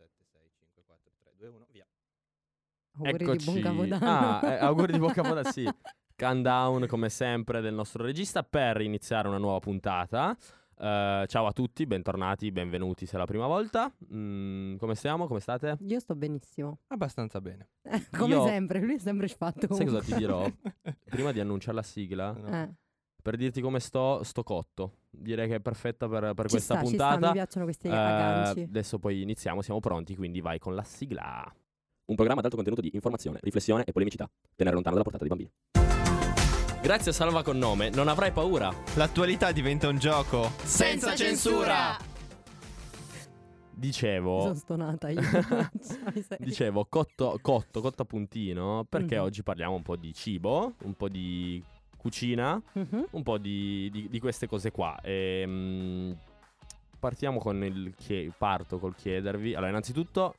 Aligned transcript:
7, 0.00 0.24
6, 0.32 0.40
5, 0.58 0.82
4, 0.86 1.12
3, 1.22 1.32
2, 1.36 1.48
1, 1.48 1.66
via. 1.70 1.86
Auguri 2.92 3.18
di 3.36 3.44
buon 3.44 3.56
Eccoci. 3.58 3.60
capodanno. 3.62 4.06
Ah, 4.06 4.40
eh, 4.52 4.58
auguri 4.58 4.92
di 4.92 4.98
buon 4.98 5.12
capodanno, 5.12 5.50
sì. 5.50 5.68
Countdown 6.16 6.86
come 6.86 7.08
sempre 7.08 7.60
del 7.60 7.74
nostro 7.74 8.02
regista 8.04 8.42
per 8.42 8.80
iniziare 8.80 9.28
una 9.28 9.38
nuova 9.38 9.58
puntata. 9.58 10.36
Eh, 10.82 11.24
ciao 11.28 11.46
a 11.46 11.52
tutti, 11.52 11.86
bentornati, 11.86 12.50
benvenuti 12.50 13.04
se 13.06 13.16
è 13.16 13.18
la 13.18 13.26
prima 13.26 13.46
volta. 13.46 13.92
Mm, 14.14 14.76
come 14.76 14.94
stiamo? 14.94 15.26
Come 15.26 15.40
state? 15.40 15.76
Io 15.80 15.98
sto 16.00 16.14
benissimo. 16.14 16.78
Abbastanza 16.88 17.40
bene. 17.40 17.68
Come 18.16 18.34
Io- 18.34 18.44
sempre, 18.46 18.80
lui 18.80 18.94
è 18.94 18.98
sempre 18.98 19.28
fatto. 19.28 19.72
Sai 19.74 19.84
cosa 19.86 20.00
ti 20.00 20.14
dirò? 20.14 20.50
Prima 21.04 21.32
di 21.32 21.40
annunciare 21.40 21.76
la 21.76 21.82
sigla, 21.82 22.32
No. 22.32 22.48
Eh, 22.48 22.74
per 23.20 23.36
dirti 23.36 23.60
come 23.60 23.80
sto, 23.80 24.22
sto 24.22 24.42
cotto. 24.42 24.94
Direi 25.10 25.48
che 25.48 25.56
è 25.56 25.60
perfetta 25.60 26.08
per, 26.08 26.32
per 26.34 26.44
ci 26.46 26.50
questa 26.52 26.74
sta, 26.76 26.84
ci 26.86 26.94
sta, 26.94 27.08
puntata. 27.08 27.26
mi 27.28 27.32
piacciono 27.34 27.64
questi 27.64 27.86
Eh, 27.88 27.90
agganci. 27.94 28.60
adesso 28.62 28.98
poi 28.98 29.22
iniziamo, 29.22 29.62
siamo 29.62 29.80
pronti, 29.80 30.16
quindi 30.16 30.40
vai 30.40 30.58
con 30.58 30.74
la 30.74 30.82
sigla. 30.84 31.52
Un 32.06 32.14
programma 32.16 32.40
ad 32.40 32.44
alto 32.46 32.56
contenuto 32.56 32.82
di 32.82 32.90
informazione, 32.94 33.38
riflessione 33.42 33.84
e 33.84 33.92
polemicità. 33.92 34.28
Tenere 34.56 34.74
lontano 34.74 34.96
dalla 34.96 35.08
portata 35.08 35.24
dei 35.24 35.36
bambini. 35.36 36.80
Grazie 36.82 37.10
a 37.10 37.14
Salva 37.14 37.42
con 37.42 37.58
nome, 37.58 37.90
non 37.90 38.08
avrai 38.08 38.32
paura. 38.32 38.72
L'attualità 38.96 39.52
diventa 39.52 39.86
un 39.88 39.98
gioco 39.98 40.50
senza 40.64 41.14
censura. 41.14 41.96
Dicevo, 43.72 44.40
sono 44.42 44.54
stonata 44.54 45.08
io. 45.08 45.20
Cioè, 45.80 46.36
dicevo 46.38 46.84
cotto, 46.88 47.38
cotto, 47.40 47.80
cotto 47.80 48.02
a 48.02 48.04
puntino, 48.04 48.84
perché 48.88 49.16
Mhm. 49.16 49.22
oggi 49.22 49.42
parliamo 49.42 49.74
un 49.74 49.82
po' 49.82 49.96
di 49.96 50.12
cibo, 50.12 50.74
un 50.82 50.94
po' 50.94 51.08
di 51.08 51.62
cucina, 52.00 52.60
Mhm. 52.72 53.06
un 53.10 53.22
po' 53.22 53.36
di, 53.38 53.88
di- 53.90 54.08
di 54.08 54.18
queste 54.20 54.46
cose 54.46 54.70
qua. 54.70 54.98
E, 55.02 56.16
partiamo 56.98 57.38
con 57.38 57.62
il 57.64 57.94
chie- 57.96 58.32
parto 58.36 58.78
col 58.78 58.94
chiedervi. 58.94 59.54
Allora, 59.54 59.68
innanzitutto, 59.70 60.34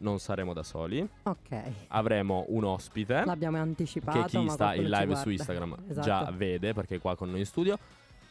non 0.00 0.18
saremo 0.20 0.52
da 0.52 0.62
soli, 0.62 1.06
Ok, 1.24 1.60
avremo 1.88 2.44
un 2.48 2.64
ospite. 2.64 3.24
l'abbiamo 3.24 3.56
anticipato. 3.58 4.20
che 4.22 4.26
chi 4.38 4.48
sta 4.48 4.74
in 4.74 4.88
live 4.88 5.16
su. 5.16 5.28
Instagram 5.30 5.76
Esatto. 5.88 6.06
già 6.06 6.30
vede 6.32 6.72
perché 6.72 6.96
è 6.96 7.00
qua 7.00 7.16
con 7.16 7.30
noi 7.30 7.40
in 7.40 7.46
studio. 7.46 7.78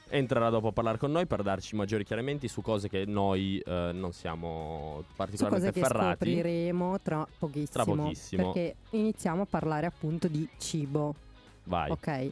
Entrerà 0.10 0.50
dopo 0.50 0.68
a 0.70 0.72
parlare 0.72 0.98
con 0.98 1.12
noi 1.12 1.26
per 1.26 1.44
darci 1.44 1.76
maggiori 1.76 2.06
chiarimenti 2.06 2.48
su 2.48 2.62
cose 2.62 2.88
che 2.88 3.04
noi 3.06 3.60
eh, 3.60 3.92
non 3.94 4.14
siamo 4.14 5.00
Su 5.00 5.04
cose 5.04 5.14
particolarmente 5.18 5.72
che 5.74 5.86
ferrati. 5.86 6.16
scopriremo 6.32 7.02
tra 7.02 7.28
pochissimo. 7.38 7.68
Tra 7.70 7.84
pochissimo. 7.84 8.52
Perché 8.54 8.76
iniziamo 8.92 9.42
a 9.42 9.46
parlare 9.46 9.86
appunto 9.86 10.30
di 10.30 10.48
cibo. 10.58 11.14
Vai. 11.66 11.90
Ok. 11.92 12.32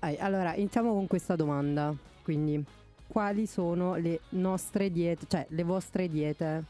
Allora, 0.00 0.54
iniziamo 0.54 0.92
con 0.92 1.06
questa 1.06 1.36
domanda. 1.36 1.94
Quindi, 2.22 2.62
quali 3.06 3.46
sono 3.46 3.96
le 3.96 4.20
nostre 4.30 4.90
diete, 4.90 5.26
cioè 5.28 5.46
le 5.50 5.62
vostre 5.62 6.08
diete 6.08 6.64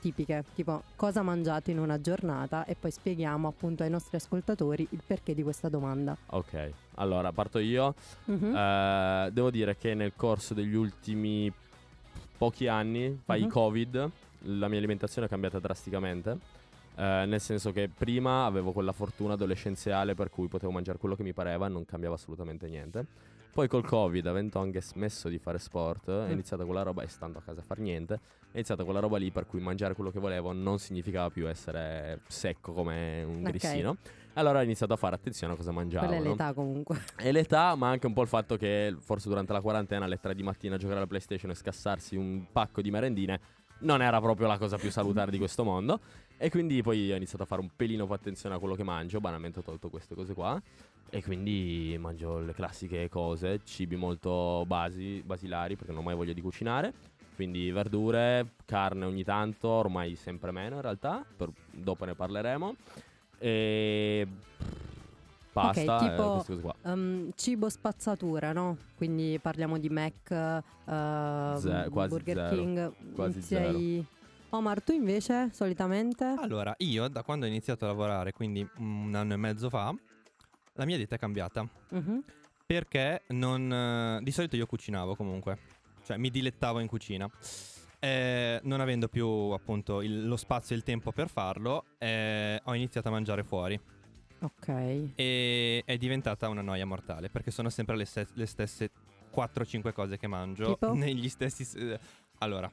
tipiche? 0.00 0.44
Tipo, 0.54 0.82
cosa 0.96 1.20
mangiate 1.22 1.72
in 1.72 1.78
una 1.78 2.00
giornata? 2.00 2.64
E 2.64 2.74
poi 2.78 2.90
spieghiamo 2.90 3.48
appunto 3.48 3.82
ai 3.82 3.90
nostri 3.90 4.16
ascoltatori 4.16 4.86
il 4.90 5.02
perché 5.06 5.34
di 5.34 5.42
questa 5.42 5.68
domanda. 5.68 6.16
Ok. 6.26 6.70
Allora, 6.94 7.32
parto 7.32 7.58
io. 7.58 7.94
Mhm. 8.26 8.54
Eh, 8.54 9.28
devo 9.32 9.50
dire 9.50 9.76
che 9.76 9.94
nel 9.94 10.12
corso 10.16 10.54
degli 10.54 10.74
ultimi 10.74 11.52
pochi 12.38 12.66
anni, 12.66 13.20
fai 13.24 13.42
Mhm. 13.42 13.48
Covid, 13.48 14.10
la 14.44 14.68
mia 14.68 14.78
alimentazione 14.78 15.26
è 15.26 15.30
cambiata 15.30 15.58
drasticamente. 15.58 16.38
Eh, 17.00 17.24
nel 17.24 17.40
senso 17.40 17.72
che 17.72 17.88
prima 17.88 18.44
avevo 18.44 18.72
quella 18.72 18.92
fortuna 18.92 19.32
adolescenziale 19.32 20.14
per 20.14 20.28
cui 20.28 20.48
potevo 20.48 20.70
mangiare 20.70 20.98
quello 20.98 21.14
che 21.16 21.22
mi 21.22 21.32
pareva 21.32 21.64
e 21.64 21.68
non 21.70 21.86
cambiava 21.86 22.14
assolutamente 22.16 22.68
niente. 22.68 23.06
Poi 23.52 23.68
col 23.68 23.86
Covid, 23.86 24.26
avendo 24.26 24.60
anche 24.60 24.82
smesso 24.82 25.28
di 25.30 25.38
fare 25.38 25.58
sport, 25.58 26.10
è 26.10 26.28
Mm. 26.28 26.32
iniziata 26.32 26.64
quella 26.66 26.82
roba, 26.82 27.02
e 27.02 27.08
stando 27.08 27.38
a 27.38 27.42
casa 27.42 27.60
a 27.60 27.62
far 27.64 27.78
niente, 27.78 28.14
è 28.52 28.56
iniziata 28.56 28.84
quella 28.84 29.00
roba 29.00 29.16
lì 29.16 29.30
per 29.30 29.46
cui 29.46 29.60
mangiare 29.60 29.94
quello 29.94 30.10
che 30.10 30.20
volevo 30.20 30.52
non 30.52 30.78
significava 30.78 31.30
più 31.30 31.48
essere 31.48 32.20
secco 32.28 32.72
come 32.74 33.22
un 33.24 33.36
Ok. 33.36 33.42
grissino. 33.44 33.96
Allora 34.34 34.58
ho 34.60 34.62
iniziato 34.62 34.92
a 34.92 34.96
fare 34.96 35.14
attenzione 35.16 35.54
a 35.54 35.56
cosa 35.56 35.72
mangiavo. 35.72 36.06
Quella 36.06 36.20
è 36.20 36.24
no? 36.24 36.30
l'età 36.30 36.52
comunque. 36.52 37.00
E 37.16 37.32
l'età, 37.32 37.74
ma 37.76 37.88
anche 37.88 38.06
un 38.06 38.12
po' 38.12 38.22
il 38.22 38.28
fatto 38.28 38.56
che 38.56 38.94
forse 39.00 39.28
durante 39.28 39.52
la 39.54 39.62
quarantena 39.62 40.04
alle 40.04 40.20
3 40.20 40.34
di 40.34 40.42
mattina 40.42 40.76
giocare 40.76 40.98
alla 40.98 41.08
PlayStation 41.08 41.50
e 41.50 41.54
scassarsi 41.54 42.14
un 42.16 42.44
pacco 42.52 42.82
di 42.82 42.90
merendine 42.90 43.40
non 43.82 44.02
era 44.02 44.20
proprio 44.20 44.46
la 44.46 44.58
cosa 44.58 44.76
più 44.76 44.90
salutare 44.90 45.30
di 45.30 45.38
questo 45.38 45.64
mondo. 45.64 46.00
E 46.42 46.48
quindi 46.48 46.80
poi 46.80 47.12
ho 47.12 47.16
iniziato 47.16 47.42
a 47.42 47.46
fare 47.46 47.60
un 47.60 47.68
pelino 47.76 48.06
più 48.06 48.14
attenzione 48.14 48.54
a 48.54 48.58
quello 48.58 48.74
che 48.74 48.82
mangio. 48.82 49.20
Banalmente 49.20 49.58
ho 49.58 49.62
tolto 49.62 49.90
queste 49.90 50.14
cose 50.14 50.32
qua. 50.32 50.58
E 51.10 51.22
quindi 51.22 51.94
mangio 52.00 52.38
le 52.38 52.54
classiche 52.54 53.10
cose, 53.10 53.60
cibi 53.64 53.94
molto 53.96 54.64
basi, 54.66 55.22
basilari, 55.22 55.76
perché 55.76 55.92
non 55.92 56.00
ho 56.00 56.04
mai 56.04 56.14
voglia 56.14 56.32
di 56.32 56.40
cucinare. 56.40 56.94
Quindi 57.34 57.70
verdure, 57.70 58.52
carne 58.64 59.04
ogni 59.04 59.22
tanto, 59.22 59.68
ormai 59.68 60.14
sempre 60.14 60.50
meno 60.50 60.76
in 60.76 60.80
realtà. 60.80 61.22
per- 61.36 61.50
dopo 61.70 62.06
ne 62.06 62.14
parleremo. 62.14 62.74
E 63.38 64.26
pasta, 65.52 65.96
Ok, 65.96 66.02
e 66.02 66.08
tipo- 66.10 66.32
queste 66.32 66.52
cose 66.54 66.62
qua. 66.62 66.74
Um, 66.90 67.30
cibo 67.34 67.68
spazzatura, 67.68 68.52
no? 68.52 68.78
Quindi 68.96 69.38
parliamo 69.42 69.76
di 69.78 69.88
Mac, 69.90 70.12
uh, 70.30 71.58
Ze- 71.58 71.88
quasi 71.90 72.08
Burger 72.08 72.36
zero. 72.36 72.56
King. 72.56 72.92
Quasi 73.14 73.32
iniziai- 73.38 74.06
Omar, 74.52 74.82
tu 74.82 74.92
invece 74.92 75.50
solitamente? 75.52 76.24
Allora, 76.38 76.74
io 76.78 77.06
da 77.08 77.22
quando 77.22 77.44
ho 77.46 77.48
iniziato 77.48 77.84
a 77.84 77.88
lavorare, 77.88 78.32
quindi 78.32 78.66
un 78.78 79.14
anno 79.14 79.34
e 79.34 79.36
mezzo 79.36 79.70
fa, 79.70 79.94
la 80.74 80.84
mia 80.84 80.96
dieta 80.96 81.14
è 81.14 81.18
cambiata. 81.18 81.66
Mhm. 81.90 82.24
Perché 82.66 83.22
non... 83.28 83.72
eh, 83.72 84.20
di 84.22 84.30
solito 84.32 84.56
io 84.56 84.66
cucinavo 84.66 85.14
comunque. 85.14 85.58
Cioè, 86.04 86.16
mi 86.16 86.30
dilettavo 86.30 86.80
in 86.80 86.88
cucina. 86.88 87.28
Eh, 88.00 88.60
non 88.64 88.80
avendo 88.80 89.08
più 89.08 89.26
appunto 89.28 90.00
il- 90.02 90.26
lo 90.26 90.36
spazio 90.36 90.74
e 90.74 90.78
il 90.78 90.84
tempo 90.84 91.12
per 91.12 91.28
farlo, 91.28 91.84
eh, 91.98 92.60
ho 92.64 92.74
iniziato 92.74 93.08
a 93.08 93.10
mangiare 93.12 93.44
fuori. 93.44 93.78
Ok. 94.40 95.12
E 95.14 95.82
è 95.84 95.96
diventata 95.98 96.48
una 96.48 96.62
noia 96.62 96.86
mortale 96.86 97.28
perché 97.28 97.50
sono 97.50 97.68
sempre 97.68 97.96
le, 97.96 98.04
se- 98.06 98.26
le 98.32 98.46
stesse 98.46 98.90
4-5 99.32 99.92
cose 99.92 100.16
che 100.16 100.26
mangio 100.26 100.72
Tipo? 100.72 100.94
negli 100.94 101.28
stessi 101.28 101.62
s- 101.64 101.98
allora 102.38 102.68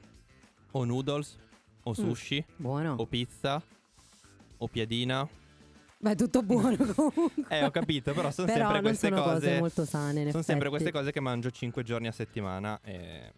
o 0.71 0.85
noodles 0.85 1.37
o 1.87 1.93
sushi 1.93 2.43
Buono. 2.55 2.95
o 2.97 3.05
pizza 3.05 3.61
o 4.57 4.67
piadina 4.67 5.27
Beh, 5.99 6.15
tutto 6.15 6.43
buono 6.43 6.75
comunque. 6.93 7.45
eh 7.49 7.63
ho 7.65 7.71
capito 7.71 8.13
però 8.13 8.29
sono 8.29 8.45
Però 8.47 8.65
sempre 8.67 8.81
queste 8.81 9.07
sono 9.09 9.21
cose, 9.23 9.33
cose 9.47 9.59
molto 9.59 9.85
sane. 9.85 10.29
sono 10.31 10.43
sempre 10.43 10.67
effetti. 10.67 10.69
queste 10.69 10.91
cose 10.91 11.11
che 11.11 11.19
mangio 11.19 11.49
5 11.49 11.83
giorni 11.83 12.07
a 12.07 12.11
settimana 12.11 12.79
e 12.83 13.31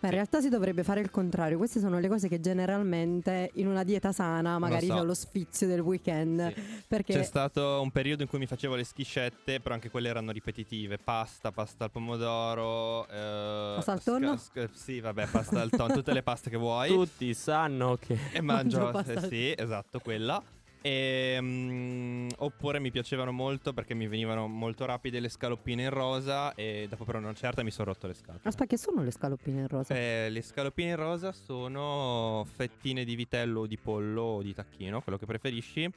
Ma 0.00 0.08
in 0.08 0.14
realtà 0.14 0.40
si 0.40 0.48
dovrebbe 0.48 0.82
fare 0.82 1.00
il 1.00 1.10
contrario. 1.10 1.56
Queste 1.58 1.80
sono 1.80 1.98
le 1.98 2.08
cose 2.08 2.28
che 2.28 2.40
generalmente 2.40 3.50
in 3.54 3.66
una 3.66 3.84
dieta 3.84 4.12
sana 4.12 4.58
magari 4.58 4.86
so. 4.86 4.94
c'è 4.94 5.02
lo 5.04 5.14
sfizio 5.14 5.66
del 5.66 5.80
weekend. 5.80 6.52
Sì. 6.54 6.62
Perché 6.86 7.12
c'è 7.14 7.22
stato 7.22 7.80
un 7.80 7.90
periodo 7.90 8.22
in 8.22 8.28
cui 8.28 8.38
mi 8.38 8.46
facevo 8.46 8.74
le 8.74 8.84
schiscette 8.84 9.60
però 9.60 9.74
anche 9.74 9.90
quelle 9.90 10.08
erano 10.08 10.30
ripetitive 10.32 10.98
pasta 10.98 11.50
pasta 11.52 11.84
al 11.84 11.90
pomodoro 11.90 13.06
eh, 13.08 13.72
Pasta 13.76 13.92
al 13.92 14.02
tonno? 14.02 14.36
sca- 14.36 14.68
sì 14.72 15.00
vabbè 15.00 15.26
pasta 15.26 15.60
al 15.60 15.70
tonno 15.70 15.94
tutte 15.94 16.12
le 16.12 16.22
paste 16.22 16.50
che 16.50 16.56
vuoi 16.56 16.88
Tutti 16.88 17.32
sanno 17.34 17.96
che 18.00 18.18
E 18.32 18.40
mangio, 18.40 18.78
Mangio 18.78 18.92
pasta 18.92 19.12
eh, 19.24 19.28
sì, 19.28 19.54
esatto, 19.56 19.98
quella. 20.00 20.42
E, 20.86 21.38
mm, 21.40 22.28
oppure 22.36 22.78
mi 22.78 22.90
piacevano 22.90 23.32
molto 23.32 23.72
perché 23.72 23.94
mi 23.94 24.06
venivano 24.06 24.46
molto 24.46 24.84
rapide 24.84 25.18
le 25.18 25.30
scaloppine 25.30 25.84
in 25.84 25.88
rosa 25.88 26.54
e 26.54 26.84
dopo 26.90 27.06
però 27.06 27.20
una 27.20 27.32
certa 27.32 27.62
mi 27.62 27.70
sono 27.70 27.86
rotto 27.86 28.06
le 28.06 28.12
scatole. 28.12 28.40
Aspetta, 28.42 28.66
che 28.66 28.76
sono 28.76 29.02
le 29.02 29.10
scaloppine 29.10 29.60
in 29.60 29.68
rosa? 29.68 29.94
Eh, 29.94 30.28
le 30.28 30.42
scaloppine 30.42 30.90
in 30.90 30.96
rosa 30.96 31.32
sono 31.32 32.46
fettine 32.54 33.04
di 33.04 33.14
vitello 33.14 33.60
o 33.60 33.66
di 33.66 33.78
pollo 33.78 34.20
o 34.20 34.42
di 34.42 34.52
tacchino, 34.52 35.00
quello 35.00 35.16
che 35.16 35.24
preferisci. 35.24 35.90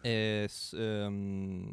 e 0.00 0.48
ehm, 0.72 1.70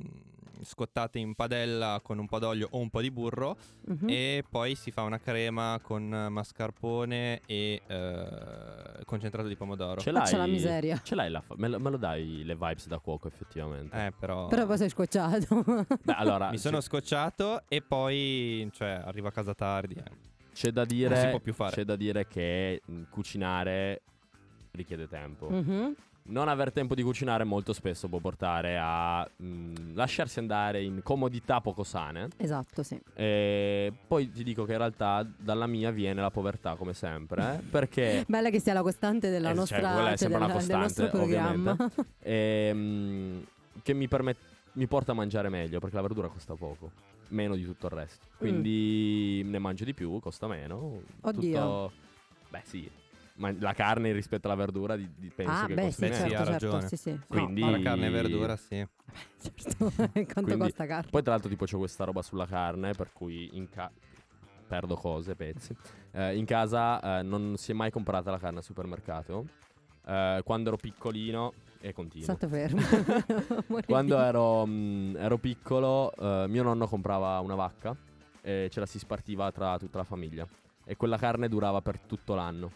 scottate 0.62 1.20
in 1.20 1.34
padella 1.36 2.00
con 2.04 2.18
un 2.20 2.28
po' 2.28 2.40
d'olio 2.40 2.68
o 2.72 2.80
un 2.80 2.90
po' 2.90 3.02
di 3.02 3.10
burro 3.12 3.58
Mhm. 3.86 4.08
e 4.10 4.44
poi 4.50 4.76
si 4.76 4.92
fa 4.92 5.02
una 5.02 5.20
crema 5.20 5.80
con 5.82 6.04
mascarpone 6.30 7.42
e 7.46 7.82
eh, 7.86 9.04
concentrato 9.06 9.48
di 9.48 9.56
pomodoro. 9.56 10.00
ce 10.02 10.12
l'hai. 10.12 10.32
la 10.36 10.46
miseria. 10.48 11.00
Ce 11.04 11.16
l'hai 11.16 11.30
la 11.30 11.42
fa- 11.42 11.56
me, 11.58 11.68
lo, 11.68 11.80
me 11.80 11.90
lo 11.90 11.98
dai 11.98 12.44
le 12.44 12.54
vibes 12.56 12.88
da 12.88 13.00
cuoco, 13.00 13.28
effettivamente. 13.28 14.06
Eh, 14.06 14.12
però... 14.18 14.48
Però 14.48 14.66
poi 14.66 14.78
sei 14.78 14.90
scocciato. 14.90 15.64
Beh, 16.04 16.14
allora, 16.14 16.50
Mi 16.50 16.58
sono 16.58 16.80
scocciato 16.82 17.64
e 17.68 17.82
poi, 17.82 18.70
cioè, 18.74 19.02
arrivo 19.04 19.28
a 19.28 19.32
casa 19.32 19.54
tardi. 19.54 19.96
eh. 19.96 20.32
c'è 20.54 20.70
da 20.72 20.82
Non 20.82 20.90
si 20.90 20.96
dire. 20.96 21.30
può 21.30 21.40
più 21.40 21.54
fare. 21.54 21.76
C'è 21.76 21.84
da 21.84 21.96
dire 21.96 22.28
che 22.28 22.82
cucinare 23.10 24.02
richiede 24.72 25.08
tempo. 25.08 25.50
Mhm. 25.50 25.96
Non 26.26 26.48
aver 26.48 26.72
tempo 26.72 26.96
di 26.96 27.04
cucinare 27.04 27.44
molto 27.44 27.74
spesso 27.74 28.08
può 28.08 28.20
portare 28.20 28.78
a 28.82 29.30
mh, 29.36 29.94
lasciarsi 29.94 30.40
andare 30.40 30.82
in 30.82 31.02
comodità 31.04 31.60
poco 31.60 31.84
sane. 31.84 32.30
Esatto, 32.38 32.82
sì. 32.82 32.98
E 33.14 33.92
poi 34.08 34.32
ti 34.32 34.44
dico 34.44 34.64
che 34.64 34.72
in 34.72 34.78
realtà 34.78 35.28
dalla 35.38 35.68
mia 35.68 35.92
viene 35.92 36.22
la 36.22 36.32
povertà, 36.32 36.76
come 36.76 36.94
sempre. 36.94 37.56
eh, 37.56 37.62
Perché 37.70 38.24
Bella 38.30 38.50
che 38.50 38.62
sia 38.62 38.72
la 38.72 38.82
costante 38.82 39.30
della 39.30 39.50
Eh, 39.50 39.52
cioè, 39.52 39.60
nostra, 39.60 39.78
quella 39.92 40.04
è 40.14 40.18
cioè, 40.18 40.18
sempre 40.18 40.38
una 40.38 40.48
del- 40.54 40.66
del 40.68 40.78
nostro 40.78 41.08
costante, 41.10 41.28
programma. 41.28 41.78
ehm, 42.20 43.46
che 43.84 43.94
mi 43.94 44.08
permette 44.08 44.52
mi 44.76 44.88
porta 44.88 45.12
a 45.12 45.16
mangiare 45.16 45.50
meglio 45.50 45.80
perché 45.80 45.96
la 45.98 46.02
verdura 46.02 46.30
costa 46.30 46.56
poco, 46.56 46.90
meno 47.28 47.56
di 47.56 47.64
tutto 47.66 47.88
il 47.88 47.92
resto. 47.92 48.26
Quindi 48.38 49.44
ne 49.44 49.60
mangio 49.60 49.84
di 49.84 49.94
più, 49.94 50.20
costa 50.20 50.48
meno. 50.48 51.02
Oddio. 51.22 51.32
Tutto... 51.52 51.92
Beh, 52.50 52.62
sì. 52.64 52.90
Ma 53.36 53.54
la 53.60 53.74
carne 53.74 54.12
rispetto 54.12 54.48
alla 54.48 54.56
verdura 54.56 54.96
di, 54.96 55.10
di- 55.18 55.30
penso 55.30 55.52
ah, 55.52 55.66
che 55.66 55.74
beh, 55.74 55.82
costi 55.84 56.06
sì, 56.06 56.14
certo, 56.14 56.24
ha 56.24 56.30
certo, 56.38 56.52
ragione. 56.52 56.88
sì, 56.88 56.96
sì. 56.98 57.12
No, 57.12 57.24
Quindi- 57.28 57.62
vabbè, 57.62 57.74
Tra 57.74 57.82
carne 57.84 58.06
e 58.06 58.10
verdura, 58.10 58.56
sì. 58.56 58.88
certo. 59.42 59.92
Quanto 59.96 60.32
Quindi- 60.42 60.58
costa 60.58 60.86
carne? 60.86 61.10
Poi 61.10 61.22
tra 61.22 61.32
l'altro 61.32 61.50
tipo 61.50 61.66
c'è 61.66 61.78
questa 61.78 62.04
roba 62.04 62.22
sulla 62.22 62.46
carne 62.46 62.94
per 62.94 63.12
cui 63.14 63.50
in 63.54 63.70
ca- 63.70 63.92
perdo 64.68 64.96
cose, 64.96 65.36
pezzi. 65.36 65.76
Eh, 66.12 66.36
in 66.38 66.46
casa 66.46 67.20
eh, 67.20 67.24
non 67.24 67.56
si 67.58 67.72
è 67.72 67.74
mai 67.74 67.92
comprata 67.92 68.32
la 68.32 68.38
carne 68.40 68.58
al 68.60 68.64
supermercato. 68.64 69.46
Eh, 70.06 70.42
quando 70.44 70.70
ero 70.70 70.78
piccolino 70.78 71.54
e 71.80 71.92
continuo. 71.94 72.26
State 72.26 72.48
fermo. 72.48 72.82
Quando 73.86 74.18
ero, 74.20 74.66
mh, 74.66 75.16
ero 75.18 75.38
piccolo, 75.38 76.12
eh, 76.16 76.46
mio 76.48 76.64
nonno 76.64 76.88
comprava 76.88 77.40
una 77.40 77.56
vacca 77.56 77.96
e 78.42 78.68
ce 78.72 78.80
la 78.80 78.86
si 78.86 79.00
spartiva 79.00 79.52
tra 79.52 79.78
tutta 79.78 79.98
la 79.98 80.04
famiglia. 80.04 80.48
E 80.86 80.96
quella 80.98 81.18
carne 81.18 81.48
durava 81.48 81.82
per 81.82 82.00
tutto 82.00 82.36
l'anno. 82.36 82.72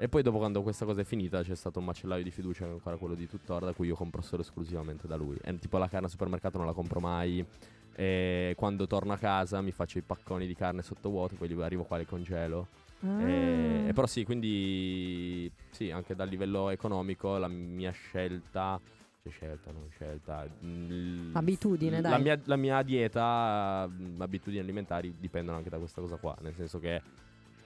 E 0.00 0.08
poi 0.08 0.22
dopo 0.22 0.38
quando 0.38 0.62
questa 0.62 0.84
cosa 0.84 1.00
è 1.00 1.04
finita 1.04 1.42
c'è 1.42 1.56
stato 1.56 1.80
un 1.80 1.84
macellaio 1.86 2.22
di 2.22 2.30
fiducia, 2.30 2.64
che 2.64 2.70
è 2.70 2.72
ancora 2.72 2.96
quello 2.96 3.14
di 3.16 3.26
tuttora, 3.26 3.66
da 3.66 3.72
cui 3.72 3.88
io 3.88 3.96
compro 3.96 4.22
solo 4.22 4.42
esclusivamente 4.42 5.08
da 5.08 5.16
lui. 5.16 5.36
E 5.42 5.58
tipo 5.58 5.76
la 5.76 5.88
carne 5.88 6.06
al 6.06 6.12
supermercato 6.12 6.56
non 6.56 6.66
la 6.66 6.72
compro 6.72 7.00
mai. 7.00 7.44
E 7.96 8.54
quando 8.56 8.86
torno 8.86 9.12
a 9.12 9.16
casa 9.16 9.60
mi 9.60 9.72
faccio 9.72 9.98
i 9.98 10.02
pacconi 10.02 10.46
di 10.46 10.54
carne 10.54 10.82
sottovuoto, 10.82 11.34
poi 11.34 11.48
li 11.48 11.60
arrivo 11.60 11.82
qua 11.82 11.98
e 11.98 12.06
congelo. 12.06 12.68
Ah. 13.00 13.22
E, 13.28 13.88
e 13.88 13.92
però 13.92 14.06
sì, 14.06 14.22
quindi 14.24 15.50
sì, 15.70 15.90
anche 15.90 16.14
dal 16.14 16.28
livello 16.28 16.70
economico 16.70 17.36
la 17.36 17.48
mia 17.48 17.90
scelta, 17.90 18.80
cioè 19.20 19.32
scelta, 19.32 19.72
non 19.72 19.88
scelta, 19.90 20.44
l- 20.44 21.30
Abitudine, 21.32 22.00
la 22.00 22.08
dai. 22.10 22.22
mia, 22.22 22.40
la 22.44 22.56
mia 22.56 22.82
dieta, 22.82 23.88
mh, 23.88 24.20
abitudini 24.20 24.62
alimentari 24.62 25.14
dipendono 25.18 25.56
anche 25.56 25.70
da 25.70 25.78
questa 25.78 26.00
cosa 26.00 26.16
qua, 26.16 26.36
nel 26.42 26.54
senso 26.54 26.78
che 26.78 27.02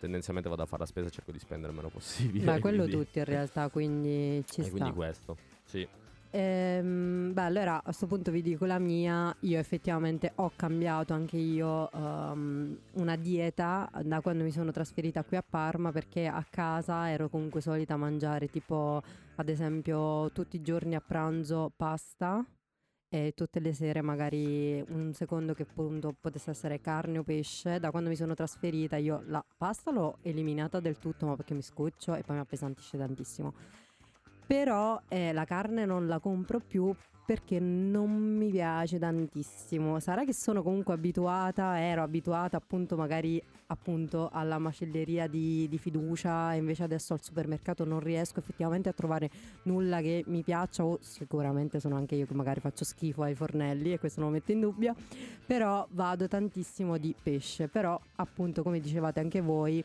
tendenzialmente 0.03 0.51
vado 0.51 0.63
a 0.63 0.67
fare 0.67 0.83
la 0.83 0.87
spesa 0.89 1.07
e 1.07 1.11
cerco 1.11 1.31
di 1.31 1.39
spendere 1.39 1.71
il 1.71 1.77
meno 1.77 1.89
possibile. 1.89 2.45
Beh, 2.45 2.59
quello 2.59 2.85
quindi- 2.85 3.05
tutti 3.05 3.19
in 3.21 3.25
realtà, 3.25 3.69
quindi 3.69 4.43
ci 4.47 4.61
E 4.61 4.65
sta. 4.65 4.71
quindi 4.73 4.91
questo, 4.93 5.37
sì. 5.65 5.87
Ehm, 6.35 7.33
beh, 7.35 7.43
allora 7.43 7.77
a 7.77 7.83
questo 7.83 8.07
punto 8.07 8.31
vi 8.31 8.41
dico 8.43 8.65
la 8.65 8.79
mia. 8.79 9.35
Io 9.41 9.59
effettivamente 9.59 10.33
ho 10.37 10.51
cambiato 10.57 11.13
anche 11.13 11.37
io 11.37 11.91
ehm, 11.93 12.79
una 12.95 13.17
dieta 13.17 13.91
da 14.03 14.21
quando 14.23 14.43
mi 14.43 14.51
sono 14.51 14.73
trasferita 14.73 15.23
qui 15.25 15.37
a 15.37 15.45
Parma 15.49 15.93
perché 15.93 16.27
a 16.27 16.45
casa 16.49 17.11
ero 17.11 17.29
comunque 17.29 17.61
solita 17.61 17.97
mangiare 17.97 18.49
tipo 18.49 19.03
ad 19.37 19.49
esempio 19.51 20.31
tutti 20.33 20.57
i 20.57 20.63
giorni 20.63 20.95
a 20.95 21.03
pranzo 21.07 21.71
pasta 21.77 22.43
e 23.15 23.35
tutte 23.37 23.61
le 23.61 23.75
sere 23.75 24.01
magari 24.01 24.83
un 24.89 25.13
secondo 25.13 25.53
che 25.53 25.65
appunto 25.65 26.15
potesse 26.19 26.49
essere 26.49 26.81
carne 26.81 27.19
o 27.19 27.23
pesce. 27.23 27.79
Da 27.79 27.91
quando 27.91 28.09
mi 28.09 28.17
sono 28.17 28.33
trasferita 28.33 28.97
io 28.97 29.23
la 29.27 29.45
pasta 29.59 29.91
l'ho 29.91 30.17
eliminata 30.23 30.81
del 30.81 30.99
tutto 30.99 31.27
ma 31.27 31.37
perché 31.37 31.53
mi 31.53 31.61
scoccio 31.61 32.15
e 32.15 32.23
poi 32.23 32.37
mi 32.37 32.41
appesantisce 32.41 32.97
tantissimo. 32.97 33.53
Però 34.47 34.99
eh, 35.09 35.35
la 35.35 35.45
carne 35.45 35.85
non 35.85 36.07
la 36.07 36.21
compro 36.21 36.59
più 36.59 36.91
perché 37.25 37.61
non 37.61 38.11
mi 38.11 38.51
piace 38.51 38.99
tantissimo. 38.99 40.01
Sarà 40.01 40.25
che 40.25 40.35
sono 40.35 40.63
comunque 40.63 40.95
abituata, 40.95 41.81
ero 41.81 42.03
abituata 42.03 42.57
appunto 42.57 42.97
magari 42.97 43.43
appunto 43.73 44.29
alla 44.31 44.59
macelleria 44.59 45.27
di, 45.27 45.67
di 45.69 45.79
fiducia 45.79 46.53
invece 46.53 46.83
adesso 46.83 47.15
al 47.15 47.23
supermercato 47.23 47.85
non 47.85 48.01
riesco 48.01 48.39
effettivamente 48.39 48.91
a 48.91 48.93
trovare 48.93 49.31
nulla 49.63 50.01
che 50.03 50.25
mi 50.27 50.43
piaccia 50.43 50.85
o 50.85 50.99
sicuramente 51.01 51.81
sono 51.81 51.97
anche 51.97 52.15
io 52.15 52.27
che 52.27 52.35
magari 52.35 52.61
faccio 52.61 52.85
schifo 52.85 53.23
ai 53.23 53.35
fornelli 53.35 53.93
e 53.93 53.99
questo 53.99 54.21
non 54.21 54.29
lo 54.29 54.37
metto 54.37 54.53
in 54.53 54.61
dubbio, 54.61 54.95
però 55.47 55.87
vado 55.93 56.29
tantissimo 56.29 56.99
di 56.99 57.15
pesce, 57.21 57.69
però 57.69 57.99
appunto 58.17 58.63
come 58.63 58.79
dicevate 58.79 59.21
anche 59.21 59.41
voi 59.41 59.83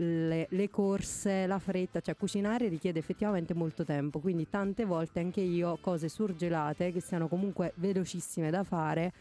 le, 0.00 0.46
le 0.50 0.70
corse, 0.70 1.46
la 1.46 1.58
fretta, 1.58 2.00
cioè 2.00 2.16
cucinare 2.16 2.68
richiede 2.68 2.98
effettivamente 2.98 3.52
molto 3.54 3.84
tempo, 3.84 4.20
quindi 4.20 4.48
tante 4.48 4.84
volte 4.84 5.18
anche 5.20 5.40
io 5.40 5.78
cose 5.80 6.08
surgelate 6.08 6.92
che 6.92 7.00
siano 7.00 7.26
comunque 7.28 7.72
velocissime 7.76 8.50
da 8.50 8.62
fare 8.62 9.12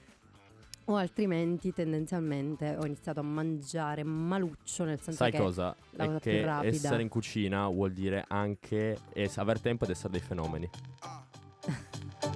o 0.89 0.95
altrimenti 0.95 1.74
tendenzialmente 1.74 2.77
ho 2.79 2.85
iniziato 2.85 3.19
a 3.19 3.24
mangiare 3.24 4.03
maluccio 4.03 4.85
nel 4.85 5.00
senso 5.01 5.18
Sai 5.24 5.31
che 5.31 5.38
cosa? 5.39 5.75
la 5.91 6.03
È 6.03 6.07
cosa 6.07 6.19
più 6.19 6.31
che 6.31 6.45
rapida. 6.45 6.68
essere 6.69 7.01
in 7.01 7.09
cucina 7.09 7.68
vuol 7.68 7.91
dire 7.91 8.24
anche 8.27 8.97
es- 9.13 9.38
aver 9.38 9.59
tempo 9.59 9.83
ed 9.83 9.89
essere 9.89 10.12
dei 10.12 10.21
fenomeni. 10.21 10.69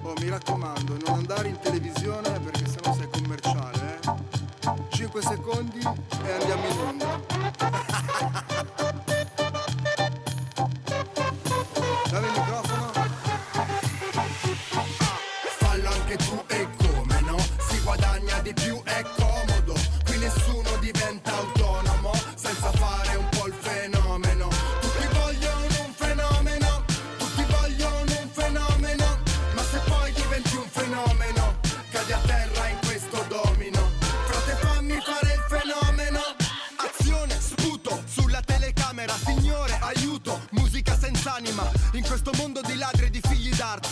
Oh, 0.02 0.12
mi 0.20 0.28
raccomando, 0.28 0.96
non 1.06 1.14
andare 1.18 1.48
in 1.48 1.58
televisione 1.60 2.38
perché 2.40 2.66
sennò 2.66 2.92
sei 2.92 3.08
commerciale, 3.08 3.98
eh? 4.00 4.31
5 5.02 5.20
secondi 5.20 5.80
e 5.80 6.30
andiamo 6.30 6.64
in 6.68 6.78
onda. 6.78 7.20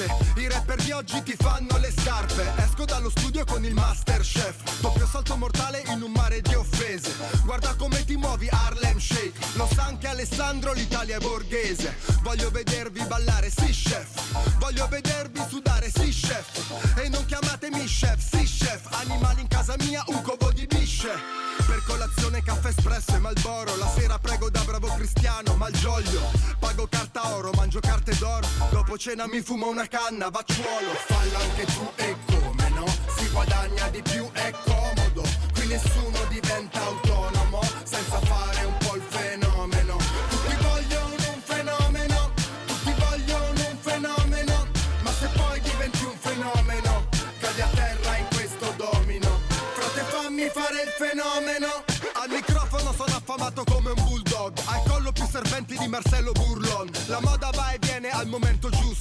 d'arte, 0.01 0.41
i 0.41 0.49
rapper 0.49 0.83
di 0.83 0.93
oggi 0.93 1.23
ti 1.23 1.35
fanno 1.37 1.77
le 1.79 1.93
scarpe. 1.97 2.53
Esco 2.57 2.85
dallo 2.85 3.11
studio 3.11 3.45
con 3.45 3.65
il 3.65 3.75
master 3.75 4.21
chef, 4.21 4.81
doppio 4.81 5.07
salto 5.07 5.37
mortale 5.37 5.83
in 5.89 6.03
un 6.03 6.13
mare 6.13 6.41
di 6.41 6.55
offese. 6.55 7.13
Guarda 7.45 7.75
come 7.75 8.05
ti 8.05 8.17
muovi 8.17 8.49
Harlem 8.49 8.99
Shake, 8.99 9.33
lo 9.55 9.69
sa 9.73 9.85
anche 9.85 10.07
Alessandro, 10.07 10.73
l'Italia 10.73 11.17
è 11.17 11.21
borghese. 11.21 11.97
Voglio 12.23 12.51
vedervi 12.51 13.05
ballare, 13.05 13.51
sì 13.51 13.71
chef, 13.71 14.59
voglio 14.59 14.87
vedervi 14.89 15.41
sudare, 15.49 15.91
sì 15.91 16.11
chef. 16.11 16.99
E 16.99 17.09
non 17.09 17.25
chiamatemi 17.27 17.85
chef, 17.85 18.19
sì 18.19 18.45
chef, 18.45 18.87
animali 18.93 19.43
in 19.43 19.49
casa 19.49 19.75
mia, 19.79 20.03
un 20.07 20.23
covo 20.23 20.51
di 20.53 20.67
bisce. 20.67 21.41
Per 21.67 21.83
colazione 21.85 22.43
caffè 22.43 22.69
espresso 22.69 23.15
e 23.15 23.19
malboro 23.19 23.77
La 23.77 23.89
sera 23.95 24.19
prego 24.19 24.49
da 24.49 24.63
bravo 24.63 24.89
cristiano 24.95 25.55
Malgioglio 25.57 26.21
Pago 26.59 26.87
carta 26.89 27.35
oro, 27.35 27.51
mangio 27.81 27.89
carte 27.89 28.17
d'oro. 28.19 28.47
Dopo 28.71 28.97
cena 28.99 29.27
mi 29.27 29.41
fumo 29.41 29.69
una 29.69 29.87
canna, 29.87 30.29
vacciuolo. 30.29 30.93
Fallo 31.07 31.39
anche 31.39 31.65
tu 31.65 31.91
e 31.97 32.17
come 32.27 32.69
no? 32.71 32.87
Si 33.17 33.29
guadagna 33.31 33.89
di 33.89 34.03
più, 34.03 34.31
è 34.33 34.53
comodo. 34.65 35.23
Qui 35.55 35.67
nessuno 35.67 36.19
diventa 36.29 36.81
autonomo 36.81 37.61
Senza 37.85 38.19
fare 38.21 38.65
un 38.65 38.77
po' 38.79 38.97
il 38.97 39.03
fenomeno. 39.09 39.97
Tutti 40.29 40.57
vogliono 40.61 41.15
un 41.35 41.41
fenomeno 41.43 42.31
Tutti 42.67 42.95
vogliono 42.99 43.69
un 43.71 43.77
fenomeno 43.81 44.67
Ma 45.03 45.13
se 45.13 45.29
poi 45.35 45.61
diventi 45.61 46.05
un 46.05 46.17
fenomeno 46.19 47.07
Cadi 47.39 47.61
a 47.61 47.69
terra 47.75 48.17
in 48.17 48.27
questo 48.33 48.73
domino. 48.77 49.41
Frate 49.75 50.03
fammi 50.11 50.49
fare 50.49 50.83
il 50.83 50.93
fenomeno. 50.97 51.69
Al 52.15 52.31
microfono 52.31 52.93
sono 52.93 53.17
affamato 53.17 53.65
come 53.65 53.91
un 53.91 54.03
bulldog. 54.05 54.53
Al 54.65 54.83
collo 54.89 55.13
più 55.13 55.27
serventi 55.27 55.77
di 55.77 55.89
Marcello 55.89 56.33
Burlon 56.33 56.60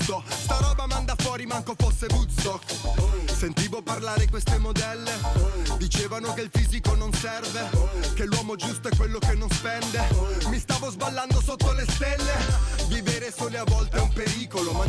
giusto 0.10 0.24
Sta 0.28 0.58
roba 0.62 0.88
manda 0.88 1.13
fuori 1.18 1.46
manco 1.46 1.75
fosse 1.78 2.08
Woodstock 2.10 3.28
Sentivo 3.39 3.82
parlare 3.82 4.28
queste 4.28 4.58
modelle. 4.58 5.12
Dicevano 5.78 6.34
che 6.34 6.42
il 6.42 6.50
fisico 6.51 6.94
non 6.96 7.13
serve 7.13 7.70
Che 8.16 8.25
l'uomo 8.25 8.56
giusto 8.56 8.89
è 8.89 8.96
quello 8.98 9.20
che 9.20 9.34
non 9.36 9.50
spende. 9.50 10.01
Mi 10.50 10.60
stavo 10.60 10.89
sballando 10.89 11.39
sotto 11.42 11.72
le 11.72 11.86
stelle 11.88 12.49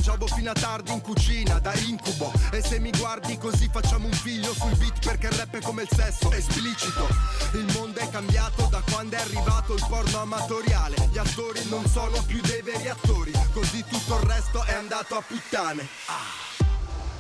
Mangiavo 0.01 0.29
fino 0.29 0.51
a 0.51 0.55
tardi 0.55 0.93
in 0.93 1.03
cucina 1.03 1.59
da 1.59 1.75
incubo 1.75 2.33
E 2.53 2.63
se 2.63 2.79
mi 2.79 2.91
guardi 2.91 3.37
così 3.37 3.69
facciamo 3.71 4.07
un 4.07 4.13
figlio 4.15 4.55
sul 4.55 4.75
beat 4.79 5.05
Perché 5.05 5.27
il 5.27 5.35
rap 5.35 5.55
è 5.55 5.61
come 5.61 5.83
il 5.83 5.89
sesso, 5.95 6.33
esplicito 6.33 7.07
Il 7.53 7.71
mondo 7.75 8.01
è 8.01 8.09
cambiato 8.09 8.67
da 8.71 8.83
quando 8.91 9.17
è 9.17 9.21
arrivato 9.21 9.75
il 9.75 9.85
porno 9.87 10.21
amatoriale 10.21 11.11
Gli 11.13 11.19
attori 11.19 11.69
non 11.69 11.87
sono 11.87 12.23
più 12.23 12.41
dei 12.41 12.63
veri 12.63 12.89
attori 12.89 13.31
Così 13.53 13.85
tutto 13.85 14.17
il 14.17 14.23
resto 14.23 14.65
è 14.65 14.73
andato 14.73 15.17
a 15.17 15.21
puttane 15.21 15.87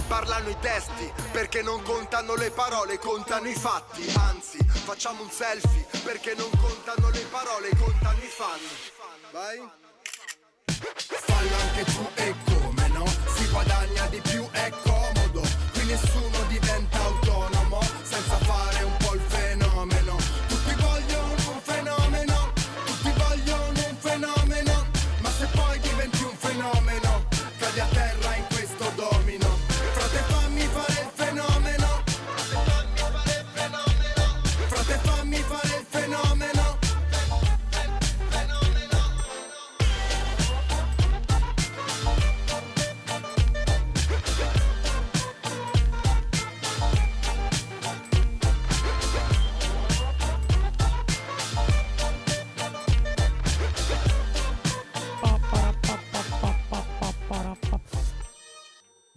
Parlano 0.08 0.48
i 0.48 0.56
testi 0.60 1.12
perché 1.32 1.60
non 1.60 1.82
contano 1.82 2.34
le 2.34 2.50
parole, 2.50 2.98
contano 2.98 3.46
i 3.46 3.54
fatti. 3.54 4.12
Anzi, 4.16 4.58
facciamo 4.58 5.22
un 5.22 5.30
selfie 5.30 5.86
perché 6.02 6.34
non 6.34 6.50
contano 6.60 7.10
le 7.10 7.24
parole, 7.30 7.68
contano 7.78 8.18
i 8.18 8.26
fan. 8.26 8.58
Vai. 9.30 9.70
Fallo 11.06 11.56
anche 11.60 11.84
tu 11.84 12.08
e? 12.14 12.49
Si 12.49 12.49
guadagna 13.50 14.06
di 14.06 14.20
più, 14.22 14.46
è 14.50 14.70
comodo. 14.82 15.42
Qui 15.72 15.84
nessuno 15.84 16.39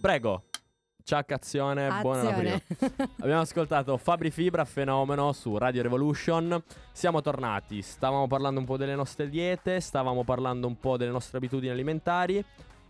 Prego. 0.04 0.42
Ciak 1.02 1.32
azione, 1.32 1.88
buona 2.02 2.30
prima. 2.34 2.60
Abbiamo 3.20 3.40
ascoltato 3.40 3.96
Fabri 3.96 4.30
Fibra, 4.30 4.66
fenomeno 4.66 5.32
su 5.32 5.56
Radio 5.56 5.80
Revolution. 5.80 6.62
Siamo 6.92 7.22
tornati, 7.22 7.80
stavamo 7.80 8.26
parlando 8.26 8.60
un 8.60 8.66
po' 8.66 8.76
delle 8.76 8.94
nostre 8.96 9.30
diete, 9.30 9.80
stavamo 9.80 10.22
parlando 10.22 10.66
un 10.66 10.78
po' 10.78 10.98
delle 10.98 11.10
nostre 11.10 11.38
abitudini 11.38 11.72
alimentari. 11.72 12.44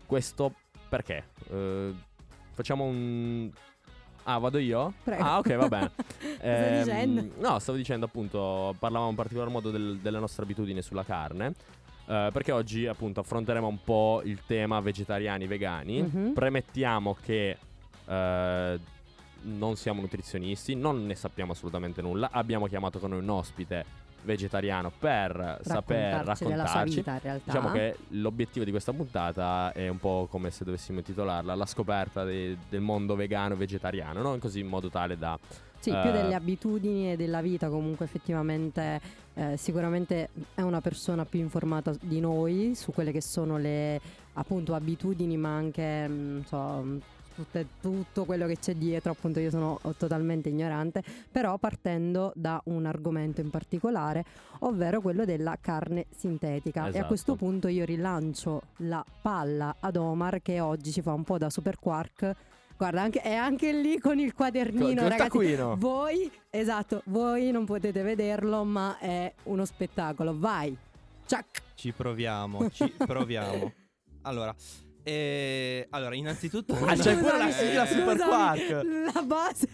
Questo 0.05 0.55
perché? 0.89 1.23
Eh, 1.49 1.93
facciamo 2.51 2.83
un. 2.83 3.49
Ah, 4.23 4.37
vado 4.37 4.57
io? 4.57 4.95
Prego. 5.01 5.23
Ah, 5.23 5.37
ok, 5.37 5.55
va 5.55 5.67
bene. 5.69 5.91
Dicendo? 6.83 7.29
No, 7.39 7.59
stavo 7.59 7.77
dicendo 7.77 8.07
appunto, 8.07 8.75
parlavamo 8.77 9.11
in 9.11 9.15
particolar 9.15 9.47
modo 9.47 9.71
del- 9.71 9.99
delle 10.01 10.19
nostre 10.19 10.43
abitudini 10.43 10.81
sulla 10.81 11.05
carne. 11.05 11.53
Eh, 12.07 12.29
perché 12.31 12.51
oggi 12.51 12.87
appunto 12.87 13.19
affronteremo 13.21 13.67
un 13.67 13.81
po' 13.83 14.21
il 14.23 14.39
tema 14.45 14.79
vegetariani 14.79 15.47
vegani. 15.47 16.01
Mhm. 16.03 16.33
Premettiamo 16.33 17.17
che 17.23 17.57
eh, 18.07 18.79
non 19.41 19.75
siamo 19.75 20.01
nutrizionisti, 20.01 20.75
non 20.75 21.05
ne 21.05 21.15
sappiamo 21.15 21.51
assolutamente 21.51 22.01
nulla. 22.01 22.29
Abbiamo 22.31 22.67
chiamato 22.67 22.99
con 22.99 23.11
noi 23.11 23.19
un 23.19 23.29
ospite 23.29 24.03
vegetariano 24.25 24.91
per 24.97 25.59
saper 25.61 26.11
Raccontarci 26.25 26.43
della 26.45 26.65
sua 26.65 26.79
raccontarci. 26.79 26.95
vita 26.95 27.11
in 27.13 27.19
realtà. 27.21 27.43
Diciamo 27.45 27.71
che 27.71 27.97
l'obiettivo 28.09 28.65
di 28.65 28.71
questa 28.71 28.91
puntata 28.91 29.71
è 29.71 29.87
un 29.87 29.99
po' 29.99 30.27
come 30.31 30.49
se 30.49 30.63
dovessimo 30.63 30.97
intitolarla 30.97 31.53
la 31.53 31.65
scoperta 31.67 32.23
de- 32.23 32.57
del 32.67 32.81
mondo 32.81 33.15
vegano 33.15 33.53
e 33.53 33.57
vegetariano, 33.57 34.21
no? 34.23 34.37
così 34.39 34.59
in 34.61 34.67
modo 34.67 34.89
tale 34.89 35.15
da... 35.17 35.37
Sì, 35.91 35.97
più 36.01 36.11
delle 36.11 36.33
abitudini 36.33 37.11
e 37.11 37.15
della 37.15 37.41
vita 37.41 37.69
comunque 37.69 38.05
effettivamente 38.05 38.99
eh, 39.35 39.57
sicuramente 39.57 40.29
è 40.53 40.61
una 40.61 40.81
persona 40.81 41.25
più 41.25 41.39
informata 41.39 41.93
di 42.01 42.19
noi 42.19 42.73
su 42.75 42.91
quelle 42.91 43.11
che 43.11 43.21
sono 43.21 43.57
le 43.57 43.99
appunto 44.33 44.73
abitudini 44.73 45.37
ma 45.37 45.49
anche 45.55 46.07
mm, 46.07 46.31
non 46.33 46.43
so, 46.45 46.57
mm, 46.83 46.97
tutte- 47.35 47.67
tutto 47.81 48.23
quello 48.25 48.47
che 48.47 48.57
c'è 48.57 48.75
dietro 48.75 49.11
appunto 49.11 49.39
io 49.41 49.49
sono 49.49 49.79
totalmente 49.97 50.47
ignorante 50.49 51.03
però 51.29 51.57
partendo 51.57 52.31
da 52.35 52.61
un 52.65 52.85
argomento 52.85 53.41
in 53.41 53.49
particolare 53.49 54.23
ovvero 54.59 55.01
quello 55.01 55.25
della 55.25 55.57
carne 55.59 56.05
sintetica 56.15 56.83
e 56.83 56.85
a 56.85 56.89
Esatto. 56.89 57.07
questo 57.07 57.35
punto 57.35 57.67
io 57.67 57.83
rilancio 57.85 58.61
la 58.77 59.03
palla 59.21 59.75
ad 59.81 59.97
Omar 59.97 60.41
che 60.41 60.61
oggi 60.61 60.91
ci 60.91 61.01
fa 61.01 61.11
un 61.13 61.23
po' 61.25 61.37
da 61.37 61.49
super 61.49 61.77
quark 61.77 62.33
Guarda, 62.77 63.01
anche, 63.01 63.21
è 63.21 63.33
anche 63.33 63.71
lì 63.71 63.99
con 63.99 64.19
il 64.19 64.33
quadernino, 64.33 64.85
col 65.01 65.09
ragazzi. 65.09 65.17
taccuino. 65.17 65.75
Voi, 65.77 66.29
esatto, 66.49 67.01
voi 67.05 67.51
non 67.51 67.63
potete 67.65 68.01
vederlo, 68.01 68.63
ma 68.65 68.97
è 68.99 69.33
uno 69.43 69.63
spettacolo. 69.63 70.37
Vai. 70.37 70.75
Ciak. 71.25 71.61
Ci 71.75 71.91
proviamo, 71.93 72.69
ci 72.69 72.89
proviamo. 72.97 73.71
Allora, 74.23 74.53
eh, 75.03 75.87
allora 75.91 76.15
innanzitutto... 76.15 76.73
Ah, 76.85 76.95
c'è 76.95 77.17
pure 77.17 77.37
la 77.37 77.51
sigla 77.51 77.85
Super 77.85 78.17
Quark. 78.17 78.69
La 79.13 79.21
base. 79.21 79.69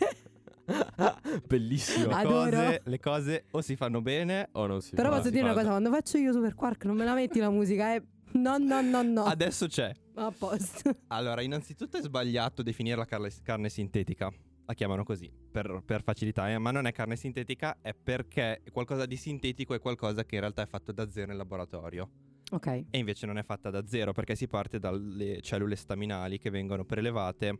Bellissimo. 1.47 2.07
le, 2.07 2.13
Adoro. 2.13 2.49
cose, 2.51 2.81
le 2.85 2.99
cose 2.99 3.43
o 3.51 3.61
si 3.61 3.75
fanno 3.75 4.01
bene 4.01 4.49
Oh, 4.53 4.67
non 4.67 4.81
si 4.81 4.95
Però 4.95 5.09
fa. 5.09 5.15
posso 5.17 5.27
si 5.29 5.33
dire 5.33 5.43
una 5.45 5.53
cosa, 5.53 5.69
quando 5.69 5.89
faccio 5.91 6.17
io 6.17 6.31
Super 6.31 6.53
Quark 6.53 6.85
non 6.85 6.95
me 6.95 7.03
la 7.05 7.13
metti 7.13 7.39
la 7.39 7.49
musica, 7.49 7.95
eh. 7.95 8.03
No, 8.33 8.57
no, 8.57 8.79
no, 8.81 9.01
no. 9.01 9.23
Adesso 9.25 9.67
c'è. 9.67 9.91
A 10.15 10.31
posto. 10.31 10.95
Allora, 11.07 11.41
innanzitutto 11.41 11.97
è 11.97 12.01
sbagliato 12.01 12.63
definire 12.63 12.97
la 12.97 13.05
carne, 13.05 13.29
carne 13.43 13.69
sintetica. 13.69 14.31
La 14.65 14.73
chiamano 14.73 15.03
così 15.03 15.29
per, 15.51 15.81
per 15.85 16.01
facilità, 16.03 16.49
eh, 16.49 16.57
ma 16.57 16.71
non 16.71 16.85
è 16.85 16.91
carne 16.91 17.15
sintetica, 17.15 17.77
è 17.81 17.93
perché 17.93 18.61
qualcosa 18.71 19.05
di 19.05 19.17
sintetico 19.17 19.73
è 19.73 19.79
qualcosa 19.79 20.23
che 20.23 20.35
in 20.35 20.41
realtà 20.41 20.61
è 20.61 20.67
fatto 20.67 20.91
da 20.91 21.09
zero 21.09 21.31
in 21.31 21.37
laboratorio. 21.37 22.09
Ok. 22.51 22.67
E 22.67 22.97
invece 22.97 23.25
non 23.25 23.37
è 23.37 23.43
fatta 23.43 23.69
da 23.69 23.85
zero 23.85 24.11
perché 24.13 24.35
si 24.35 24.47
parte 24.47 24.79
dalle 24.79 25.41
cellule 25.41 25.75
staminali 25.75 26.37
che 26.37 26.49
vengono 26.49 26.85
prelevate 26.85 27.57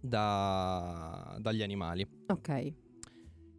da- 0.00 1.36
dagli 1.40 1.62
animali. 1.62 2.06
Ok. 2.28 2.72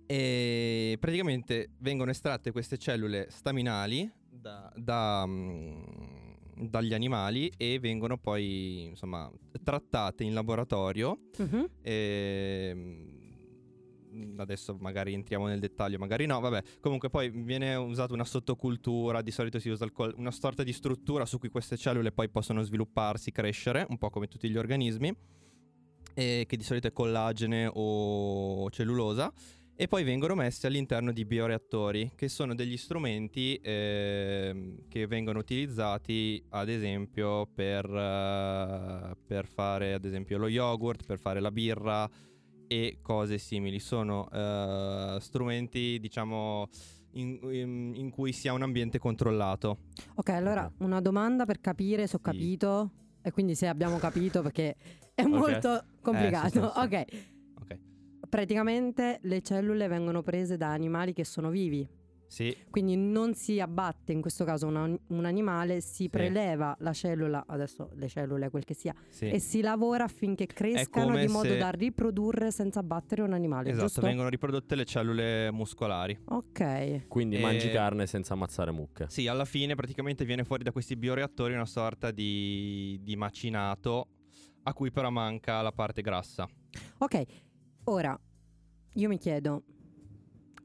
E 0.05 0.97
praticamente 0.99 1.71
vengono 1.79 2.09
estratte 2.11 2.51
queste 2.51 2.77
cellule 2.77 3.27
staminali 3.29 4.11
da- 4.27 4.71
da, 4.75 5.25
mm, 5.27 6.18
dagli 6.59 6.93
animali 6.93 7.51
e 7.55 7.79
vengono 7.79 8.17
poi 8.17 8.83
insomma 8.85 9.31
trattate 9.63 10.23
in 10.23 10.33
laboratorio. 10.33 11.19
Mhm. 11.37 11.69
E, 11.81 12.73
mm, 12.75 14.39
adesso 14.39 14.75
magari 14.79 15.13
entriamo 15.13 15.47
nel 15.47 15.59
dettaglio, 15.59 15.97
magari 15.97 16.25
no. 16.25 16.39
Vabbè, 16.39 16.61
comunque 16.79 17.09
poi 17.09 17.29
viene 17.29 17.75
usata 17.75 18.13
una 18.13 18.25
sottocultura. 18.25 19.21
Di 19.21 19.31
solito 19.31 19.59
si 19.59 19.69
usa 19.69 19.89
col- 19.91 20.13
una 20.17 20.31
sorta 20.31 20.63
di 20.63 20.73
struttura 20.73 21.25
su 21.25 21.37
cui 21.39 21.49
queste 21.49 21.77
cellule 21.77 22.11
poi 22.11 22.29
possono 22.29 22.61
svilupparsi, 22.61 23.31
crescere, 23.31 23.85
un 23.89 23.97
po' 23.97 24.09
come 24.09 24.27
tutti 24.27 24.49
gli 24.49 24.57
organismi. 24.57 25.15
E 26.15 26.45
che 26.47 26.57
di 26.57 26.63
solito 26.63 26.87
è 26.87 26.91
collagene 26.91 27.69
o 27.71 28.69
cellulosa 28.71 29.31
e 29.81 29.87
poi 29.87 30.03
vengono 30.03 30.35
messi 30.35 30.65
all'interno 30.65 31.13
di 31.13 31.23
bioreattori, 31.23 32.11
che 32.13 32.27
sono 32.27 32.53
degli 32.53 32.75
strumenti 32.75 33.57
ehm, 33.63 34.89
che 34.89 35.07
vengono 35.07 35.39
utilizzati 35.39 36.43
ad 36.49 36.67
esempio 36.67 37.45
per, 37.47 37.85
eh, 37.85 39.15
per 39.25 39.47
fare 39.47 39.93
ad 39.93 40.03
esempio 40.03 40.37
lo 40.37 40.49
yogurt, 40.49 41.05
per 41.05 41.17
fare 41.17 41.39
la 41.39 41.49
birra 41.49 42.09
e 42.67 42.97
cose 43.01 43.37
simili. 43.37 43.79
Sono 43.79 44.29
eh, 44.29 45.17
strumenti 45.21 45.97
diciamo 46.01 46.67
in, 47.11 47.39
in- 47.49 47.93
in 47.95 48.09
cui 48.09 48.33
si 48.33 48.49
ha 48.49 48.53
un 48.53 48.63
ambiente 48.63 48.99
controllato. 48.99 49.77
Ok, 50.15 50.27
allora 50.31 50.69
una 50.79 50.99
domanda 50.99 51.45
per 51.45 51.61
capire 51.61 52.05
se 52.05 52.17
ho 52.17 52.19
Sì. 52.21 52.25
capito. 52.25 52.91
E 53.21 53.31
quindi 53.31 53.53
se 53.55 53.67
abbiamo 53.67 53.97
capito 53.97 54.41
perché 54.41 54.75
è 55.13 55.23
molto 55.23 55.83
complicato. 56.01 56.47
sì, 56.49 56.57
sì. 56.59 56.79
Ok. 56.79 57.05
Praticamente 58.29 59.19
le 59.23 59.41
cellule 59.41 59.87
vengono 59.87 60.21
prese 60.21 60.55
da 60.55 60.71
animali 60.71 61.13
che 61.13 61.25
sono 61.25 61.49
vivi. 61.49 61.97
Sì, 62.27 62.55
Quindi 62.69 62.95
non 62.95 63.33
si 63.33 63.59
abbatte 63.59 64.11
in 64.11 64.21
questo 64.21 64.45
caso 64.45 64.67
una- 64.67 64.83
un 64.83 65.25
animale, 65.25 65.81
si 65.81 66.09
preleva 66.09 66.75
la 66.81 66.93
cellula, 66.93 67.43
adesso 67.47 67.89
le 67.95 68.07
cellule, 68.07 68.51
quel 68.51 68.65
che 68.65 68.75
sia, 68.75 68.93
sì. 69.09 69.31
e 69.31 69.39
si 69.39 69.61
lavora 69.61 70.03
affinché 70.03 70.45
crescano 70.45 71.17
di 71.17 71.25
modo 71.25 71.47
se- 71.49 71.57
da 71.57 71.71
riprodurre 71.71 72.51
senza 72.51 72.81
abbattere 72.81 73.23
un 73.23 73.33
animale. 73.33 73.69
Esatto, 73.71 73.85
giusto? 73.87 74.01
vengono 74.01 74.29
riprodotte 74.29 74.75
le 74.75 74.85
cellule 74.85 75.49
muscolari. 75.51 76.15
Ok. 76.25 77.07
Quindi 77.07 77.37
Eh, 77.37 77.41
mangi 77.41 77.71
carne 77.71 78.05
senza 78.05 78.33
ammazzare 78.35 78.69
mucche. 78.69 79.07
Sì, 79.09 79.27
alla 79.27 79.45
fine 79.45 79.73
praticamente 79.73 80.23
viene 80.23 80.43
fuori 80.43 80.61
da 80.63 80.71
questi 80.71 80.95
bioreattori 80.95 81.55
una 81.55 81.65
sorta 81.65 82.11
di, 82.11 82.99
di 83.01 83.15
macinato 83.15 84.07
a 84.63 84.73
cui 84.75 84.91
però 84.91 85.09
manca 85.09 85.63
la 85.63 85.71
parte 85.71 86.03
grassa. 86.03 86.47
Ok, 86.99 87.23
ora 87.85 88.19
io 88.93 89.07
mi 89.07 89.17
chiedo 89.17 89.63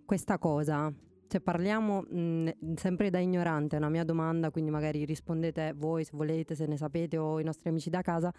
questa 0.05 0.39
cosa. 0.39 0.93
Se 1.27 1.41
parliamo 1.41 2.03
mh, 2.03 2.75
sempre 2.77 3.11
da 3.11 3.19
ignorante, 3.19 3.75
è 3.77 3.79
una 3.79 3.89
mia 3.89 4.05
domanda, 4.05 4.51
quindi 4.51 4.71
magari 4.71 5.05
rispondete 5.05 5.73
voi 5.75 6.05
se 6.05 6.13
volete, 6.15 6.55
se 6.55 6.67
ne 6.67 6.77
sapete 6.77 7.17
o 7.17 7.41
i 7.41 7.45
nostri 7.45 7.71
amici 7.71 7.91
da 7.91 8.03
casa. 8.03 8.33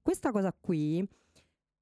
Questa 0.00 0.30
cosa 0.30 0.54
qui 0.58 1.06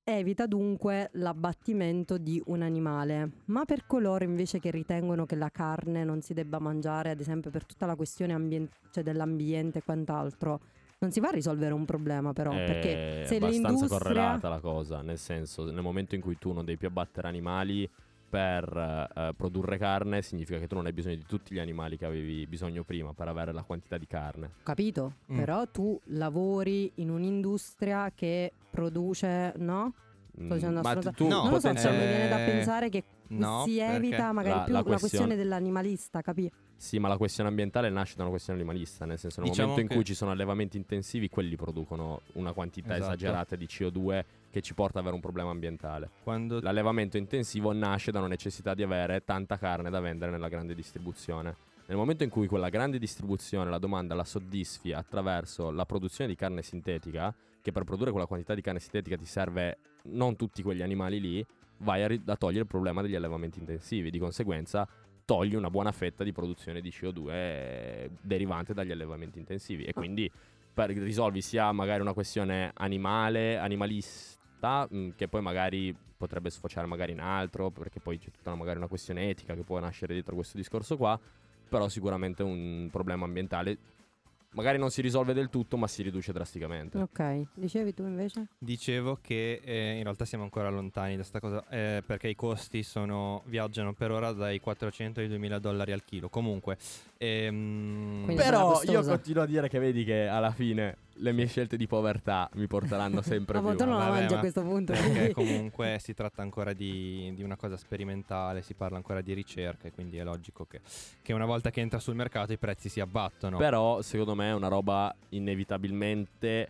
evita 0.09 0.47
dunque 0.47 1.11
l'abbattimento 1.15 2.17
di 2.19 2.41
un 2.47 2.63
animale, 2.63 3.43
ma 3.47 3.65
per 3.65 3.87
coloro 3.87 4.25
invece 4.25 4.61
che 4.61 4.71
ritengono 4.71 5.27
che 5.27 5.35
la 5.35 5.51
carne 5.51 6.05
non 6.05 6.21
si 6.21 6.33
debba 6.33 6.59
mangiare, 6.59 7.11
ad 7.11 7.21
esempio 7.21 7.51
per 7.51 7.67
tutta 7.67 7.87
la 7.87 7.97
questione 7.97 8.33
ambien- 8.33 8.69
cioè 8.91 9.03
dell'ambiente 9.03 9.79
e 9.79 9.83
quant'altro, 9.83 10.61
non 11.07 11.13
si 11.15 11.21
va 11.21 11.29
a 11.29 11.33
risolvere 11.33 11.73
un 11.73 11.85
problema 11.85 12.33
però, 12.33 12.51
perché 12.51 13.23
è 13.23 13.27
se 13.27 13.37
abbastanza 13.37 13.69
l'industria... 13.69 13.99
correlata 13.99 14.49
la 14.49 14.59
cosa, 14.61 15.01
nel 15.03 15.19
senso, 15.19 15.65
nel 15.71 15.83
momento 15.83 16.15
in 16.15 16.21
cui 16.21 16.37
tu 16.39 16.53
non 16.53 16.65
devi 16.65 16.77
più 16.77 16.89
abbattere 16.89 17.29
animali 17.29 17.89
per 18.29 19.11
eh, 19.15 19.33
produrre 19.37 19.79
carne, 19.79 20.21
significa 20.21 20.59
che 20.59 20.67
tu 20.67 20.75
non 20.75 20.87
hai 20.87 20.93
bisogno 20.93 21.15
di 21.15 21.25
tutti 21.27 21.55
gli 21.55 21.61
animali 21.61 21.97
che 21.97 22.05
avevi 22.07 22.47
bisogno 22.47 22.83
prima 22.83 23.13
per 23.15 23.29
avere 23.29 23.53
la 23.53 23.63
quantità 23.63 23.97
di 23.99 24.07
carne. 24.07 24.51
Capito? 24.65 25.15
Mm. 25.33 25.37
Però 25.37 25.67
tu 25.69 25.99
lavori 26.07 26.91
in 26.97 27.11
un'industria 27.11 28.11
che 28.15 28.53
produce, 28.69 29.53
no? 29.59 29.93
Sto 30.35 30.55
dicendo 30.55 30.81
una 30.81 30.81
Mm, 30.81 30.83
Ma 30.83 30.89
stronzata. 30.91 31.17
tu 31.17 31.29
No, 31.29 31.43
non 31.45 31.53
lo 31.53 31.61
so, 31.61 31.69
potenzialmente... 31.69 32.07
mi 32.07 32.13
viene 32.15 32.29
da 32.29 32.43
Eh, 32.45 32.51
pensare 32.51 32.89
che 32.91 33.05
No, 33.29 33.65
si 33.67 33.77
perché? 33.77 33.95
evita 33.97 34.33
magari 34.33 34.57
La- 34.59 34.65
più 34.65 34.73
la 34.73 34.79
la 34.79 34.85
questione, 34.85 34.99
questione- 34.99 35.37
dell'animalista, 35.37 36.23
capi? 36.23 36.51
Sì, 36.79 36.99
ma 36.99 37.09
la 37.09 37.17
questione 37.17 37.49
ambientale 37.49 37.89
nasce 37.89 38.15
da 38.17 38.23
una 38.23 38.31
questione 38.31 38.59
animalista, 38.61 39.05
nel 39.07 39.19
senso 39.19 39.41
nel 39.41 39.49
Diciamo 39.51 39.71
momento 39.71 39.93
in 39.93 39.99
cui 39.99 40.07
ci 40.07 40.15
sono 40.15 40.31
allevamenti 40.31 40.77
intensivi, 40.77 41.29
quelli 41.29 41.57
producono 41.57 42.21
una 42.35 42.53
quantità 42.53 42.95
Esatto. 42.97 43.15
esagerata 43.15 43.57
di 43.57 43.67
CO2 43.67 44.25
che 44.51 44.61
ci 44.61 44.75
porta 44.75 44.99
ad 44.99 45.01
avere 45.05 45.15
un 45.15 45.21
problema 45.23 45.51
ambientale. 45.51 46.11
Quando 46.23 46.61
L'allevamento 46.61 47.17
intensivo 47.17 47.73
nasce 47.73 48.11
da 48.11 48.19
una 48.19 48.29
necessità 48.29 48.75
di 48.75 48.83
avere 48.83 49.25
tanta 49.25 49.57
carne 49.59 49.89
da 49.91 50.01
vendere 50.01 50.31
nella 50.31 50.49
grande 50.49 50.75
distribuzione. 50.75 51.57
Nel 51.87 51.97
momento 51.97 52.25
in 52.25 52.31
cui 52.31 52.47
quella 52.47 52.69
grande 52.69 52.99
distribuzione 52.99 53.71
la 53.71 53.79
domanda 53.79 54.15
la 54.15 54.25
soddisfi 54.25 54.93
attraverso 54.93 55.71
la 55.71 55.87
produzione 55.87 56.29
di 56.29 56.37
carne 56.37 56.61
sintetica, 56.63 57.33
che 57.63 57.73
per 57.73 57.85
produrre 57.85 58.11
quella 58.11 58.27
quantità 58.27 58.55
di 58.55 58.61
carne 58.61 58.81
sintetica 58.81 59.17
ti 59.17 59.25
serve 59.25 59.79
non 60.09 60.37
tutti 60.37 60.63
quegli 60.63 60.83
animali 60.83 61.21
lì, 61.21 61.47
vai 61.79 62.03
a, 62.03 62.07
ri- 62.07 62.23
a 62.27 62.37
togliere 62.37 62.63
il 62.63 62.67
problema 62.67 63.03
degli 63.03 63.15
allevamenti 63.15 63.59
intensivi. 63.59 64.11
Di 64.11 64.19
conseguenza 64.19 64.87
togli 65.25 65.55
una 65.55 65.71
buona 65.71 65.93
fetta 65.93 66.23
di 66.25 66.33
produzione 66.33 66.81
di 66.81 66.91
CO2 66.91 68.11
derivante 68.21 68.75
dagli 68.75 68.93
allevamenti 68.93 69.39
intensivi 69.39 69.85
e 69.85 69.93
quindi 69.93 70.31
per- 70.73 70.91
risolvi 70.91 71.41
sia 71.41 71.73
magari 71.73 72.01
una 72.01 72.13
questione 72.13 72.71
animale, 72.75 73.59
animalista, 73.59 74.87
mh, 74.89 75.11
che 75.17 75.29
poi 75.29 75.43
magari 75.43 75.95
potrebbe 76.17 76.49
sfociare 76.51 76.87
magari 76.87 77.13
in 77.13 77.21
altro, 77.21 77.71
perché 77.71 78.01
poi 78.01 78.19
c'è 78.19 78.31
tutta 78.31 78.51
una- 78.51 78.59
magari 78.59 78.79
una 78.79 78.89
questione 78.89 79.29
etica 79.29 79.55
che 79.55 79.63
può 79.63 79.79
nascere 79.79 80.15
dietro 80.15 80.35
questo 80.35 80.57
discorso 80.57 80.97
qua, 80.97 81.19
però 81.69 81.89
sicuramente 81.89 82.43
un 82.43 82.89
problema 82.91 83.25
ambientale 83.25 83.77
magari 84.57 84.79
non 84.79 84.91
si 84.91 85.03
risolve 85.03 85.35
del 85.35 85.51
tutto, 85.51 85.77
ma 85.77 85.87
si 85.87 86.03
riduce 86.03 86.33
drasticamente. 86.33 86.99
ok, 86.99 87.47
dicevi 87.55 87.95
tu 87.95 88.03
invece? 88.03 88.49
Dicevo 88.59 89.19
che 89.21 89.61
eh, 89.63 89.97
in 89.97 90.03
realtà 90.03 90.25
siamo 90.25 90.45
ancora 90.45 90.71
lontani 90.71 91.17
da 91.17 91.23
sta 91.23 91.39
cosa 91.41 91.65
eh, 91.69 92.03
perché 92.05 92.29
i 92.29 92.35
costi 92.35 92.83
sono, 92.83 93.43
viaggiano 93.47 93.93
per 93.93 94.11
ora 94.11 94.33
dai 94.33 94.59
400 94.59 95.21
ai 95.21 95.29
2000 95.29 95.59
dollari 95.59 95.93
al 95.93 96.05
chilo. 96.05 96.29
Comunque, 96.29 96.79
ehm, 97.19 98.33
Però 98.35 98.81
io 98.83 99.03
continuo 99.03 99.43
a 99.43 99.47
dire 99.47 99.69
che 99.69 99.79
vedi 99.79 100.05
che 100.05 100.27
alla 100.27 100.51
fine 100.51 100.97
le 101.19 101.33
mie 101.33 101.47
scelte 101.47 101.77
di 101.77 101.87
povertà 101.87 102.49
mi 102.55 102.67
porteranno 102.67 103.23
sempre 103.23 103.61
ma 103.61 103.71
più. 103.71 103.79
tu 103.79 103.85
non 103.85 103.99
la 103.99 104.07
Vabbè, 104.07 104.19
mangi 104.21 104.35
a 104.35 104.39
questo 104.39 104.63
punto. 104.63 104.93
perché 104.93 105.33
comunque 105.33 105.99
si 106.01 106.15
tratta 106.15 106.43
ancora 106.43 106.73
di, 106.73 107.33
di 107.35 107.43
una 107.43 107.57
cosa 107.57 107.77
sperimentale, 107.77 108.63
si 108.63 108.75
parla 108.75 108.97
ancora 108.97 109.21
di 109.21 109.33
ricerca 109.33 109.89
e 109.89 109.93
quindi 109.93 110.19
è 110.19 110.25
logico 110.25 110.65
che, 110.67 110.81
che 111.23 111.33
una 111.33 111.47
volta 111.47 111.71
che 111.71 111.81
entra 111.81 111.99
sul 111.99 112.15
mercato 112.15 112.53
i 112.53 112.59
prezzi 112.59 112.89
si 112.89 113.01
abbattono. 113.01 113.57
Però 113.57 114.03
secondo 114.03 114.35
me 114.35 114.49
è 114.51 114.55
una 114.55 114.69
roba 114.69 115.15
inevitabilmente 115.31 116.69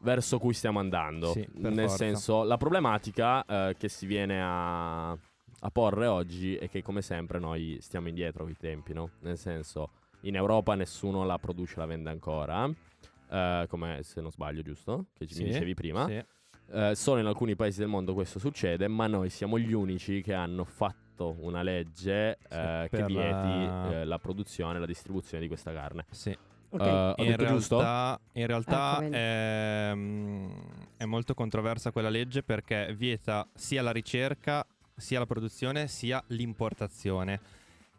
verso 0.00 0.38
cui 0.38 0.52
stiamo 0.52 0.78
andando. 0.80 1.32
Sì, 1.32 1.46
Nel 1.54 1.74
forza. 1.74 1.96
senso, 1.96 2.42
la 2.42 2.56
problematica 2.56 3.44
eh, 3.44 3.76
che 3.78 3.88
si 3.88 4.06
viene 4.06 4.40
a, 4.42 5.10
a 5.10 5.70
porre 5.72 6.06
oggi 6.06 6.56
è 6.56 6.68
che 6.68 6.82
come 6.82 7.00
sempre 7.00 7.38
noi 7.38 7.78
stiamo 7.80 8.08
indietro 8.08 8.44
coi 8.44 8.56
tempi, 8.58 8.92
no? 8.92 9.10
Nel 9.20 9.38
senso, 9.38 9.90
in 10.22 10.36
Europa 10.36 10.74
nessuno 10.74 11.24
la 11.24 11.38
produce, 11.38 11.78
la 11.78 11.86
vende 11.86 12.10
ancora. 12.10 12.70
Eh, 13.30 13.66
come 13.68 14.00
se 14.02 14.20
non 14.20 14.30
sbaglio, 14.30 14.62
giusto? 14.62 15.06
Che 15.14 15.26
ci- 15.26 15.34
mi 15.36 15.44
Sì, 15.46 15.52
dicevi 15.52 15.74
prima. 15.74 16.06
Sì. 16.06 16.22
Eh, 16.72 16.94
solo 16.94 17.20
in 17.20 17.26
alcuni 17.26 17.54
paesi 17.56 17.78
del 17.80 17.88
mondo 17.88 18.14
questo 18.14 18.38
succede, 18.38 18.88
ma 18.88 19.06
noi 19.06 19.28
siamo 19.30 19.58
gli 19.58 19.72
unici 19.72 20.22
che 20.22 20.32
hanno 20.34 20.64
fatto 20.64 21.36
una 21.40 21.62
legge 21.62 22.38
Sì, 22.48 22.54
eh, 22.56 22.88
che 22.90 23.02
vieti 23.04 23.64
la- 23.66 23.90
eh, 24.00 24.04
la 24.04 24.18
produzione 24.18 24.76
e 24.76 24.80
la 24.80 24.86
distribuzione 24.86 25.42
di 25.42 25.48
questa 25.48 25.72
carne. 25.72 26.06
sì. 26.10 26.36
Ok, 26.70 26.80
Eh, 26.80 27.14
ho 27.18 27.22
in 27.22 27.36
realtà, 27.36 28.20
in 28.32 28.46
realtà 28.48 28.94
Ecco, 28.94 29.00
vedi. 29.04 29.16
ehm, 29.16 30.52
è 30.96 31.04
molto 31.04 31.34
controversa 31.34 31.92
quella 31.92 32.08
legge 32.08 32.42
perché 32.42 32.92
vieta 32.96 33.46
sia 33.54 33.80
la 33.80 33.92
ricerca, 33.92 34.66
sia 34.96 35.20
la 35.20 35.26
produzione, 35.26 35.86
sia 35.86 36.20
l'importazione. 36.28 37.40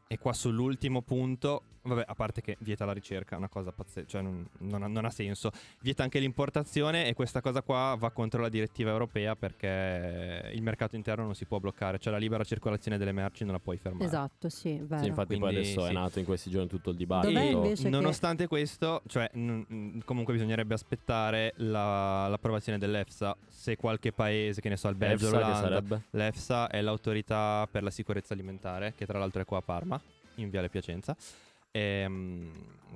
E 0.08 0.18
qua 0.18 0.34
sull'ultimo 0.34 1.02
punto, 1.04 1.64
vabbè, 1.86 2.04
a 2.08 2.14
parte 2.16 2.42
che 2.42 2.58
vieta 2.60 2.86
la 2.86 2.92
ricerca, 2.94 3.36
è 3.36 3.38
una 3.38 3.50
cosa 3.50 3.72
pazzesca, 3.72 4.08
cioè 4.08 4.22
non, 4.22 4.48
non 4.60 4.84
ha, 4.84 4.88
non 4.88 5.06
ha 5.06 5.10
senso. 5.10 5.52
Vieta 5.82 6.04
anche 6.04 6.20
l'importazione 6.20 7.08
e 7.08 7.14
questa 7.14 7.42
cosa 7.42 7.62
qua 7.62 7.96
va 7.98 8.12
contro 8.12 8.42
la 8.42 8.50
direttiva 8.50 8.92
europea 8.92 9.36
perché 9.36 10.50
il 10.54 10.62
mercato 10.62 10.96
interno 10.96 11.24
non 11.26 11.36
si 11.36 11.46
può 11.46 11.60
bloccare, 11.60 12.00
cioè 12.00 12.12
la 12.12 12.20
libera 12.20 12.44
circolazione 12.44 12.98
delle 12.98 13.12
merci 13.12 13.44
non 13.44 13.54
la 13.54 13.60
puoi 13.60 13.78
fermare. 13.78 14.06
esatto, 14.06 14.50
sì, 14.50 14.78
vero. 14.82 15.02
Sì, 15.02 15.08
infatti 15.08 15.38
poi 15.38 15.52
Quindi, 15.54 15.58
adesso 15.72 15.86
è 15.86 15.88
sì. 15.90 15.94
nato 15.94 16.20
in 16.20 16.26
questi 16.26 16.50
giorni 16.50 16.68
tutto 16.68 16.90
il 16.90 16.96
dibattito. 16.98 17.40
invece 17.40 17.84
che- 17.84 17.90
Nonostante 17.90 18.48
questo, 18.48 19.02
cioè, 19.08 19.30
n- 19.36 20.02
comunque 20.06 20.34
bisognerebbe 20.34 20.74
aspettare 20.74 21.54
la- 21.58 22.28
l'approvazione 22.28 22.78
dell'EFSA. 22.78 23.36
Se 23.48 23.76
qualche 23.76 24.12
paese, 24.12 24.62
che 24.62 24.70
ne 24.70 24.78
so, 24.78 24.88
il 24.90 24.96
Belgio, 24.96 25.30
l'Olanda, 25.30 26.02
l'EFSA 26.12 26.70
è 26.70 26.82
l'autorità 26.82 27.68
per 27.70 27.84
la 27.84 27.90
sicurezza 27.90 28.34
alimentare, 28.34 28.94
che 28.96 29.06
tra 29.06 29.18
l'altro 29.20 29.42
è 29.42 29.46
qua 29.46 29.58
a 29.58 29.62
Parma, 29.62 30.00
in 30.36 30.50
Viale 30.50 30.70
Piacenza, 30.70 31.16
ehm, 31.76 32.52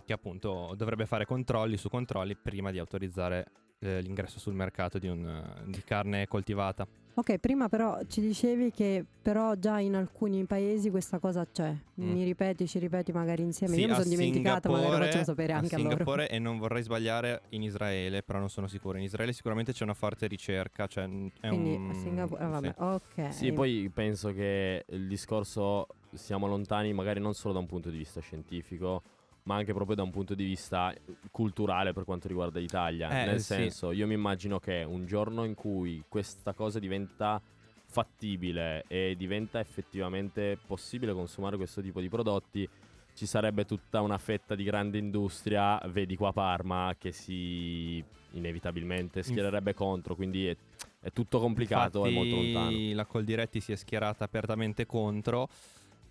che 0.05 0.13
appunto 0.13 0.73
dovrebbe 0.77 1.05
fare 1.05 1.25
controlli 1.25 1.75
su 1.75 1.89
controlli 1.89 2.35
prima 2.35 2.71
di 2.71 2.79
autorizzare 2.79 3.51
eh, 3.79 4.01
l'ingresso 4.01 4.39
sul 4.39 4.53
mercato 4.53 4.97
di, 4.99 5.07
un, 5.07 5.25
eh, 5.25 5.69
di 5.69 5.81
carne 5.83 6.27
coltivata. 6.27 6.87
Ok, 7.19 7.37
prima 7.37 7.67
però 7.67 7.99
ci 8.07 8.21
dicevi 8.21 8.71
che 8.71 9.03
però 9.21 9.55
già 9.55 9.79
in 9.79 9.95
alcuni 9.95 10.45
paesi 10.45 10.89
questa 10.89 11.19
cosa 11.19 11.45
c'è. 11.45 11.69
Mm. 11.69 12.11
Mi 12.11 12.23
ripeti, 12.23 12.65
ci 12.65 12.79
ripeti 12.79 13.11
magari 13.11 13.43
insieme. 13.43 13.73
Sì, 13.73 13.81
Io 13.81 13.87
mi 13.87 13.91
a 13.91 13.95
sono 13.97 14.09
dimenticata, 14.09 14.69
magari 14.69 14.91
lo 14.91 15.03
facciamo 15.03 15.23
sapere 15.25 15.51
anche 15.51 15.75
a 15.75 15.77
a 15.77 15.81
loro. 15.81 15.89
Singapore 15.89 16.29
e 16.31 16.39
non 16.39 16.57
vorrei 16.57 16.81
sbagliare 16.81 17.41
in 17.49 17.63
Israele, 17.63 18.23
però 18.23 18.39
non 18.39 18.49
sono 18.49 18.67
sicuro. 18.67 18.97
In 18.97 19.03
Israele 19.03 19.33
sicuramente 19.33 19.73
c'è 19.73 19.83
una 19.83 19.93
forte 19.93 20.27
ricerca, 20.27 20.87
cioè 20.87 21.09
è 21.41 21.47
Quindi 21.49 21.75
un 21.75 21.89
a 21.89 21.93
Singapore, 21.93 22.41
ah, 22.41 22.45
sì. 22.45 22.51
vabbè, 22.51 22.73
ok. 22.77 23.33
Sì, 23.33 23.51
poi 23.51 23.91
penso 23.93 24.31
che 24.31 24.85
il 24.87 25.07
discorso 25.07 25.87
siamo 26.13 26.47
lontani 26.47 26.93
magari 26.93 27.19
non 27.19 27.33
solo 27.33 27.53
da 27.53 27.59
un 27.59 27.65
punto 27.65 27.89
di 27.89 27.97
vista 27.97 28.21
scientifico, 28.21 29.03
ma 29.43 29.55
anche 29.55 29.73
proprio 29.73 29.95
da 29.95 30.03
un 30.03 30.11
punto 30.11 30.35
di 30.35 30.43
vista 30.43 30.93
culturale 31.31 31.93
per 31.93 32.03
quanto 32.03 32.27
riguarda 32.27 32.59
l'Italia. 32.59 33.09
Eh, 33.09 33.25
Nel 33.25 33.39
sì. 33.39 33.53
senso, 33.53 33.91
io 33.91 34.07
mi 34.07 34.13
immagino 34.13 34.59
che 34.59 34.83
un 34.83 35.05
giorno 35.05 35.43
in 35.43 35.55
cui 35.55 36.03
questa 36.07 36.53
cosa 36.53 36.79
diventa 36.79 37.41
fattibile 37.85 38.83
e 38.87 39.15
diventa 39.17 39.59
effettivamente 39.59 40.57
possibile 40.65 41.13
consumare 41.13 41.57
questo 41.57 41.81
tipo 41.81 41.99
di 41.99 42.09
prodotti, 42.09 42.69
ci 43.15 43.25
sarebbe 43.25 43.65
tutta 43.65 44.01
una 44.01 44.17
fetta 44.17 44.55
di 44.55 44.63
grande 44.63 44.97
industria, 44.97 45.81
vedi 45.87 46.15
qua 46.15 46.31
Parma, 46.31 46.95
che 46.97 47.11
si 47.11 48.01
inevitabilmente 48.31 49.23
schiererebbe 49.23 49.73
contro, 49.73 50.15
quindi 50.15 50.47
è, 50.47 50.55
è 51.01 51.11
tutto 51.11 51.39
complicato 51.39 52.05
e 52.05 52.11
molto 52.11 52.35
Infatti, 52.35 52.53
lontano. 52.53 52.95
La 52.95 53.05
Coldiretti 53.05 53.59
si 53.59 53.71
è 53.71 53.75
schierata 53.75 54.23
apertamente 54.23 54.85
contro 54.85 55.49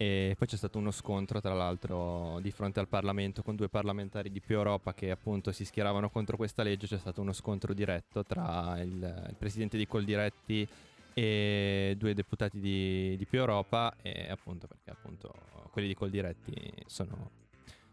e 0.01 0.37
poi 0.39 0.47
c'è 0.47 0.57
stato 0.57 0.79
uno 0.79 0.93
scontro 0.93 1.41
tra 1.41 1.55
l'altro 1.55 2.39
di 2.41 2.53
fronte 2.53 2.79
al 2.79 2.87
Parlamento 2.87 3.43
con 3.43 3.57
due 3.57 3.69
parlamentari 3.69 4.31
di 4.31 4.41
più 4.41 4.55
Europa 4.55 4.95
che 4.95 5.11
appunto 5.11 5.51
si 5.51 5.65
schieravano 5.65 6.09
contro 6.09 6.37
questa 6.37 6.63
legge, 6.63 6.87
c'è 6.87 6.99
stato 6.99 7.21
uno 7.21 7.33
scontro 7.33 7.75
diretto 7.75 8.23
tra 8.23 8.81
il, 8.81 8.93
il 8.93 9.35
presidente 9.37 9.77
di 9.77 9.89
Coldiretti 9.89 10.67
e 11.15 11.97
due 11.99 12.15
deputati 12.15 12.61
di, 12.61 13.17
di 13.17 13.27
più 13.27 13.41
Europa 13.41 13.93
e 14.01 14.31
appunto 14.31 14.69
perché 14.69 14.91
appunto 14.91 15.35
quelli 15.73 15.89
di 15.89 15.95
Coldiretti 15.95 16.55
sono 16.87 17.47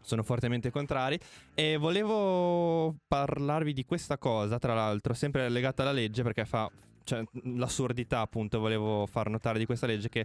sono 0.06 0.22
fortemente 0.22 0.70
contrari. 0.70 1.18
E 1.52 1.76
volevo 1.76 2.94
parlarvi 3.08 3.72
di 3.72 3.84
questa 3.84 4.16
cosa, 4.18 4.56
tra 4.60 4.72
l'altro, 4.72 5.14
sempre 5.14 5.48
legata 5.48 5.82
alla 5.82 5.90
legge 5.90 6.22
perché 6.22 6.44
fa 6.44 6.70
cioè, 7.02 7.24
l'assurdità, 7.42 8.20
appunto, 8.20 8.60
volevo 8.60 9.06
far 9.06 9.28
notare 9.28 9.58
di 9.58 9.66
questa 9.66 9.86
legge 9.86 10.08
che 10.08 10.24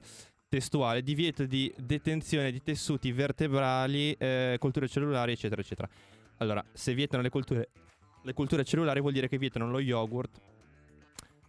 testuale 0.52 1.02
divieto 1.02 1.46
di 1.46 1.74
detenzione 1.78 2.52
di 2.52 2.62
tessuti 2.62 3.14
vertebrali, 3.14 4.12
eh, 4.20 4.58
culture 4.60 4.86
cellulari, 4.90 5.32
eccetera, 5.32 5.62
eccetera. 5.62 5.88
Allora, 6.40 6.62
se 6.74 6.94
vietano 6.94 7.24
le 7.24 7.30
culture 7.30 7.70
le 8.24 8.34
culture 8.34 8.66
cellulari 8.66 9.00
vuol 9.00 9.14
dire 9.14 9.30
che 9.30 9.38
vietano 9.38 9.70
lo 9.72 9.80
yogurt 9.80 10.40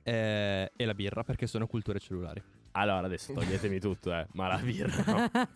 eh, 0.04 0.70
e 0.74 0.84
la 0.84 0.94
birra 0.94 1.24
perché 1.24 1.48
sono 1.48 1.66
culture 1.66 1.98
cellulari. 1.98 2.40
Allora, 2.72 3.06
adesso 3.06 3.32
toglietemi 3.32 3.80
tutto, 3.80 4.14
eh. 4.14 4.24
Ma 4.34 4.46
la 4.46 4.58
birra. 4.58 5.04
no. 5.12 5.30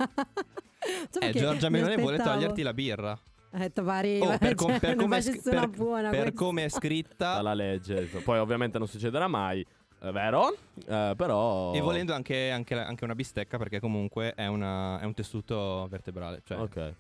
Eh, 1.20 1.30
Giorgia 1.32 1.68
Meloni 1.68 1.96
vuole 1.96 2.18
toglierti 2.18 2.62
la 2.62 2.72
birra. 2.74 3.18
Detto 3.50 3.82
pari, 3.82 4.20
Oh, 4.20 4.36
per, 4.38 4.54
com- 4.54 4.70
cioè, 4.70 4.78
per 4.80 4.96
come 4.96 5.16
è 5.16 5.20
sc- 5.20 5.48
per- 5.48 5.68
buona 5.68 6.10
per 6.10 6.32
come 6.32 6.64
è 6.64 6.68
scritta 6.68 7.34
Dalla 7.34 7.54
legge. 7.54 8.02
Poi 8.22 8.38
ovviamente 8.38 8.78
non 8.78 8.86
succederà 8.86 9.26
mai, 9.26 9.66
è 9.98 10.10
vero? 10.10 10.54
Eh, 10.86 11.14
però... 11.16 11.72
E 11.74 11.80
volendo 11.80 12.12
anche, 12.14 12.50
anche, 12.50 12.78
anche 12.78 13.04
una 13.04 13.14
bistecca 13.14 13.58
perché 13.58 13.80
comunque 13.80 14.34
è, 14.34 14.46
una- 14.46 14.98
è 15.00 15.04
un 15.04 15.14
tessuto 15.14 15.86
vertebrale. 15.90 16.42
Cioè, 16.44 16.58
Ok. 16.58 16.92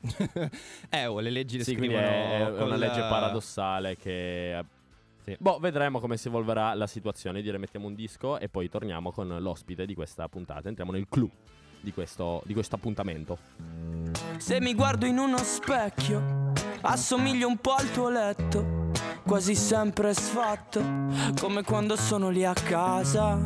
eh, 0.90 1.06
oh, 1.06 1.20
le 1.20 1.30
leggi 1.30 1.58
le 1.58 1.64
Sì, 1.64 1.72
è, 1.74 1.76
scrivono 1.76 2.00
è 2.00 2.52
con 2.56 2.66
una 2.66 2.76
legge 2.76 3.00
la- 3.00 3.08
paradossale 3.08 3.96
che... 3.96 4.64
Sì. 5.22 5.36
Boh, 5.38 5.58
vedremo 5.58 5.98
come 5.98 6.16
si 6.16 6.28
evolverà 6.28 6.72
la 6.74 6.86
situazione. 6.86 7.42
Direi 7.42 7.58
mettiamo 7.58 7.86
un 7.88 7.94
disco 7.96 8.38
e 8.38 8.48
poi 8.48 8.68
torniamo 8.68 9.10
con 9.10 9.26
l'ospite 9.40 9.84
di 9.84 9.94
questa 9.94 10.28
puntata. 10.28 10.68
Entriamo 10.68 10.92
nel 10.92 11.06
clou 11.08 11.28
di 11.80 11.92
questo, 11.92 12.42
di 12.44 12.52
questo 12.54 12.76
appuntamento. 12.76 13.36
Se 14.38 14.60
mi 14.60 14.74
guardo 14.74 15.04
in 15.06 15.18
uno 15.18 15.38
specchio, 15.38 16.52
assomiglio 16.82 17.48
un 17.48 17.56
po' 17.58 17.72
al 17.72 17.90
tuo 17.90 18.08
letto, 18.08 18.85
quasi 19.26 19.56
sempre 19.56 20.14
sfatto, 20.14 20.80
come 21.40 21.62
quando 21.62 21.96
sono 21.96 22.28
lì 22.28 22.44
a 22.44 22.54
casa. 22.54 23.36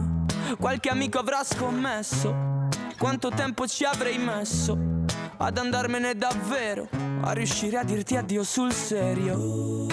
Qualche 0.59 0.91
amico 0.91 1.19
avrà 1.19 1.43
scommesso 1.43 2.69
quanto 2.99 3.31
tempo 3.31 3.67
ci 3.67 3.85
avrei 3.85 4.19
messo 4.19 4.77
ad 5.39 5.57
andarmene 5.57 6.15
davvero, 6.17 6.87
a 7.23 7.33
riuscire 7.33 7.79
a 7.79 7.85
dirti 7.85 8.17
addio 8.17 8.45
sul 8.45 8.73
serio. 8.73 9.87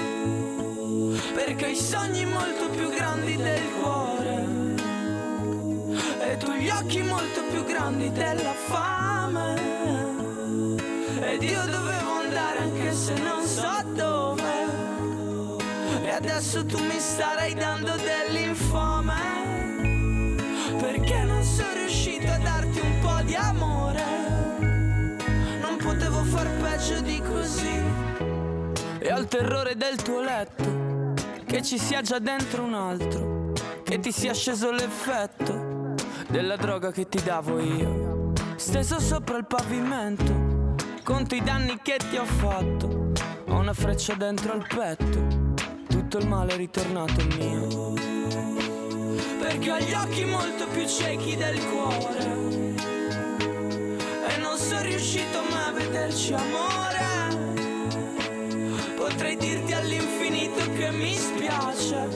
Perché 1.33 1.67
i 1.67 1.75
sogni 1.75 2.25
molto 2.25 2.69
più 2.69 2.89
grandi 2.89 3.37
del 3.37 3.61
cuore 3.81 4.45
e 6.19 6.37
tu 6.37 6.51
gli 6.51 6.69
occhi 6.69 7.01
molto 7.01 7.43
più 7.49 7.63
grandi 7.63 8.11
della 8.11 8.53
fame 8.53 9.55
Ed 11.21 11.41
io 11.41 11.65
dovevo 11.65 12.11
andare 12.23 12.59
anche 12.59 12.93
se 12.93 13.13
non 13.13 13.45
so 13.45 13.83
dove 13.93 14.46
E 16.07 16.09
adesso 16.09 16.65
tu 16.65 16.81
mi 16.81 16.97
starai 16.99 17.53
dando 17.53 17.93
dell'infame. 17.97 19.13
Perché 20.79 21.21
non 21.23 21.43
sono 21.43 21.73
riuscito 21.73 22.31
a 22.31 22.37
darti 22.37 22.79
un 22.79 22.99
po' 23.01 23.21
di 23.23 23.35
amore. 23.35 24.05
Non 25.59 25.75
potevo 25.75 26.23
far 26.23 26.49
peggio 26.61 27.01
di 27.01 27.21
così. 27.21 27.83
E 28.99 29.09
al 29.09 29.27
terrore 29.27 29.75
del 29.75 30.01
tuo 30.01 30.21
letto, 30.21 31.13
che 31.45 31.61
ci 31.61 31.77
sia 31.77 32.01
già 32.01 32.19
dentro 32.19 32.63
un 32.63 32.73
altro, 32.73 33.51
che 33.83 33.99
ti 33.99 34.13
sia 34.13 34.33
sceso 34.33 34.71
l'effetto 34.71 35.93
della 36.29 36.55
droga 36.55 36.89
che 36.89 37.09
ti 37.09 37.21
davo 37.21 37.59
io, 37.59 38.31
steso 38.55 39.01
sopra 39.01 39.35
il 39.35 39.45
pavimento, 39.45 40.75
conto 41.03 41.35
i 41.35 41.43
danni 41.43 41.77
che 41.81 41.97
ti 42.09 42.15
ho 42.15 42.25
fatto, 42.25 43.11
ho 43.49 43.57
una 43.57 43.73
freccia 43.73 44.13
dentro 44.13 44.53
al 44.53 44.65
petto, 44.65 45.46
tutto 46.07 46.23
il 46.23 46.29
male 46.29 46.53
è 46.53 46.55
ritornato 46.55 47.21
mio. 47.37 47.93
Perché 49.39 49.71
ho 49.71 49.77
gli 49.77 49.91
occhi 49.91 50.23
molto 50.23 50.65
più 50.67 50.87
ciechi 50.87 51.35
del 51.35 51.61
cuore. 51.65 52.75
E 54.29 54.37
non 54.39 54.57
sono 54.57 54.83
riuscito 54.83 55.41
mai 55.49 55.67
a 55.67 55.71
vederci 55.73 56.33
amore. 56.33 57.05
Potrei 58.95 59.35
dirti 59.35 59.73
all'infinito 59.73 60.71
che 60.77 60.91
mi 60.91 61.13
spiace. 61.13 62.07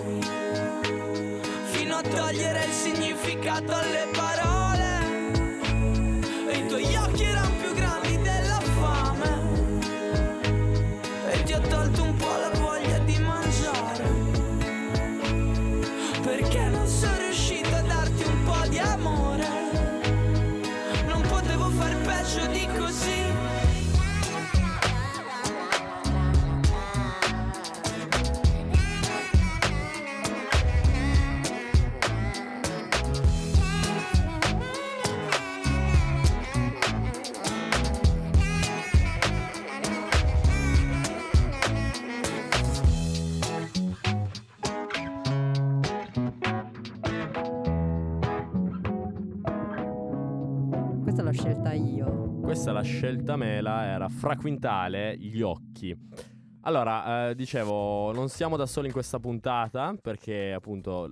Fino 1.66 1.96
a 1.98 2.02
togliere 2.02 2.64
il 2.64 2.72
significato 2.72 3.74
alle 3.74 4.08
parole. 4.14 5.00
E 6.48 6.58
i 6.58 6.66
tuoi 6.66 6.96
occhi 6.96 7.24
erano 7.24 7.51
era 54.02 54.10
fra 54.10 54.36
quintale 54.36 55.16
gli 55.18 55.42
occhi. 55.42 55.96
Allora, 56.62 57.30
eh, 57.30 57.36
dicevo, 57.36 58.12
non 58.14 58.30
siamo 58.30 58.58
da 58.58 58.66
soli 58.66 58.88
in 58.88 58.94
questa 58.94 59.20
puntata 59.20 59.96
perché 60.00 60.54
appunto 60.54 61.12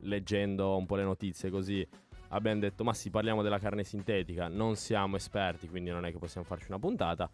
leggendo 0.00 0.76
un 0.76 0.86
po' 0.86 0.96
le 0.96 1.02
notizie 1.02 1.50
così 1.50 1.86
abbiamo 2.28 2.60
detto 2.60 2.84
ma 2.84 2.92
sì 2.92 3.10
parliamo 3.10 3.42
della 3.42 3.58
carne 3.58 3.82
sintetica, 3.82 4.46
non 4.48 4.76
siamo 4.76 5.16
esperti 5.16 5.68
quindi 5.68 5.90
non 5.90 6.04
è 6.04 6.12
che 6.12 6.18
possiamo 6.18 6.46
farci 6.46 6.66
una 6.68 6.78
puntata. 6.78 7.28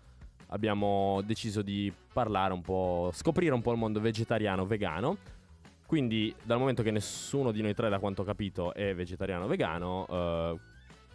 Abbiamo 0.49 1.21
deciso 1.25 1.63
di 1.63 1.93
parlare 2.13 2.53
un 2.53 2.63
po', 2.63 3.11
scoprire 3.13 3.53
un 3.53 3.63
po' 3.63 3.73
il 3.73 3.79
mondo 3.79 4.01
vegetariano, 4.01 4.67
vegano. 4.67 5.17
Quindi 5.87 6.35
dal 6.43 6.59
momento 6.59 6.83
che 6.83 6.91
nessuno 6.91 7.51
di 7.51 7.61
noi 7.61 7.75
tre 7.75 7.89
da 7.89 7.99
quanto 7.99 8.23
ho 8.23 8.25
capito 8.25 8.73
è 8.73 8.95
vegetariano 8.95 9.47
vegano, 9.47 10.07
eh, 10.09 10.59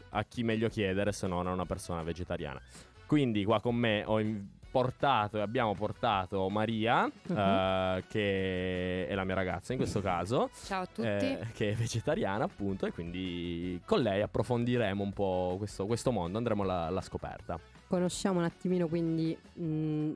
a 0.09 0.23
chi 0.23 0.43
meglio 0.43 0.69
chiedere 0.69 1.11
se 1.11 1.27
non 1.27 1.47
a 1.47 1.51
una 1.51 1.65
persona 1.65 2.03
vegetariana. 2.03 2.61
Quindi 3.09 3.43
qua 3.43 3.59
con 3.59 3.73
me 3.75 4.03
ho 4.05 4.21
portato 4.69 5.37
e 5.37 5.41
abbiamo 5.41 5.73
portato 5.73 6.47
Maria, 6.49 7.05
Mhm. 7.27 7.35
eh, 7.35 8.03
che 8.07 9.07
è 9.07 9.15
la 9.15 9.23
mia 9.23 9.33
ragazza 9.33 9.71
in 9.73 9.79
questo 9.79 9.99
caso, 9.99 10.51
Ciao 10.65 10.83
a 10.83 10.85
tutti. 10.85 11.07
eh, 11.07 11.39
che 11.55 11.71
è 11.71 11.73
vegetariana 11.73 12.43
appunto 12.43 12.85
e 12.85 12.91
quindi 12.91 13.81
con 13.83 14.01
lei 14.03 14.21
approfondiremo 14.21 15.01
un 15.01 15.11
po' 15.11 15.55
questo, 15.57 15.87
questo 15.87 16.11
mondo, 16.11 16.37
andremo 16.37 16.61
alla, 16.61 16.85
alla 16.85 17.01
scoperta. 17.01 17.59
Conosciamo 17.87 18.37
un 18.37 18.45
attimino 18.45 18.87
quindi 18.87 19.35
mh, 19.53 20.11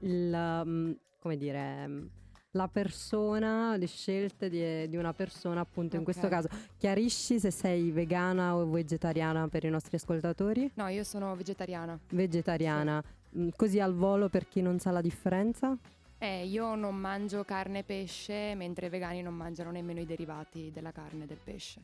il, 0.00 0.62
mh, 0.66 0.96
come 1.18 1.36
dire, 1.38 1.86
mh, 1.86 2.10
la 2.54 2.68
persona, 2.68 3.76
le 3.76 3.86
scelte 3.86 4.48
di, 4.48 4.88
di 4.88 4.96
una 4.96 5.12
persona 5.12 5.60
appunto 5.60 5.94
in 5.96 6.00
Ok. 6.02 6.04
questo 6.04 6.28
caso. 6.28 6.48
Chiarisci 6.78 7.38
se 7.40 7.50
sei 7.50 7.90
vegana 7.90 8.54
o 8.56 8.64
vegetariana 8.68 9.48
per 9.48 9.64
i 9.64 9.70
nostri 9.70 9.96
ascoltatori? 9.96 10.70
No, 10.74 10.86
io 10.88 11.04
sono 11.04 11.34
vegetariana. 11.34 11.98
Vegetariana. 12.10 13.02
Mh, 13.30 13.48
Così 13.56 13.80
al 13.80 13.94
volo 13.94 14.28
per 14.28 14.46
chi 14.48 14.62
non 14.62 14.78
sa 14.78 14.90
la 14.92 15.00
differenza? 15.00 15.76
Eh, 16.18 16.46
io 16.46 16.74
non 16.76 16.94
mangio 16.96 17.44
carne 17.44 17.80
e 17.80 17.82
pesce, 17.82 18.54
mentre 18.54 18.86
i 18.86 18.88
vegani 18.88 19.20
non 19.20 19.34
mangiano 19.34 19.70
nemmeno 19.70 20.00
i 20.00 20.06
derivati 20.06 20.70
della 20.72 20.92
carne 20.92 21.24
e 21.24 21.26
del 21.26 21.38
pesce. 21.42 21.80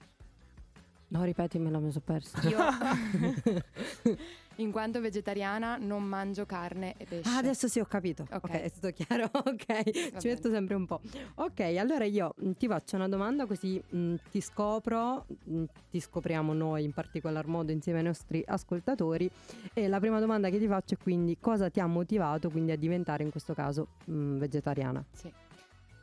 No, 1.08 1.24
ripetimelo, 1.24 1.80
mi 1.80 1.90
sono 1.90 2.04
persa. 2.06 2.40
Io, 2.48 2.58
in 4.62 4.70
quanto 4.72 5.00
vegetariana, 5.00 5.76
non 5.76 6.02
mangio 6.04 6.46
carne 6.46 6.94
e 6.96 7.04
pesce. 7.04 7.28
Ah, 7.28 7.38
adesso 7.38 7.68
sì, 7.68 7.80
ho 7.80 7.84
capito. 7.86 8.22
Ok, 8.30 8.44
Ok. 8.44 8.50
è 8.50 8.70
tutto 8.70 8.90
chiaro. 8.90 9.28
Ok, 9.50 9.82
ci 9.90 9.92
bene. 9.92 10.20
metto 10.22 10.50
sempre 10.50 10.74
un 10.74 10.86
po'. 10.86 11.00
Ok, 11.36 11.60
allora 11.78 12.04
io 12.04 12.34
mh, 12.36 12.50
ti 12.52 12.66
faccio 12.66 12.96
una 12.96 13.08
domanda 13.08 13.46
così 13.46 13.82
mh, 13.88 14.14
ti 14.30 14.40
scopro, 14.40 15.26
mh, 15.44 15.64
ti 15.90 16.00
scopriamo 16.00 16.52
noi 16.52 16.84
in 16.84 16.92
particolar 16.92 17.46
modo 17.46 17.72
insieme 17.72 17.98
ai 17.98 18.04
nostri 18.04 18.42
ascoltatori. 18.46 19.30
E 19.72 19.88
la 19.88 19.98
prima 20.00 20.20
domanda 20.20 20.48
che 20.50 20.58
ti 20.58 20.66
faccio 20.66 20.94
è 20.94 20.98
quindi 20.98 21.36
cosa 21.40 21.68
ti 21.70 21.80
ha 21.80 21.86
motivato 21.86 22.50
quindi 22.50 22.72
a 22.72 22.76
diventare 22.76 23.22
in 23.22 23.30
questo 23.30 23.54
caso 23.54 23.88
mh, 24.04 24.36
vegetariana? 24.38 25.04
Sì. 25.12 25.32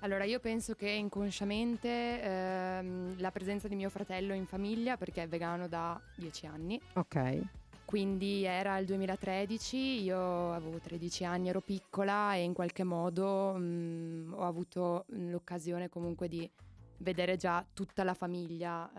Allora, 0.01 0.25
io 0.25 0.39
penso 0.39 0.75
che 0.75 0.87
inconsciamente 0.89 2.21
ehm, 2.21 3.15
la 3.19 3.31
presenza 3.31 3.67
di 3.67 3.75
mio 3.75 3.89
fratello 3.89 4.33
in 4.35 4.45
famiglia, 4.45 4.95
perché 4.95 5.23
è 5.23 5.27
vegano 5.27 5.67
da 5.67 5.99
dieci 6.15 6.45
anni, 6.45 6.79
Ok, 6.93 7.41
quindi 7.87 8.43
era 8.43 8.77
il 8.79 8.85
2013, 8.85 10.03
io 10.03 10.51
avevo 10.51 10.77
13 10.77 11.23
anni, 11.23 11.47
ero 11.47 11.61
piccola 11.61 12.35
e 12.35 12.43
in 12.43 12.51
qualche 12.51 12.83
modo 12.83 13.55
mm, 13.57 14.33
ho 14.33 14.45
avuto 14.45 15.05
l'occasione 15.07 15.87
comunque 15.87 16.27
di 16.27 16.51
vedere 16.97 17.37
già 17.37 17.65
tutta 17.73 18.03
la 18.03 18.13
famiglia 18.13 18.91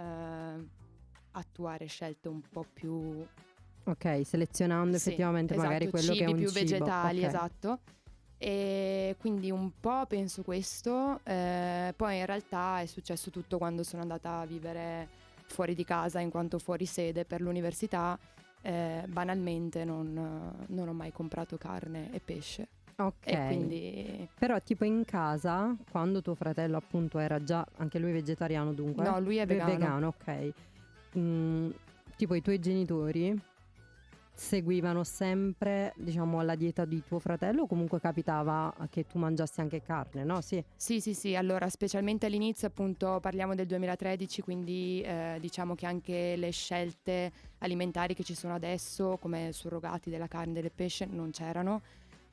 eh, 0.57 0.67
attuare 1.33 1.85
scelte 1.85 2.29
un 2.29 2.41
po' 2.41 2.65
più 2.73 3.23
ok, 3.85 4.23
selezionando 4.25 4.97
sì, 4.97 5.09
effettivamente 5.09 5.53
esatto, 5.53 5.69
magari 5.69 5.91
quello 5.91 6.15
che 6.15 6.25
è 6.25 6.27
un 6.27 6.37
più 6.37 6.49
cibo. 6.49 6.59
vegetali, 6.61 7.19
Ok. 7.19 7.27
esatto. 7.27 7.81
E 8.39 9.17
quindi 9.19 9.51
un 9.51 9.71
po' 9.79 10.07
penso 10.09 10.43
questo, 10.43 11.21
eh, 11.25 11.93
poi 11.95 12.21
in 12.21 12.25
realtà 12.25 12.81
è 12.81 12.87
successo 12.87 13.29
tutto 13.29 13.59
quando 13.59 13.83
sono 13.83 14.01
andata 14.01 14.39
a 14.39 14.47
vivere 14.47 15.09
fuori 15.47 15.75
di 15.75 15.85
casa 15.85 16.21
in 16.21 16.31
quanto 16.31 16.59
fuori 16.59 16.87
sede 16.87 17.27
per 17.27 17.43
l'università. 17.43 18.19
Eh, 18.63 19.05
banalmente 19.09 19.85
non, 19.85 20.57
non 20.67 20.89
ho 20.89 20.93
mai 20.93 21.13
comprato 21.13 21.57
carne 21.59 22.11
e 22.13 22.21
pesce 22.21 22.69
Ok. 22.97 23.47
quindi 23.47 24.29
Però 24.37 24.61
tipo 24.61 24.85
in 24.85 25.05
casa, 25.05 25.77
quando 25.91 26.21
tuo 26.21 26.35
fratello 26.35 26.77
appunto 26.77 27.19
era 27.21 27.43
già 27.45 27.65
anche 27.77 27.99
lui 28.01 28.11
vegetariano 28.11 28.73
dunque? 28.73 29.05
no 29.05 29.21
lui 29.21 29.37
è 29.37 29.47
Ve- 29.47 29.63
vegano, 29.63 30.09
ok. 30.09 30.53
Mm, 31.17 31.71
tipo 32.17 32.35
i 32.35 32.43
tuoi 32.43 32.59
genitori 32.59 33.41
seguivano 34.39 35.03
sempre, 35.03 35.93
diciamo, 35.97 36.43
la 36.43 36.55
dieta 36.55 36.85
di 36.85 37.03
tuo 37.05 37.19
fratello 37.19 37.63
o 37.63 37.67
comunque 37.67 37.99
capitava 37.99 38.73
che 38.89 39.05
tu 39.05 39.19
mangiassi 39.19 39.61
anche 39.61 39.83
carne, 39.83 40.23
no? 40.23 40.41
Sì. 40.41 40.63
Sì, 40.77 41.01
sì, 41.01 41.13
sì, 41.13 41.35
allora 41.35 41.69
specialmente 41.69 42.27
all'inizio 42.27 42.69
appunto 42.69 43.19
parliamo 43.21 43.57
del 43.57 43.67
2013, 43.67 44.43
quindi 44.43 45.01
eh, 45.01 45.39
diciamo 45.41 45.75
che 45.75 45.87
anche 45.87 46.37
le 46.37 46.51
scelte 46.51 47.33
alimentari 47.59 48.15
che 48.15 48.23
ci 48.23 48.35
sono 48.35 48.55
adesso 48.55 49.19
come 49.21 49.51
surrogati 49.53 50.09
della 50.09 50.29
carne 50.29 50.61
e 50.61 50.63
del 50.63 50.73
pesce 50.73 51.07
non 51.07 51.31
c'erano 51.31 51.83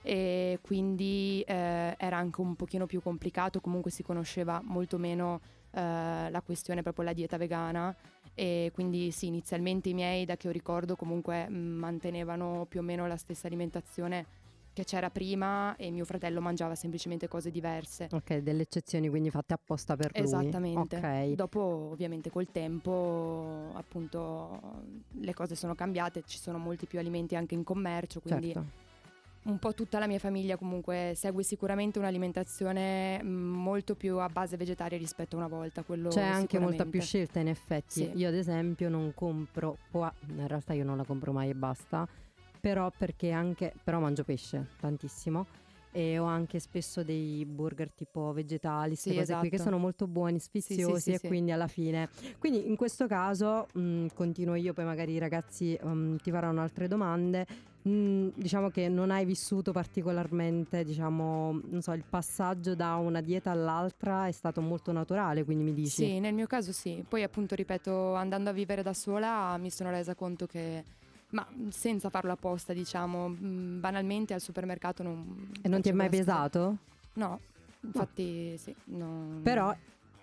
e 0.03 0.59
quindi 0.61 1.43
eh, 1.47 1.95
era 1.97 2.17
anche 2.17 2.39
un 2.39 2.55
pochino 2.55 2.85
più 2.85 3.01
complicato, 3.01 3.59
comunque 3.59 3.89
si 3.89 4.03
conosceva 4.03 4.61
molto 4.63 4.99
meno 4.99 5.41
eh, 5.71 6.29
la 6.29 6.41
questione 6.45 6.83
proprio 6.83 7.05
la 7.05 7.13
dieta 7.13 7.37
vegana 7.37 7.95
e 8.35 8.69
quindi 8.73 9.11
sì, 9.11 9.27
inizialmente 9.27 9.89
i 9.89 9.93
miei 9.93 10.25
da 10.25 10.37
che 10.37 10.47
ho 10.47 10.51
ricordo 10.51 10.95
comunque 10.95 11.49
mh, 11.49 11.55
mantenevano 11.55 12.65
più 12.67 12.81
o 12.81 12.83
meno 12.83 13.07
la 13.07 13.17
stessa 13.17 13.47
alimentazione 13.47 14.27
che 14.73 14.83
c'era 14.83 15.09
prima 15.09 15.75
e 15.77 15.89
mio 15.89 16.03
fratello 16.05 16.41
mangiava 16.41 16.75
semplicemente 16.75 17.27
cose 17.29 17.49
diverse. 17.49 18.09
Ok, 18.11 18.37
delle 18.37 18.63
eccezioni 18.63 19.09
quindi 19.09 19.29
fatte 19.31 19.53
apposta 19.53 19.95
per 19.95 20.11
lui. 20.19 20.47
Esattamente. 20.47 20.97
Ok. 20.97 21.33
Dopo, 21.33 21.59
ovviamente, 21.61 22.29
col 22.29 22.51
tempo, 22.51 23.71
appunto, 23.75 24.83
le 25.21 25.33
cose 25.33 25.55
sono 25.55 25.75
cambiate, 25.75 26.23
ci 26.25 26.37
sono 26.37 26.57
molti 26.57 26.85
più 26.87 26.99
alimenti 26.99 27.35
anche 27.35 27.55
in 27.55 27.63
commercio, 27.63 28.19
quindi 28.21 28.53
Certo. 28.53 28.65
Un 29.45 29.59
po' 29.59 29.73
tutta 29.73 29.99
la 29.99 30.07
mia 30.07 30.19
famiglia 30.19 30.57
comunque 30.57 31.13
segue 31.15 31.43
sicuramente 31.43 31.99
un'alimentazione 31.99 33.21
mh, 33.21 33.27
molto 33.27 33.95
più 33.95 34.17
a 34.17 34.27
base 34.27 34.57
vegetale 34.57 34.97
rispetto 34.97 35.35
a 35.35 35.39
una 35.39 35.47
volta. 35.47 35.83
Quello 35.83 36.09
C'è 36.09 36.21
anche 36.21 36.59
molta 36.59 36.85
più 36.85 37.01
scelta 37.01 37.39
in 37.39 37.47
effetti. 37.47 37.99
Sì. 38.01 38.11
Io 38.15 38.27
ad 38.27 38.35
esempio 38.35 38.89
non 38.89 39.13
compro 39.13 39.77
qua, 39.91 40.11
in 40.29 40.47
realtà 40.47 40.73
io 40.73 40.83
non 40.83 40.97
la 40.97 41.03
compro 41.03 41.31
mai 41.31 41.49
e 41.49 41.53
basta, 41.55 42.07
però 42.59 42.91
perché 42.95 43.31
anche 43.31 43.73
però 43.83 43.99
mangio 43.99 44.23
pesce 44.23 44.69
tantissimo 44.79 45.45
e 45.91 46.17
ho 46.19 46.25
anche 46.25 46.59
spesso 46.59 47.03
dei 47.03 47.45
burger 47.45 47.89
tipo 47.91 48.33
vegetali, 48.33 48.89
queste 48.89 49.11
Sì, 49.11 49.15
cose 49.15 49.35
qui 49.37 49.49
che 49.49 49.55
esatto. 49.55 49.69
sono 49.69 49.81
molto 49.81 50.07
buoni, 50.07 50.39
sfiziosi 50.39 51.01
sì, 51.01 51.11
e 51.11 51.17
sì. 51.19 51.27
quindi 51.27 51.51
alla 51.51 51.67
fine. 51.67 52.09
Quindi 52.37 52.67
in 52.67 52.75
questo 52.75 53.07
caso 53.07 53.67
mh, 53.71 54.07
continuo 54.13 54.55
io, 54.55 54.73
poi 54.73 54.83
magari 54.83 55.13
i 55.13 55.19
ragazzi 55.19 55.77
mh, 55.81 56.17
ti 56.17 56.31
faranno 56.31 56.61
altre 56.61 56.87
domande. 56.89 57.45
Mh, 57.87 58.31
diciamo 58.35 58.69
che 58.69 58.89
non 58.89 59.11
hai 59.11 59.25
vissuto 59.25 59.71
particolarmente, 59.71 60.83
diciamo, 60.83 61.59
non 61.69 61.81
so, 61.81 61.91
il 61.93 62.03
passaggio 62.07 62.73
da 62.73 62.95
una 62.95 63.21
dieta 63.21 63.51
all'altra 63.51 64.25
è 64.25 64.31
stato 64.31 64.59
molto 64.59 64.91
naturale, 64.91 65.43
quindi 65.43 65.63
mi 65.63 65.73
dici. 65.73 66.05
Sì, 66.05 66.19
nel 66.19 66.33
mio 66.33 66.47
caso 66.47 66.71
sì. 66.71 67.05
Poi 67.07 67.21
appunto, 67.21 67.53
ripeto, 67.53 68.15
andando 68.15 68.49
a 68.49 68.53
vivere 68.53 68.81
da 68.81 68.93
sola 68.93 69.55
mi 69.57 69.69
sono 69.69 69.91
resa 69.91 70.15
conto 70.15 70.47
che, 70.47 70.83
ma 71.31 71.47
senza 71.69 72.09
farlo 72.09 72.31
apposta, 72.31 72.73
diciamo, 72.73 73.27
mh, 73.29 73.79
banalmente 73.79 74.33
al 74.33 74.41
supermercato 74.41 75.03
non... 75.03 75.51
E 75.61 75.67
non 75.67 75.81
ti 75.81 75.89
è 75.89 75.93
mai 75.93 76.09
pesato? 76.09 76.77
No, 77.13 77.39
infatti 77.81 78.57
sì. 78.57 78.73
no. 78.85 79.41
Però 79.43 79.75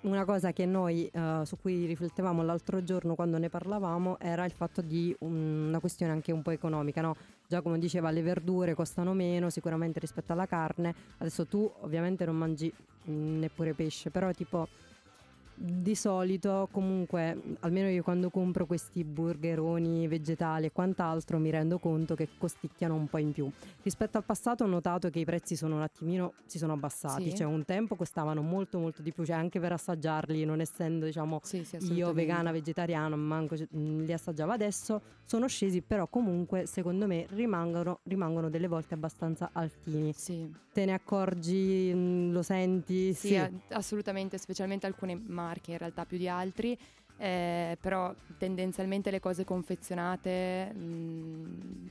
una 0.02 0.24
cosa 0.24 0.52
che 0.52 0.66
noi 0.66 1.06
eh, 1.06 1.42
su 1.44 1.56
cui 1.60 1.86
riflettevamo 1.86 2.42
l'altro 2.42 2.82
giorno 2.82 3.14
quando 3.14 3.38
ne 3.38 3.48
parlavamo 3.48 4.18
era 4.18 4.44
il 4.44 4.50
fatto 4.50 4.80
di 4.80 5.14
un- 5.20 5.68
una 5.68 5.78
questione 5.78 6.10
anche 6.10 6.32
un 6.32 6.42
po' 6.42 6.50
economica, 6.50 7.00
no? 7.00 7.14
Giacomo 7.52 7.76
diceva 7.76 8.10
le 8.10 8.22
verdure 8.22 8.72
costano 8.72 9.12
meno 9.12 9.50
sicuramente 9.50 10.00
rispetto 10.00 10.32
alla 10.32 10.46
carne. 10.46 10.94
Adesso 11.18 11.44
tu 11.46 11.70
ovviamente 11.80 12.24
non 12.24 12.34
mangi 12.34 12.72
mh, 13.04 13.12
neppure 13.12 13.74
pesce, 13.74 14.08
però 14.08 14.30
tipo 14.32 14.68
di 15.54 15.94
solito 15.94 16.68
comunque 16.72 17.40
almeno 17.60 17.88
io 17.88 18.02
quando 18.02 18.30
compro 18.30 18.66
questi 18.66 19.04
burgeroni 19.04 20.08
vegetali 20.08 20.66
e 20.66 20.72
quant'altro 20.72 21.38
mi 21.38 21.50
rendo 21.50 21.78
conto 21.78 22.14
che 22.14 22.28
costicchiano 22.38 22.94
un 22.94 23.06
po' 23.08 23.18
in 23.18 23.32
più. 23.32 23.50
Rispetto 23.82 24.16
al 24.18 24.24
passato 24.24 24.64
ho 24.64 24.66
notato 24.66 25.10
che 25.10 25.18
i 25.20 25.24
prezzi 25.24 25.54
sono 25.56 25.76
un 25.76 25.82
attimino 25.82 26.32
si 26.46 26.58
sono 26.58 26.72
abbassati, 26.72 27.30
Sì. 27.30 27.36
cioè 27.36 27.46
un 27.46 27.64
tempo 27.64 27.96
costavano 27.96 28.42
molto 28.42 28.78
molto 28.78 29.02
di 29.02 29.12
più, 29.12 29.24
cioè 29.24 29.36
anche 29.36 29.60
per 29.60 29.72
assaggiarli, 29.72 30.44
non 30.44 30.60
essendo 30.60 31.06
diciamo 31.06 31.40
Sì, 31.42 31.64
sì, 31.64 31.76
io 31.92 32.12
vegana, 32.12 32.50
vegetariana, 32.50 33.14
manco 33.16 33.54
mh, 33.54 34.04
li 34.04 34.12
assaggiavo 34.12 34.52
adesso, 34.52 35.00
sono 35.24 35.46
scesi, 35.48 35.82
però 35.82 36.06
comunque 36.08 36.66
secondo 36.66 37.06
me 37.06 37.26
rimangono, 37.30 38.00
rimangono 38.04 38.48
delle 38.50 38.68
volte 38.68 38.94
abbastanza 38.94 39.50
altini. 39.52 40.12
Te 40.72 40.84
ne 40.86 40.92
accorgi, 40.94 41.92
mh, 41.94 42.32
lo 42.32 42.42
senti? 42.42 43.12
sì, 43.12 43.38
assolutamente, 43.70 44.38
specialmente 44.38 44.86
alcune 44.86 45.14
marche 45.14 45.41
in 45.72 45.78
realtà 45.78 46.04
più 46.04 46.18
di 46.18 46.28
altri. 46.28 46.78
eh, 47.18 47.76
però 47.80 48.12
tendenzialmente 48.36 49.10
le 49.12 49.20
cose 49.20 49.44
confezionate 49.44 50.72
mh, 50.72 51.88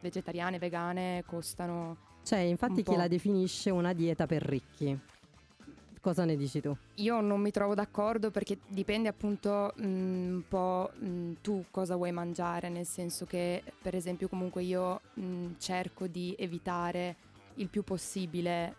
vegetariane, 0.00 0.58
vegane 0.58 1.22
costano 1.26 1.96
Cioè, 2.22 2.40
infatti 2.40 2.82
chi 2.82 2.92
po'. 2.92 2.96
la 2.96 3.08
definisce 3.08 3.70
una 3.70 3.92
dieta 3.94 4.26
per 4.26 4.42
ricchi. 4.42 4.98
Cosa 6.02 6.26
ne 6.26 6.36
dici 6.36 6.60
tu? 6.60 6.76
Io 6.96 7.20
non 7.22 7.40
mi 7.40 7.50
trovo 7.50 7.72
d'accordo 7.74 8.30
perché 8.30 8.58
dipende 8.66 9.08
appunto 9.08 9.72
mh, 9.74 9.84
un 9.84 10.42
po' 10.46 10.90
mh, 10.98 11.32
tu 11.40 11.64
cosa 11.70 11.96
vuoi 11.96 12.12
mangiare, 12.12 12.68
nel 12.68 12.84
senso 12.84 13.24
che 13.24 13.62
per 13.80 13.94
esempio 13.94 14.28
comunque 14.28 14.62
io 14.64 15.00
mh, 15.14 15.52
cerco 15.56 16.06
di 16.06 16.34
evitare 16.38 17.16
il 17.54 17.68
più 17.70 17.82
possibile 17.84 18.74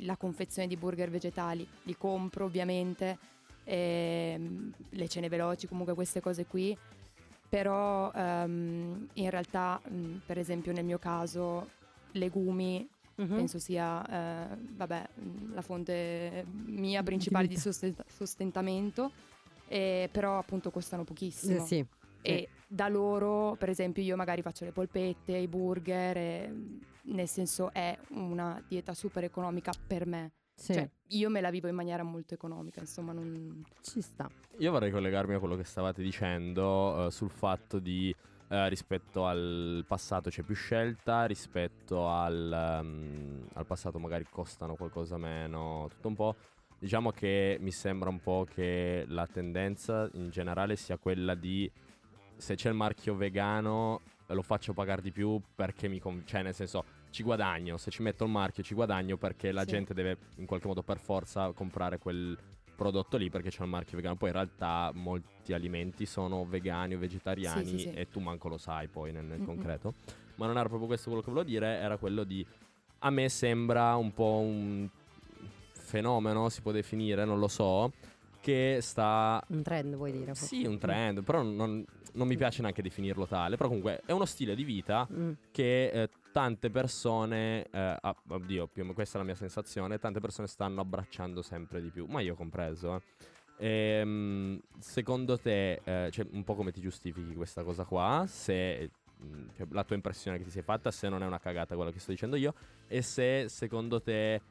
la 0.00 0.16
confezione 0.16 0.68
di 0.68 0.76
burger 0.76 1.10
vegetali, 1.10 1.66
li 1.82 1.96
compro 1.96 2.44
ovviamente, 2.44 3.18
ehm, 3.64 4.72
le 4.90 5.08
cene 5.08 5.28
veloci, 5.28 5.66
comunque 5.66 5.94
queste 5.94 6.20
cose 6.20 6.46
qui, 6.46 6.76
però 7.48 8.10
ehm, 8.12 9.08
in 9.14 9.30
realtà 9.30 9.80
mh, 9.88 10.20
per 10.26 10.38
esempio 10.38 10.72
nel 10.72 10.84
mio 10.84 10.98
caso 10.98 11.70
legumi 12.12 12.86
Mhm. 13.18 13.34
penso 13.34 13.58
sia 13.58 14.04
eh, 14.50 14.56
vabbè, 14.76 15.08
mh, 15.14 15.54
la 15.54 15.62
fonte 15.62 16.44
mia 16.66 17.02
principale 17.02 17.46
di 17.46 17.56
sosten- 17.56 17.94
sostentamento, 18.06 19.10
eh, 19.68 20.08
però 20.12 20.38
appunto 20.38 20.70
costano 20.70 21.04
pochissimo. 21.04 21.62
Eh, 21.62 21.66
sì. 21.66 21.86
E 22.20 22.48
da 22.66 22.88
loro, 22.88 23.54
per 23.56 23.68
esempio, 23.70 24.02
io 24.02 24.16
magari 24.16 24.42
faccio 24.42 24.64
le 24.66 24.72
polpette, 24.72 25.34
i 25.36 25.46
burger, 25.46 26.16
e, 26.16 26.52
nel 27.06 27.28
senso 27.28 27.72
è 27.72 27.96
una 28.10 28.62
dieta 28.66 28.94
super 28.94 29.24
economica 29.24 29.72
per 29.86 30.06
me. 30.06 30.32
Sì, 30.54 30.72
Cioè, 30.72 30.90
io 31.08 31.28
me 31.28 31.40
la 31.40 31.50
vivo 31.50 31.68
in 31.68 31.74
maniera 31.74 32.02
molto 32.02 32.32
economica, 32.32 32.80
insomma, 32.80 33.12
non... 33.12 33.62
ci 33.82 34.00
sta. 34.00 34.28
Io 34.58 34.70
vorrei 34.70 34.90
collegarmi 34.90 35.34
a 35.34 35.38
quello 35.38 35.56
che 35.56 35.64
stavate 35.64 36.02
dicendo 36.02 37.06
eh, 37.06 37.10
sul 37.10 37.28
fatto 37.28 37.78
di 37.78 38.14
eh, 38.48 38.68
rispetto 38.68 39.26
al 39.26 39.84
passato 39.86 40.30
c'è 40.30 40.42
più 40.42 40.54
scelta, 40.54 41.26
rispetto 41.26 42.08
al, 42.08 42.50
ehm, 42.52 43.48
al 43.52 43.66
passato 43.66 43.98
magari 43.98 44.24
costano 44.30 44.76
qualcosa 44.76 45.18
meno, 45.18 45.88
tutto 45.90 46.08
un 46.08 46.14
po'. 46.14 46.36
Diciamo 46.78 47.10
che 47.10 47.58
mi 47.60 47.70
sembra 47.70 48.08
un 48.08 48.20
po' 48.20 48.46
che 48.48 49.04
la 49.08 49.26
tendenza 49.26 50.08
in 50.14 50.30
generale 50.30 50.76
sia 50.76 50.96
quella 50.96 51.34
di 51.34 51.70
se 52.36 52.54
c'è 52.54 52.68
il 52.68 52.74
marchio 52.74 53.14
vegano 53.14 54.00
lo 54.34 54.42
faccio 54.42 54.72
pagare 54.72 55.02
di 55.02 55.12
più 55.12 55.40
perché 55.54 55.88
mi 55.88 56.00
con- 56.00 56.22
cioè 56.26 56.42
nel 56.42 56.54
senso 56.54 56.84
ci 57.16 57.22
guadagno, 57.22 57.78
se 57.78 57.90
ci 57.90 58.02
metto 58.02 58.24
il 58.24 58.30
marchio 58.30 58.62
ci 58.62 58.74
guadagno 58.74 59.16
perché 59.16 59.50
la 59.50 59.62
Sì. 59.62 59.68
gente 59.68 59.94
deve 59.94 60.18
in 60.36 60.44
qualche 60.44 60.66
modo 60.66 60.82
per 60.82 60.98
forza 60.98 61.50
comprare 61.52 61.96
quel 61.98 62.36
prodotto 62.76 63.16
lì 63.16 63.30
perché 63.30 63.48
c'è 63.48 63.62
il 63.62 63.70
marchio 63.70 63.96
vegano. 63.96 64.16
Poi 64.16 64.28
in 64.28 64.34
realtà 64.34 64.90
molti 64.92 65.54
alimenti 65.54 66.04
sono 66.04 66.44
vegani 66.44 66.94
o 66.94 66.98
vegetariani 66.98 67.66
Sì, 67.66 67.78
sì, 67.78 67.88
e 67.90 68.08
tu 68.10 68.20
manco 68.20 68.48
lo 68.48 68.58
sai 68.58 68.88
poi 68.88 69.12
nel, 69.12 69.24
nel 69.24 69.42
concreto. 69.42 69.94
Ma 70.34 70.44
non 70.46 70.58
era 70.58 70.68
proprio 70.68 70.86
questo 70.88 71.08
quello 71.08 71.24
che 71.24 71.30
volevo 71.30 71.48
dire, 71.48 71.66
era 71.78 71.96
quello 71.96 72.22
di 72.22 72.46
a 72.98 73.08
me 73.10 73.28
sembra 73.30 73.94
un 73.96 74.12
po' 74.12 74.38
un 74.40 74.86
fenomeno, 75.72 76.48
si 76.50 76.60
può 76.60 76.72
definire, 76.72 77.24
non 77.24 77.38
lo 77.38 77.48
so, 77.48 77.92
che 78.40 78.78
sta 78.82 79.42
Un 79.48 79.62
trend 79.62 79.94
vuoi 79.96 80.12
dire? 80.12 80.34
sì, 80.34 80.66
un 80.66 80.78
trend, 80.78 81.22
però 81.22 81.42
non, 81.42 81.82
non 82.12 82.26
mi 82.26 82.36
piace 82.36 82.60
neanche 82.60 82.82
definirlo 82.82 83.26
tale. 83.26 83.56
Però 83.56 83.68
comunque 83.68 84.02
è 84.04 84.12
uno 84.12 84.24
stile 84.26 84.54
di 84.54 84.64
vita 84.64 85.06
Mm. 85.10 85.32
che 85.50 85.88
eh, 85.90 86.10
tante 86.36 86.68
persone, 86.68 87.64
eh, 87.70 87.96
ah, 87.98 88.14
oddio, 88.28 88.66
più 88.66 88.92
questa 88.92 89.16
è 89.16 89.20
la 89.22 89.26
mia 89.26 89.34
sensazione, 89.34 89.98
tante 89.98 90.20
persone 90.20 90.46
stanno 90.46 90.82
abbracciando 90.82 91.40
sempre 91.40 91.80
di 91.80 91.88
più, 91.88 92.04
ma 92.04 92.20
io 92.20 92.34
compreso. 92.34 92.96
eh. 93.58 94.00
Ehm, 94.00 94.60
secondo 94.78 95.38
te, 95.38 95.80
eh, 95.82 96.10
cioè, 96.10 96.26
un 96.32 96.44
po' 96.44 96.54
come 96.54 96.72
ti 96.72 96.82
giustifichi 96.82 97.34
questa 97.34 97.62
cosa 97.62 97.86
qua? 97.86 98.26
Se 98.28 98.90
mh, 99.16 99.46
cioè, 99.56 99.66
la 99.70 99.82
tua 99.84 99.96
impressione 99.96 100.36
che 100.36 100.44
ti 100.44 100.50
sei 100.50 100.60
fatta, 100.60 100.90
se 100.90 101.08
non 101.08 101.22
è 101.22 101.26
una 101.26 101.38
cagata 101.38 101.74
quello 101.74 101.90
che 101.90 102.00
sto 102.00 102.10
dicendo 102.10 102.36
io, 102.36 102.52
e 102.86 103.00
se 103.00 103.48
secondo 103.48 104.02
te 104.02 104.42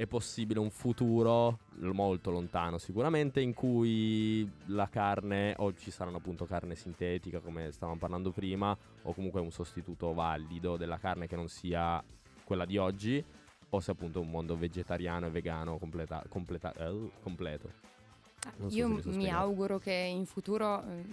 è 0.00 0.06
possibile 0.06 0.58
un 0.58 0.70
futuro 0.70 1.58
molto 1.80 2.30
lontano 2.30 2.78
sicuramente 2.78 3.42
in 3.42 3.52
cui 3.52 4.50
la 4.68 4.88
carne 4.88 5.54
o 5.58 5.74
ci 5.74 5.90
saranno 5.90 6.16
appunto 6.16 6.46
carne 6.46 6.74
sintetica 6.74 7.40
come 7.40 7.70
stavamo 7.70 7.98
parlando 7.98 8.30
prima 8.30 8.74
o 9.02 9.12
comunque 9.12 9.42
un 9.42 9.50
sostituto 9.50 10.14
valido 10.14 10.78
della 10.78 10.96
carne 10.96 11.26
che 11.26 11.36
non 11.36 11.48
sia 11.48 12.02
quella 12.44 12.64
di 12.64 12.78
oggi 12.78 13.22
o 13.68 13.80
se 13.80 13.90
appunto 13.90 14.20
un 14.20 14.30
mondo 14.30 14.56
vegetariano 14.56 15.26
e 15.26 15.30
vegano 15.30 15.76
completa- 15.76 16.24
completa- 16.30 16.72
eh, 16.72 17.10
completo. 17.22 17.70
Non 18.56 18.70
so 18.70 18.76
Io 18.78 18.88
mi 18.88 19.02
spiegato. 19.02 19.36
auguro 19.36 19.78
che 19.78 19.92
in 19.92 20.24
futuro, 20.24 20.82
eh, 20.82 21.04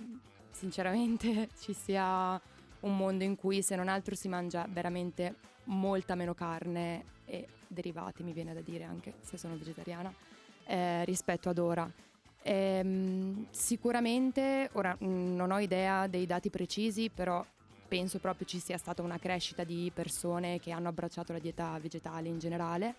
sinceramente, 0.52 1.50
ci 1.60 1.74
sia 1.74 2.40
un 2.80 2.96
mondo 2.96 3.26
in 3.26 3.36
cui 3.36 3.62
se 3.62 3.76
non 3.76 3.90
altro 3.90 4.16
si 4.16 4.30
mangia 4.30 4.66
veramente 4.70 5.36
molta 5.66 6.16
meno 6.16 6.34
carne 6.34 7.04
e 7.26 7.48
derivati, 7.68 8.24
mi 8.24 8.34
viene 8.34 8.54
da 8.54 8.62
dire 8.62 8.84
anche 8.84 9.14
se 9.22 9.38
sono 9.38 9.56
vegetariana, 9.56 10.14
eh, 10.66 11.06
rispetto 11.06 11.50
ad 11.50 11.58
ora. 11.58 11.92
Ehm, 12.44 13.48
sicuramente, 13.52 14.70
ora 14.74 14.96
mh, 14.98 15.36
non 15.36 15.52
ho 15.52 15.60
idea 15.60 16.08
dei 16.08 16.26
dati 16.26 16.50
precisi, 16.50 17.10
però 17.10 17.46
penso 17.88 18.20
proprio 18.20 18.46
ci 18.46 18.60
sia 18.60 18.78
stata 18.78 19.02
una 19.02 19.18
crescita 19.18 19.64
di 19.64 19.92
persone 19.94 20.60
che 20.60 20.72
hanno 20.72 20.90
abbracciato 20.90 21.32
la 21.34 21.40
dieta 21.40 21.78
vegetale 21.80 22.28
in 22.28 22.38
generale 22.38 22.96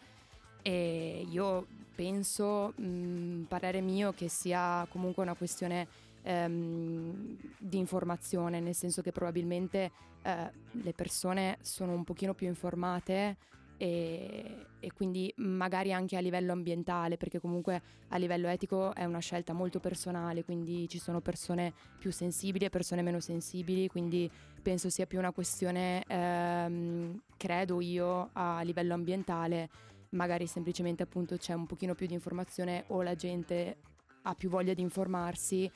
e 0.62 1.26
io 1.30 1.66
penso, 1.94 2.72
mh, 2.76 3.42
parere 3.48 3.80
mio, 3.80 4.12
che 4.12 4.28
sia 4.28 4.86
comunque 4.90 5.22
una 5.22 5.34
questione 5.34 5.86
ehm, 6.22 7.36
di 7.58 7.78
informazione, 7.78 8.60
nel 8.60 8.74
senso 8.74 9.02
che 9.02 9.12
probabilmente 9.12 9.90
eh, 10.22 10.50
le 10.70 10.92
persone 10.92 11.58
sono 11.62 11.92
un 11.92 12.04
pochino 12.04 12.34
più 12.34 12.46
informate 12.46 13.36
e, 13.78 14.66
e 14.80 14.92
quindi 14.92 15.32
magari 15.36 15.92
anche 15.92 16.16
a 16.16 16.20
livello 16.20 16.52
ambientale, 16.52 17.16
perché 17.16 17.40
comunque 17.40 17.80
a 18.08 18.16
livello 18.16 18.48
etico 18.48 18.94
è 18.94 19.04
una 19.04 19.20
scelta 19.20 19.52
molto 19.52 19.80
personale, 19.80 20.44
quindi 20.44 20.88
ci 20.88 20.98
sono 20.98 21.20
persone 21.20 21.72
più 21.98 22.10
sensibili 22.10 22.66
e 22.66 22.70
persone 22.70 23.02
meno 23.02 23.20
sensibili, 23.20 23.88
quindi 23.88 24.30
penso 24.60 24.90
sia 24.90 25.06
più 25.06 25.18
una 25.18 25.32
questione, 25.32 26.02
ehm, 26.06 27.22
credo 27.36 27.80
io, 27.80 28.30
a 28.32 28.60
livello 28.62 28.94
ambientale, 28.94 29.70
magari 30.10 30.46
semplicemente 30.46 31.02
appunto 31.02 31.36
c'è 31.36 31.54
un 31.54 31.66
pochino 31.66 31.94
più 31.94 32.06
di 32.06 32.14
informazione 32.14 32.84
o 32.88 33.02
la 33.02 33.14
gente 33.14 33.76
ha 34.22 34.34
più 34.34 34.48
voglia 34.48 34.74
di 34.74 34.82
informarsi 34.82 35.70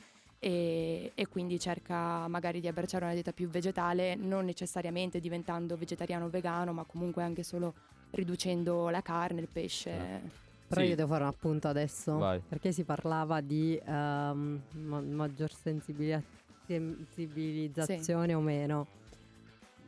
e, 0.44 1.12
e 1.14 1.28
quindi 1.28 1.60
cerca 1.60 2.26
magari 2.26 2.58
di 2.58 2.66
abbracciare 2.66 3.04
una 3.04 3.12
dieta 3.12 3.32
più 3.32 3.48
vegetale, 3.48 4.16
non 4.16 4.44
necessariamente 4.44 5.20
diventando 5.20 5.76
vegetariano 5.76 6.24
o 6.24 6.28
vegano, 6.28 6.72
ma 6.72 6.84
comunque 6.84 7.22
anche 7.22 7.44
solo 7.44 7.74
riducendo 8.12 8.88
la 8.88 9.02
carne, 9.02 9.40
il 9.40 9.48
pesce. 9.52 10.40
Però 10.68 10.80
Sì. 10.80 10.88
io 10.88 10.96
devo 10.96 11.08
fare 11.08 11.24
un 11.24 11.28
appunto 11.28 11.68
adesso. 11.68 12.16
Vai. 12.16 12.40
Perché 12.48 12.72
si 12.72 12.84
parlava 12.84 13.40
di 13.42 13.78
ehm, 13.84 14.60
ma- 14.84 15.00
maggior 15.00 15.52
sensibilia- 15.52 16.22
sensibilizzazione 16.66 18.34
o 18.34 18.40
meno. 18.40 18.86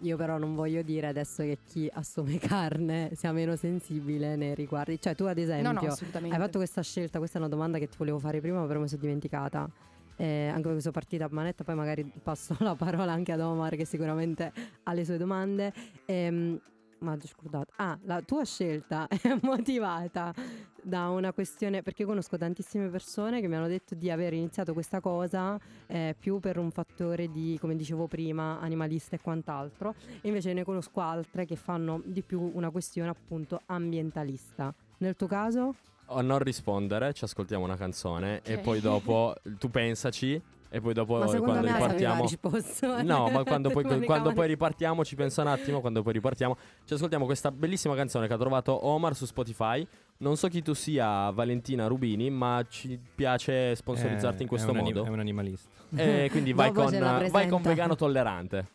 Io 0.00 0.16
però 0.16 0.36
non 0.36 0.54
voglio 0.54 0.82
dire 0.82 1.06
adesso 1.06 1.42
che 1.42 1.58
chi 1.66 1.88
assume 1.90 2.36
carne 2.38 3.10
sia 3.14 3.32
meno 3.32 3.56
sensibile 3.56 4.36
nei 4.36 4.54
riguardi. 4.54 5.00
Cioè 5.00 5.14
tu 5.14 5.24
ad 5.24 5.38
esempio 5.38 5.72
No, 5.72 5.80
no, 5.80 5.88
hai 5.88 6.38
fatto 6.38 6.58
questa 6.58 6.82
scelta, 6.82 7.18
questa 7.18 7.38
è 7.38 7.40
una 7.40 7.48
domanda 7.50 7.78
che 7.78 7.88
ti 7.88 7.96
volevo 7.96 8.18
fare 8.18 8.40
prima 8.40 8.64
però 8.66 8.80
mi 8.80 8.88
sono 8.88 9.00
dimenticata. 9.00 9.68
Eh, 10.16 10.46
anche 10.46 10.62
perché 10.62 10.80
sono 10.80 10.92
partita 10.92 11.24
a 11.24 11.28
manetta, 11.30 11.64
poi 11.64 11.74
magari 11.74 12.04
passo 12.22 12.54
la 12.60 12.74
parola 12.74 13.12
anche 13.12 13.32
ad 13.32 13.40
Omar 13.40 13.74
che 13.76 13.84
sicuramente 13.84 14.52
ha 14.82 14.92
le 14.92 15.04
sue 15.04 15.16
domande. 15.16 15.72
Ehm, 16.04 16.60
ma 17.04 17.12
ho 17.12 17.26
scordato. 17.26 17.72
Ah, 17.76 17.96
la 18.02 18.20
tua 18.22 18.44
scelta 18.44 19.06
è 19.22 19.38
motivata 19.42 20.34
da 20.82 21.08
una 21.08 21.32
questione, 21.32 21.82
perché 21.82 22.04
conosco 22.04 22.36
tantissime 22.36 22.88
persone 22.88 23.40
che 23.40 23.48
mi 23.48 23.54
hanno 23.56 23.68
detto 23.68 23.94
di 23.94 24.10
aver 24.10 24.32
iniziato 24.32 24.72
questa 24.72 25.00
cosa 25.00 25.58
eh, 25.86 26.14
più 26.18 26.40
per 26.40 26.58
un 26.58 26.70
fattore 26.70 27.30
di, 27.30 27.56
come 27.60 27.76
dicevo 27.76 28.06
prima, 28.06 28.58
animalista 28.60 29.16
e 29.16 29.20
quant'altro, 29.20 29.94
e 30.20 30.28
invece 30.28 30.52
ne 30.52 30.64
conosco 30.64 31.00
altre 31.00 31.44
che 31.46 31.56
fanno 31.56 32.02
di 32.04 32.22
più 32.22 32.50
una 32.54 32.70
questione 32.70 33.08
appunto 33.10 33.60
ambientalista. 33.66 34.74
Nel 34.98 35.16
tuo 35.16 35.26
caso? 35.26 35.74
O 36.08 36.20
non 36.20 36.38
rispondere, 36.40 37.14
ci 37.14 37.24
ascoltiamo 37.24 37.64
una 37.64 37.76
canzone 37.76 38.42
e 38.42 38.56
Ok. 38.56 38.60
poi 38.60 38.80
dopo 38.80 39.34
tu 39.58 39.70
pensaci 39.70 40.40
e 40.74 40.80
poi 40.80 40.92
dopo 40.92 41.18
ma 41.18 41.26
quando 41.26 41.52
me 41.52 41.72
ripartiamo... 41.72 42.24
aveva 42.24 42.28
risposto. 42.28 43.00
No, 43.02 43.28
ma 43.30 43.44
quando 43.44 43.70
poi, 43.74 43.84
quando 44.04 44.32
poi 44.32 44.48
ripartiamo, 44.48 45.04
ci 45.04 45.14
pensa 45.14 45.42
un 45.42 45.46
attimo, 45.46 45.80
quando 45.80 46.02
poi 46.02 46.14
ripartiamo, 46.14 46.56
ci 46.84 46.94
ascoltiamo 46.94 47.26
questa 47.26 47.52
bellissima 47.52 47.94
canzone 47.94 48.26
che 48.26 48.32
ha 48.32 48.36
trovato 48.36 48.84
Omar 48.86 49.14
su 49.14 49.24
Spotify. 49.24 49.86
Non 50.16 50.36
so 50.36 50.48
chi 50.48 50.62
tu 50.62 50.74
sia, 50.74 51.30
Valentina 51.30 51.86
Rubini, 51.86 52.28
ma 52.28 52.64
ci 52.68 52.98
piace 53.14 53.76
sponsorizzarti 53.76 54.42
in 54.42 54.46
Eh, 54.46 54.48
questo 54.48 54.68
è 54.68 54.70
un 54.72 54.78
anim- 54.78 54.96
modo. 54.96 55.08
È 55.08 55.12
un 55.12 55.20
animalista. 55.20 55.70
E 55.94 56.28
quindi 56.32 56.52
vai 56.52 56.72
con, 56.72 56.90
vai 57.30 57.46
con 57.46 57.62
vegano 57.62 57.94
tollerante. 57.94 58.66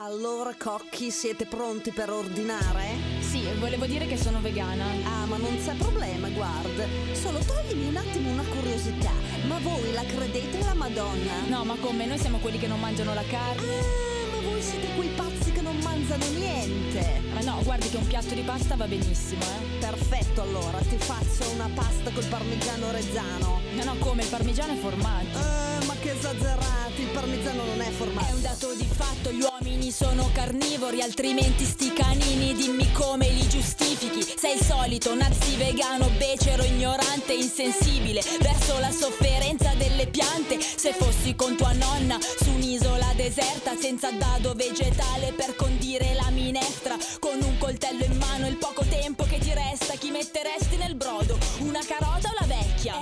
Allora, 0.00 0.50
cocchi, 0.58 1.12
siete 1.12 1.46
pronti 1.46 1.92
per 1.92 2.10
ordinare? 2.10 2.82
Sì, 3.20 3.44
volevo 3.60 3.86
dire 3.86 4.06
che 4.06 4.16
sono 4.16 4.40
vegana. 4.40 4.84
Ah, 5.04 5.24
ma 5.26 5.36
non 5.36 5.56
c'è 5.64 5.76
problema, 5.76 6.28
guarda. 6.30 6.84
Solo 7.12 7.38
toglimi 7.38 7.90
un 7.90 7.96
attimo 7.96 8.30
una 8.30 8.42
curiosità. 8.42 9.33
Ma 9.46 9.58
voi 9.58 9.92
la 9.92 10.04
credete 10.04 10.62
la 10.62 10.74
Madonna? 10.74 11.32
No, 11.48 11.64
ma 11.64 11.76
come? 11.78 12.06
Noi 12.06 12.18
siamo 12.18 12.38
quelli 12.38 12.58
che 12.58 12.66
non 12.66 12.80
mangiano 12.80 13.12
la 13.12 13.24
carne. 13.28 13.78
Ah, 13.78 14.36
ma 14.36 14.48
voi 14.48 14.62
siete 14.62 14.88
quei 14.96 15.08
pazzi 15.08 15.43
mangiano 15.84 16.24
niente. 16.30 17.20
Ma 17.32 17.40
no, 17.40 17.60
guardi 17.62 17.88
che 17.88 17.96
un 17.96 18.06
piatto 18.06 18.34
di 18.34 18.40
pasta 18.42 18.74
va 18.74 18.86
benissimo, 18.86 19.42
eh. 19.42 19.78
Perfetto, 19.78 20.42
allora, 20.42 20.78
ti 20.78 20.96
faccio 20.98 21.48
una 21.50 21.68
pasta 21.74 22.10
col 22.10 22.24
parmigiano 22.26 22.90
reggiano. 22.90 23.60
No, 23.74 23.84
no, 23.84 23.96
come? 23.98 24.22
Il 24.22 24.28
parmigiano 24.28 24.72
è 24.72 24.76
formaggio. 24.76 25.38
Eh, 25.38 25.84
ma 25.86 25.94
che 26.00 26.10
esagerati, 26.12 27.02
il 27.02 27.08
parmigiano 27.08 27.64
non 27.64 27.80
è 27.80 27.88
È 27.88 27.90
formaggio. 27.90 28.34
un 28.34 28.42
dato 28.42 28.74
di 28.74 28.88
fatto, 28.90 29.30
gli 29.30 29.40
uomini 29.42 29.90
sono 29.90 30.30
carnivori, 30.32 31.02
altrimenti 31.02 31.64
sti 31.64 31.92
canini 31.92 32.54
dimmi 32.54 32.90
come 32.92 33.28
li 33.30 33.46
giustifichi. 33.48 34.24
Sei 34.36 34.56
il 34.56 34.64
solito 34.64 35.14
nazi 35.14 35.56
vegano, 35.56 36.08
becero, 36.18 36.62
ignorante, 36.64 37.32
insensibile 37.34 38.22
verso 38.40 38.78
la 38.78 38.90
sofferenza 38.90 39.72
delle 39.76 40.06
piante. 40.06 40.58
Se 40.60 40.92
fossi 40.92 41.34
con 41.34 41.56
tua 41.56 41.72
nonna 41.72 42.18
su 42.20 42.50
un'isola 42.50 43.12
deserta, 43.16 43.76
senza 43.80 44.10
dado 44.12 44.54
vegetale 44.54 45.32
per 45.32 45.54
condire 45.74 46.14
la 46.14 46.30
minestra, 46.30 46.96
con 47.18 47.42
un 47.42 47.56
coltello 47.64 48.04
in 48.04 48.18
mano, 48.18 48.46
il 48.46 48.56
poco 48.56 48.84
tempo 48.84 49.24
che 49.24 49.38
ti 49.38 49.50
resta, 49.54 49.94
chi 49.94 50.10
metteresti 50.10 50.76
nel 50.76 50.96
brodo? 50.96 51.38
Una 51.60 51.80
carota 51.82 52.28
o 52.28 52.34
la 52.40 52.46
vecchia? 52.46 52.98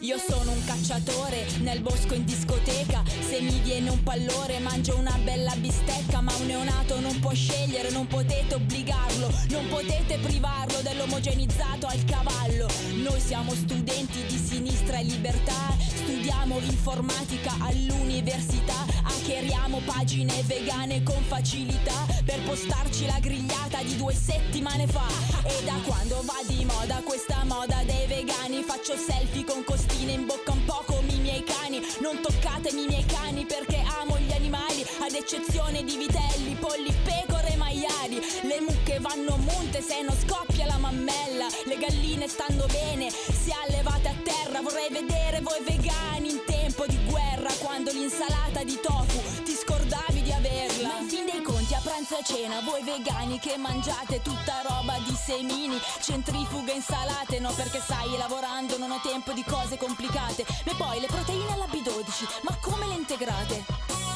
Io 0.00 0.18
sono 0.18 0.50
un 0.50 0.62
cacciatore 0.66 1.46
nel 1.60 1.80
bosco 1.80 2.12
in 2.12 2.26
discoteca. 2.26 3.02
Se 3.20 3.40
mi 3.40 3.58
viene 3.60 3.88
un 3.88 4.02
pallore, 4.02 4.58
mangio 4.58 4.98
una 4.98 5.16
bella 5.24 5.54
bistecca. 5.56 6.20
Ma 6.20 6.34
un 6.40 6.46
neonato 6.46 7.00
non 7.00 7.18
può 7.20 7.32
scegliere, 7.32 7.90
non 7.90 8.06
potete 8.06 8.56
obbligarlo. 8.56 9.30
Non 9.48 9.68
potete 9.68 10.18
privarlo 10.18 10.80
dell'omogenizzato 10.82 11.86
al 11.86 12.04
cavallo. 12.04 12.68
Noi 13.02 13.20
siamo 13.20 13.54
studenti 13.54 14.26
di 14.26 14.36
sinistra 14.36 14.98
e 14.98 15.04
libertà. 15.04 15.74
Studiamo 15.78 16.58
informatica 16.58 17.54
all'università. 17.60 18.84
Hackeriamo 19.04 19.80
pagine 19.86 20.42
vegane 20.42 21.02
con 21.02 21.22
facilità. 21.22 22.21
Per 22.24 22.40
postarci 22.42 23.06
la 23.06 23.18
grigliata 23.20 23.82
di 23.82 23.96
due 23.96 24.14
settimane 24.14 24.86
fa. 24.86 25.06
E 25.44 25.64
da 25.64 25.74
quando 25.84 26.22
va 26.22 26.38
di 26.46 26.64
moda 26.64 27.02
questa 27.04 27.42
moda 27.44 27.82
dei 27.84 28.06
vegani, 28.06 28.62
faccio 28.62 28.96
selfie 28.96 29.44
con 29.44 29.64
costine 29.64 30.12
in 30.12 30.26
bocca 30.26 30.52
un 30.52 30.64
po' 30.64 30.84
come 30.86 31.10
i 31.12 31.18
miei 31.18 31.42
cani. 31.42 31.80
Non 32.00 32.20
toccatemi 32.22 32.84
i 32.84 32.86
miei 32.86 33.04
cani 33.06 33.44
perché 33.44 33.82
amo 34.00 34.18
gli 34.18 34.32
animali, 34.32 34.86
ad 35.00 35.14
eccezione 35.14 35.82
di 35.82 35.96
vitelli, 35.96 36.54
polli, 36.54 36.94
pecore 37.02 37.54
e 37.54 37.56
maiali. 37.56 38.20
Le 38.42 38.60
mucche 38.60 38.98
vanno 39.00 39.36
monte 39.38 39.82
se 39.82 40.02
non 40.02 40.16
scoppia 40.16 40.66
la 40.66 40.78
mammella. 40.78 41.46
Le 41.64 41.76
galline 41.76 42.28
stanno 42.28 42.66
bene, 42.66 43.10
se 43.10 43.52
allevate 43.66 44.08
a 44.08 44.14
terra. 44.22 44.62
Vorrei 44.62 44.90
vedere 44.90 45.40
voi 45.40 45.60
vegani 45.66 46.30
in 46.30 46.40
tempo 46.46 46.86
di 46.86 46.98
guerra, 47.04 47.50
quando 47.58 47.90
l'insalata 47.90 48.62
di 48.62 48.78
tofu 48.80 49.31
pranzo 52.02 52.18
e 52.18 52.24
cena, 52.24 52.60
voi 52.62 52.82
vegani 52.82 53.38
che 53.38 53.56
mangiate 53.56 54.22
tutta 54.22 54.62
roba 54.66 54.98
di 54.98 55.14
semini, 55.14 55.78
centrifuga, 56.00 56.72
insalate, 56.72 57.38
no 57.38 57.52
perché 57.52 57.80
sai, 57.80 58.16
lavorando 58.16 58.76
non 58.76 58.90
ho 58.90 59.00
tempo 59.00 59.32
di 59.32 59.44
cose 59.44 59.76
complicate. 59.76 60.44
E 60.64 60.74
poi 60.76 60.98
le 61.00 61.06
proteine 61.06 61.52
alla 61.52 61.66
B12, 61.66 62.42
ma 62.42 62.56
come 62.60 62.88
le 62.88 62.94
integrate? 62.94 63.64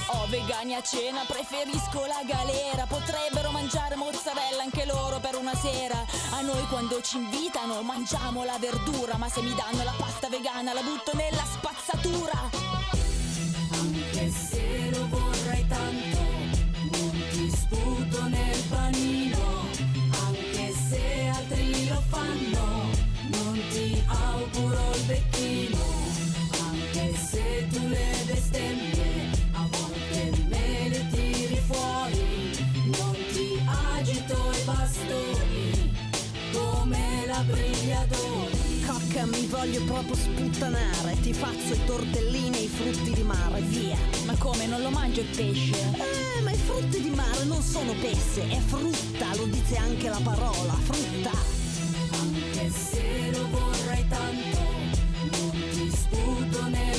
Oh, 0.09 0.27
vegani 0.29 0.75
a 0.75 0.83
cena, 0.83 1.23
preferisco 1.27 2.07
la 2.07 2.23
galera. 2.25 2.87
Potrebbero 2.87 3.51
mangiare 3.51 3.95
mozzarella 3.95 4.63
anche 4.63 4.85
loro 4.85 5.21
per 5.21 5.37
una 5.37 5.55
sera. 5.55 6.05
A 6.31 6.41
noi 6.41 6.67
quando 6.67 7.01
ci 7.03 7.19
invitano 7.19 7.83
mangiamo 7.83 8.45
la 8.45 8.57
verdura, 8.59 9.17
ma 9.17 9.29
se 9.29 9.43
mi 9.43 9.55
danno 9.55 9.85
la 9.85 9.95
pasta 9.97 10.29
vegana 10.29 10.73
la 10.73 10.83
butto 10.83 11.13
nella 11.15 11.45
spazzatura. 11.45 12.51
Anche 13.73 14.31
se 14.31 14.91
lo 14.93 15.09
vorrei 15.09 15.67
tanto, 15.67 16.06
sputo 17.69 18.29
nel 18.29 18.63
panino. 18.69 19.67
Anche 20.27 20.73
se 20.89 21.29
altri 21.35 21.89
lo 21.89 22.03
fanno, 22.09 22.91
non 23.31 23.61
ti 23.71 24.03
auguro 24.07 24.95
il 24.95 25.03
becchino. 25.07 25.85
Anche 26.71 27.17
se 27.17 27.67
tu 27.71 27.89
le 27.89 28.23
bestemmie, 28.27 29.31
a 29.53 29.67
volte 29.71 30.33
me 30.49 30.89
le 30.89 31.07
tiri 31.11 31.61
fuori. 31.67 32.51
Non 32.99 33.17
ti 33.33 33.61
agito 33.97 34.53
i 34.53 34.65
bastoni, 34.65 35.93
come 36.53 37.25
la 37.27 37.43
brigliatori. 37.47 38.56
Cocca, 39.17 39.27
mi 39.27 39.47
voglio 39.47 39.83
proprio 39.85 40.15
sputtanare. 40.15 41.19
Ti 41.23 41.33
faccio 41.33 41.73
i 41.73 41.85
tortellini 41.87 42.59
e 42.59 42.63
i 42.65 42.69
frutti 42.69 43.13
di 43.15 43.23
mare, 43.23 43.63
via. 43.63 43.97
Ma 44.27 44.35
come 44.37 44.67
non 44.67 44.83
lo 44.83 44.91
mangio 44.91 45.21
il 45.21 45.29
pesce? 45.35 45.75
Eh, 45.75 46.43
ma 46.43 46.51
i 46.51 46.57
frutti 46.57 47.01
di 47.01 47.09
mare 47.11 47.45
non 47.45 47.63
sono 47.63 47.95
pesce, 47.95 48.47
è 48.47 48.59
frutta, 48.59 49.35
lo 49.37 49.45
dice 49.47 49.77
anche 49.77 50.11
la 50.11 50.21
parola, 50.23 50.73
frutta. 50.83 51.31
Anche 52.21 52.71
se 52.71 53.31
lo 53.33 53.49
vorrei 53.49 54.07
tanto, 54.09 54.59
non 55.31 55.63
ti 55.71 55.91
sputo 55.91 56.69
nel 56.69 56.96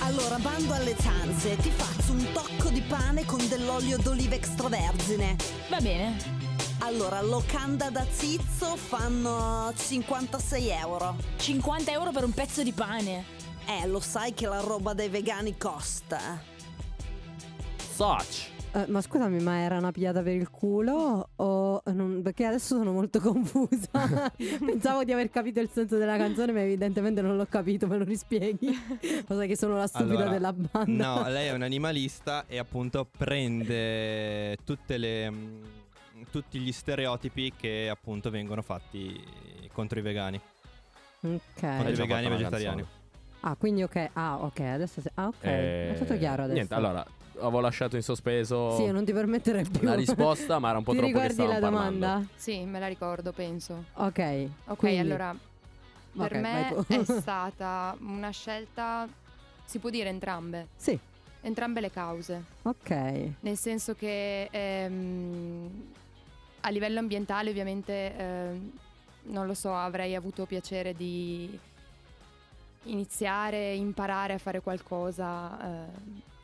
Allora, 0.00 0.36
bando 0.38 0.74
alle 0.74 0.96
ciance, 1.00 1.56
ti 1.56 1.70
faccio 1.70 2.12
un 2.12 2.26
tocco 2.32 2.68
di 2.70 2.80
pane 2.82 3.24
con 3.24 3.46
dell'olio 3.48 3.96
d'oliva 3.98 4.34
extravergine. 4.34 5.36
Va 5.68 5.80
bene. 5.80 6.16
Allora, 6.78 7.22
locanda 7.22 7.90
da 7.90 8.04
zizzo 8.10 8.76
fanno 8.76 9.72
56 9.74 10.68
euro. 10.68 11.16
50 11.36 11.90
euro 11.92 12.10
per 12.10 12.24
un 12.24 12.32
pezzo 12.32 12.62
di 12.62 12.72
pane. 12.72 13.24
Eh, 13.66 13.86
lo 13.86 14.00
sai 14.00 14.34
che 14.34 14.46
la 14.46 14.60
roba 14.60 14.92
dei 14.92 15.08
vegani 15.08 15.56
costa. 15.56 16.42
Soch. 17.94 18.51
Eh, 18.74 18.86
ma 18.88 19.02
scusami, 19.02 19.38
ma 19.42 19.58
era 19.58 19.76
una 19.76 19.92
pigliata 19.92 20.22
per 20.22 20.32
il 20.34 20.48
culo 20.48 21.28
o 21.36 21.82
non- 21.92 22.22
perché 22.22 22.46
adesso 22.46 22.76
sono 22.78 22.90
molto 22.92 23.20
confusa. 23.20 23.90
Pensavo 24.64 25.04
di 25.04 25.12
aver 25.12 25.28
capito 25.28 25.60
il 25.60 25.68
senso 25.70 25.98
della 25.98 26.16
canzone, 26.16 26.52
ma 26.52 26.62
evidentemente 26.62 27.20
non 27.20 27.36
l'ho 27.36 27.44
capito. 27.46 27.86
Me 27.86 27.98
lo 27.98 28.04
rispieghi? 28.04 28.72
Cosa 29.26 29.44
che 29.44 29.56
sono 29.58 29.76
la 29.76 29.86
stupida 29.86 30.14
Allora, 30.14 30.30
della 30.30 30.52
banda. 30.54 31.20
No, 31.20 31.28
lei 31.28 31.48
è 31.48 31.52
un 31.52 31.60
animalista 31.60 32.44
e 32.46 32.56
appunto 32.56 33.06
prende 33.14 34.56
tutte 34.64 34.96
le, 34.96 35.30
mm, 35.30 35.62
tutti 36.30 36.58
gli 36.58 36.72
stereotipi 36.72 37.52
che 37.54 37.88
appunto 37.90 38.30
vengono 38.30 38.62
fatti 38.62 39.22
contro 39.70 39.98
i 39.98 40.02
vegani. 40.02 40.40
Ok. 41.20 41.60
Contro 41.60 41.88
i 41.90 41.94
vegani 41.94 42.26
e 42.26 42.30
vegetariani. 42.30 42.86
Ah, 43.40 43.54
quindi 43.56 43.82
ok. 43.82 44.08
Ah, 44.14 44.38
ok. 44.44 44.60
Adesso. 44.60 45.02
se- 45.02 45.10
Ah, 45.14 45.26
ok. 45.26 45.44
Eh, 45.44 45.92
È 45.94 45.98
tutto 45.98 46.16
chiaro 46.16 46.42
adesso. 46.44 46.54
Niente, 46.54 46.74
allora, 46.74 47.04
avevo 47.38 47.60
lasciato 47.60 47.96
in 47.96 48.02
sospeso 48.02 48.76
Sì, 48.76 48.90
non 48.90 49.04
ti 49.04 49.12
permetterei 49.12 49.64
più. 49.68 49.82
la 49.84 49.94
risposta, 49.94 50.58
ma 50.58 50.68
era 50.70 50.78
un 50.78 50.84
po' 50.84 50.92
Ti 50.92 50.98
troppo 50.98 51.18
che 51.20 51.28
ricordi 51.28 51.36
la 51.36 51.58
stavamo 51.58 51.60
parlando. 51.60 52.06
domanda? 52.06 52.28
Sì, 52.36 52.64
me 52.64 52.78
la 52.78 52.86
ricordo, 52.88 53.32
penso. 53.32 53.84
Ok. 53.94 54.48
Ok, 54.66 54.76
quindi- 54.76 54.98
allora 54.98 55.34
per 56.14 56.32
Ok, 56.34 56.34
me 56.34 56.68
è 56.86 57.04
stata 57.04 57.96
una 58.00 58.30
scelta, 58.30 59.08
si 59.64 59.78
può 59.78 59.88
dire 59.90 60.08
entrambe, 60.10 60.68
Sì, 60.76 60.98
entrambe 61.40 61.80
le 61.80 61.90
cause, 61.90 62.42
ok. 62.62 63.30
nel 63.40 63.56
senso 63.56 63.94
che 63.94 64.48
ehm, 64.50 65.70
a 66.60 66.68
livello 66.68 66.98
ambientale 66.98 67.48
ovviamente, 67.50 68.14
ehm, 68.16 68.70
non 69.24 69.46
lo 69.46 69.54
so, 69.54 69.74
avrei 69.74 70.14
avuto 70.14 70.44
piacere 70.46 70.94
di 70.94 71.58
iniziare, 72.84 73.74
imparare 73.74 74.34
a 74.34 74.38
fare 74.38 74.60
qualcosa 74.60 75.86
eh, 75.86 75.90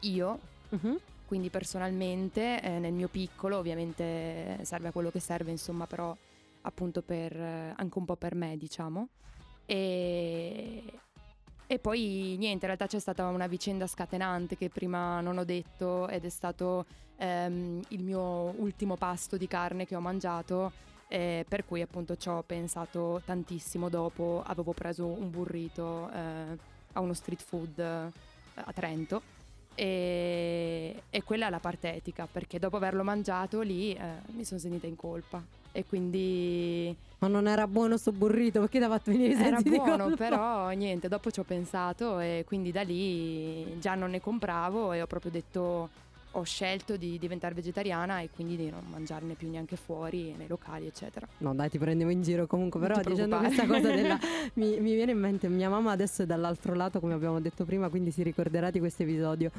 io, 0.01 0.39
Mhm. 0.71 0.99
quindi 1.27 1.51
personalmente 1.51 2.61
eh, 2.63 2.79
nel 2.79 2.93
mio 2.93 3.09
piccolo 3.09 3.57
ovviamente 3.59 4.59
serve 4.63 4.89
a 4.89 4.93
quello 4.93 5.11
che 5.11 5.21
serve 5.21 5.51
insomma 5.51 5.87
però 5.87 6.15
appunto 6.63 7.03
per 7.03 7.35
eh, 7.35 7.73
anche 7.77 7.99
un 7.99 8.05
po' 8.05 8.17
per 8.17 8.35
me 8.35 8.57
diciamo. 8.57 9.09
E, 9.67 10.83
e 11.67 11.79
poi 11.79 12.37
niente 12.39 12.65
in 12.65 12.73
realtà 12.73 12.87
c'è 12.87 12.99
stata 12.99 13.27
una 13.27 13.47
vicenda 13.47 13.87
scatenante 13.87 14.57
che 14.57 14.71
prima 14.71 15.21
non 15.21 15.39
ho 15.39 15.45
detto 15.45 16.09
ed 16.09 16.25
è 16.25 16.29
stato 16.31 16.87
ehm, 17.17 17.83
il 17.89 18.03
mio 18.03 18.55
ultimo 18.61 18.97
pasto 18.97 19.37
di 19.37 19.47
carne 19.47 19.87
che 19.87 19.95
ho 19.95 20.01
mangiato 20.01 20.73
eh, 21.09 21.45
per 21.49 21.65
cui 21.65 21.83
appunto 21.83 22.17
ci 22.17 22.29
ho 22.29 22.43
pensato 22.43 23.21
tantissimo. 23.25 23.89
Dopo 23.89 24.43
avevo 24.47 24.73
preso 24.73 25.07
un 25.07 25.31
burrito 25.31 26.11
eh, 26.11 26.59
a 26.93 27.01
uno 27.01 27.15
street 27.15 27.43
food 27.43 27.79
eh, 27.79 28.11
a 28.55 28.73
Trento 28.73 29.37
e, 29.79 31.03
e 31.09 31.23
quella 31.23 31.47
è 31.47 31.51
la 31.51 31.61
parte 31.61 31.95
etica, 31.95 32.27
perché 32.31 32.59
dopo 32.59 32.77
averlo 32.77 33.05
mangiato 33.05 33.61
lì 33.61 33.93
eh, 33.93 34.01
mi 34.33 34.45
sono 34.45 34.59
sentita 34.59 34.89
in 34.89 34.97
colpa. 34.97 35.41
E 35.71 35.85
quindi 35.85 36.93
Ma 37.19 37.29
non 37.29 37.47
era 37.47 37.69
buono 37.69 37.97
sto 37.97 38.11
burrito 38.11 38.59
perché 38.59 38.79
ti 38.79 38.85
ha 38.85 38.89
fatto 38.89 39.13
venire 39.13 39.35
i 39.35 39.41
era 39.41 39.61
buono, 39.61 40.17
però 40.17 40.71
niente, 40.71 41.07
dopo 41.07 41.31
ci 41.31 41.39
ho 41.39 41.45
pensato 41.45 42.19
e 42.19 42.43
quindi 42.45 42.73
da 42.73 42.83
lì 42.83 43.79
già 43.79 43.95
non 43.95 44.11
ne 44.11 44.21
compravo 44.21 44.93
e 44.93 45.03
ho 45.03 45.07
proprio 45.07 45.31
detto, 45.31 45.89
ho 46.33 46.43
scelto 46.43 46.97
di 46.97 47.19
diventare 47.19 47.55
vegetariana 47.55 48.21
e 48.21 48.29
quindi 48.31 48.57
di 48.57 48.71
non 48.71 48.85
mangiarne 48.91 49.35
più 49.35 49.51
neanche 49.51 49.77
fuori 49.77 50.35
nei 50.37 50.47
locali, 50.47 50.87
eccetera. 50.87 51.27
No, 51.39 51.55
dai, 51.55 51.71
ti 51.71 51.79
prendevo 51.79 52.11
in 52.11 52.23
giro 52.23 52.47
comunque. 52.47 52.79
Però 52.81 53.01
dicendo 53.01 53.39
questa 53.39 53.67
cosa 53.67 53.91
della. 53.91 54.19
mi, 54.55 54.79
mi 54.81 54.95
viene 54.95 55.13
in 55.13 55.19
mente, 55.19 55.49
mia 55.49 55.69
mamma 55.69 55.93
adesso 55.93 56.23
è 56.23 56.27
dall'altro 56.27 56.75
lato, 56.75 57.01
come 57.01 57.15
abbiamo 57.15 57.41
detto 57.41 57.65
prima, 57.65 57.89
quindi 57.89 58.11
si 58.11 58.23
ricorderà 58.23 58.71
di 58.71 58.79
questo 58.79 59.03
episodio. 59.03 59.51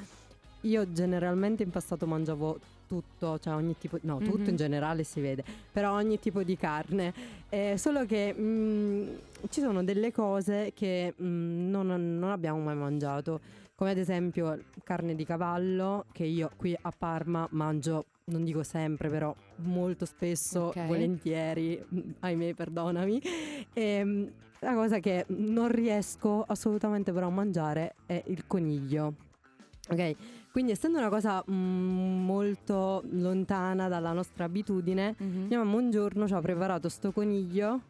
Io 0.64 0.92
generalmente 0.92 1.64
in 1.64 1.70
passato 1.70 2.06
mangiavo 2.06 2.60
tutto, 2.88 3.40
cioè 3.40 3.54
ogni 3.54 3.78
tipo, 3.78 3.98
no, 4.02 4.18
tutto 4.18 4.40
Mhm. 4.40 4.50
in 4.50 4.56
generale 4.58 5.04
si 5.04 5.22
vede, 5.22 5.44
però 5.72 5.94
ogni 5.94 6.20
tipo 6.20 6.44
di 6.44 6.58
carne. 6.58 7.14
Eh, 7.50 7.76
solo 7.78 8.06
che 8.06 8.36
mm, 8.38 9.08
ci 9.50 9.62
sono 9.62 9.84
delle 9.84 10.12
cose 10.12 10.72
che 10.74 11.14
mm, 11.22 11.70
non, 11.70 11.88
non 12.20 12.30
abbiamo 12.32 12.60
mai 12.60 12.76
mangiato, 12.76 13.40
come 13.76 13.92
ad 13.92 13.98
esempio 13.98 14.60
carne 14.84 15.16
di 15.16 15.26
cavallo, 15.26 16.06
che 16.12 16.26
io 16.26 16.52
qui 16.58 16.76
a 16.80 16.92
Parma 16.96 17.48
mangio, 17.52 18.06
non 18.26 18.44
dico 18.44 18.64
sempre, 18.64 19.10
però 19.10 19.34
molto 19.64 20.06
spesso, 20.06 20.66
Ok. 20.68 20.86
volentieri, 20.86 21.82
ahimè, 22.20 22.54
perdonami. 22.54 23.22
Ehm, 23.74 24.30
la 24.60 24.74
cosa 24.74 25.00
che 25.00 25.26
non 25.30 25.70
riesco 25.72 26.44
assolutamente 26.46 27.14
però 27.14 27.28
a 27.28 27.32
mangiare 27.32 27.96
è 28.06 28.22
il 28.28 28.46
coniglio. 28.46 29.14
Ok, 29.92 30.16
quindi 30.52 30.72
essendo 30.74 30.98
una 31.00 31.10
cosa 31.10 31.44
mm, 31.50 32.24
molto 32.26 33.02
lontana 33.12 33.88
dalla 33.88 34.12
nostra 34.12 34.44
abitudine, 34.44 35.16
Mhm. 35.18 35.46
mia 35.48 35.58
mamma 35.60 35.78
un 35.78 35.90
giorno 35.90 36.28
ci 36.28 36.34
ha 36.34 36.42
preparato 36.42 36.90
sto 36.90 37.12
coniglio. 37.12 37.82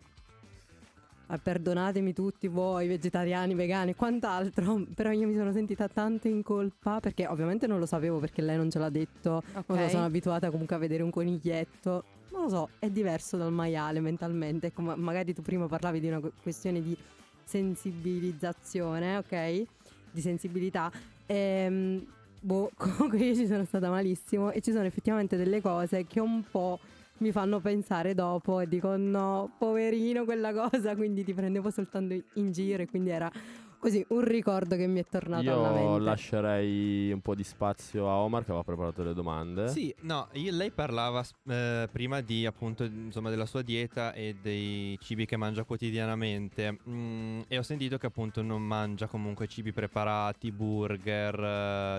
Ah, 1.32 1.38
perdonatemi 1.38 2.12
tutti 2.12 2.48
voi, 2.48 2.88
vegetariani, 2.88 3.54
vegani 3.54 3.92
e 3.92 3.96
quant'altro, 3.96 4.84
però 4.96 5.12
io 5.12 5.28
mi 5.28 5.36
sono 5.36 5.52
sentita 5.52 5.88
tanto 5.88 6.28
in 6.28 6.42
colpa 6.42 7.00
perché 7.00 7.28
ovviamente 7.28 7.68
non 7.68 7.78
lo 7.78 7.86
sapevo 7.86 8.18
perché 8.18 8.42
lei 8.42 8.58
non 8.58 8.72
ce 8.72 8.80
l'ha 8.80 8.90
detto, 8.90 9.44
Ok. 9.54 9.70
non 9.70 9.82
lo 9.84 9.90
sono 9.90 10.06
abituata 10.06 10.50
comunque 10.50 10.76
a 10.76 10.80
vedere 10.80 11.04
un 11.04 11.12
coniglietto. 11.12 12.04
Non 12.32 12.44
lo 12.44 12.50
so, 12.50 12.70
è 12.80 12.90
diverso 12.90 13.38
dal 13.38 13.52
maiale 13.52 14.00
mentalmente. 14.00 14.68
Ecco, 14.68 14.82
ma- 14.82 14.96
magari 14.96 15.34
tu 15.36 15.44
prima 15.44 15.68
parlavi 15.68 16.00
di 16.00 16.08
una 16.08 16.20
que- 16.20 16.32
questione 16.42 16.82
di 16.82 16.98
sensibilizzazione, 17.44 19.18
ok? 19.18 19.64
Di 20.12 20.22
sensibilità. 20.22 20.92
Ehm, 21.28 22.04
boh, 22.42 22.72
comunque 22.78 23.20
io 23.20 23.36
ci 23.36 23.46
sono 23.46 23.66
stata 23.66 23.90
malissimo 23.90 24.52
e 24.52 24.62
ci 24.62 24.72
sono 24.72 24.86
effettivamente 24.86 25.38
delle 25.38 25.62
cose 25.62 26.06
che 26.06 26.20
un 26.20 26.44
po' 26.50 26.80
mi 27.20 27.32
fanno 27.32 27.60
pensare 27.60 28.14
dopo 28.14 28.60
e 28.60 28.68
dico 28.68 28.96
no, 28.98 29.52
poverino 29.58 30.26
quella 30.26 30.54
cosa, 30.54 30.96
quindi 30.96 31.24
ti 31.24 31.34
prendevo 31.34 31.70
soltanto 31.70 32.16
in 32.34 32.52
giro 32.52 32.84
e 32.84 32.88
quindi 32.88 33.10
era 33.10 33.32
così 33.80 34.06
un 34.10 34.22
ricordo 34.24 34.76
che 34.76 34.88
mi 34.88 35.00
è 35.00 35.06
tornato 35.08 35.50
alla 35.52 35.70
Io 35.70 35.74
mente. 35.74 36.04
lascerei 36.04 37.12
un 37.12 37.22
po' 37.22 37.34
di 37.36 37.44
spazio 37.44 38.10
a 38.10 38.18
Omar 38.18 38.44
che 38.44 38.50
aveva 38.52 38.64
preparato 38.64 39.04
le 39.04 39.14
domande. 39.14 39.68
Sì, 39.70 39.94
no, 40.02 40.28
io- 40.34 40.52
lei 40.56 40.72
parlava 40.72 41.24
eh, 41.48 41.88
prima 41.92 42.22
di 42.22 42.46
appunto 42.46 42.84
insomma 42.84 43.30
della 43.30 43.46
sua 43.46 43.62
dieta 43.62 44.14
e 44.14 44.36
dei 44.42 44.98
cibi 45.02 45.26
che 45.26 45.38
mangia 45.38 45.64
quotidianamente 45.64 46.78
Mm, 46.90 47.42
e 47.48 47.58
ho 47.58 47.62
sentito 47.62 47.98
che 47.98 48.08
appunto 48.08 48.42
non 48.42 48.62
mangia 48.62 49.08
comunque 49.08 49.48
cibi 49.48 49.72
preparati, 49.72 50.52
burger 50.52 51.40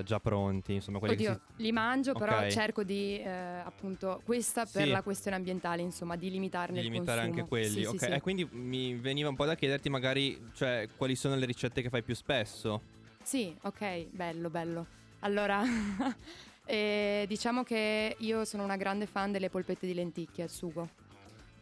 eh, 0.00 0.02
già 0.04 0.18
pronti, 0.18 0.74
insomma 0.74 0.98
quelli 0.98 1.16
che 1.16 1.26
Oddio, 1.28 1.40
si... 1.56 1.62
li 1.62 1.72
mangio, 1.72 2.12
però 2.12 2.38
Ok. 2.40 2.46
cerco 2.48 2.82
di 2.82 3.18
eh, 3.18 3.28
appunto 3.28 4.20
questa 4.24 4.64
per 4.66 4.84
Sì. 4.84 4.90
la 4.90 5.02
questione 5.02 5.36
ambientale, 5.36 5.82
insomma, 5.82 6.16
di 6.16 6.30
limitarne 6.30 6.80
di 6.80 6.86
il 6.86 6.92
limitare 6.92 7.20
consumo. 7.20 7.38
anche 7.40 7.48
quelli, 7.48 7.68
Sì, 7.68 7.80
sì, 7.80 7.86
ok? 7.86 7.98
sì. 8.04 8.10
E 8.10 8.20
quindi 8.20 8.48
mi 8.52 8.94
veniva 8.96 9.28
un 9.28 9.36
po' 9.36 9.44
da 9.44 9.54
chiederti 9.54 9.88
magari, 9.88 10.50
cioè, 10.52 10.88
quali 10.96 11.14
sono 11.14 11.36
le 11.36 11.46
ricette 11.46 11.69
che 11.72 11.88
fai 11.88 12.02
più 12.02 12.14
spesso? 12.14 12.80
Sì, 13.22 13.54
ok, 13.62 14.06
bello, 14.10 14.50
bello. 14.50 14.86
Allora, 15.20 15.62
eh, 16.64 17.24
diciamo 17.28 17.62
che 17.62 18.16
io 18.18 18.44
sono 18.44 18.64
una 18.64 18.76
grande 18.76 19.06
fan 19.06 19.30
delle 19.32 19.50
polpette 19.50 19.86
di 19.86 19.94
lenticchie 19.94 20.44
al 20.44 20.50
sugo. 20.50 20.88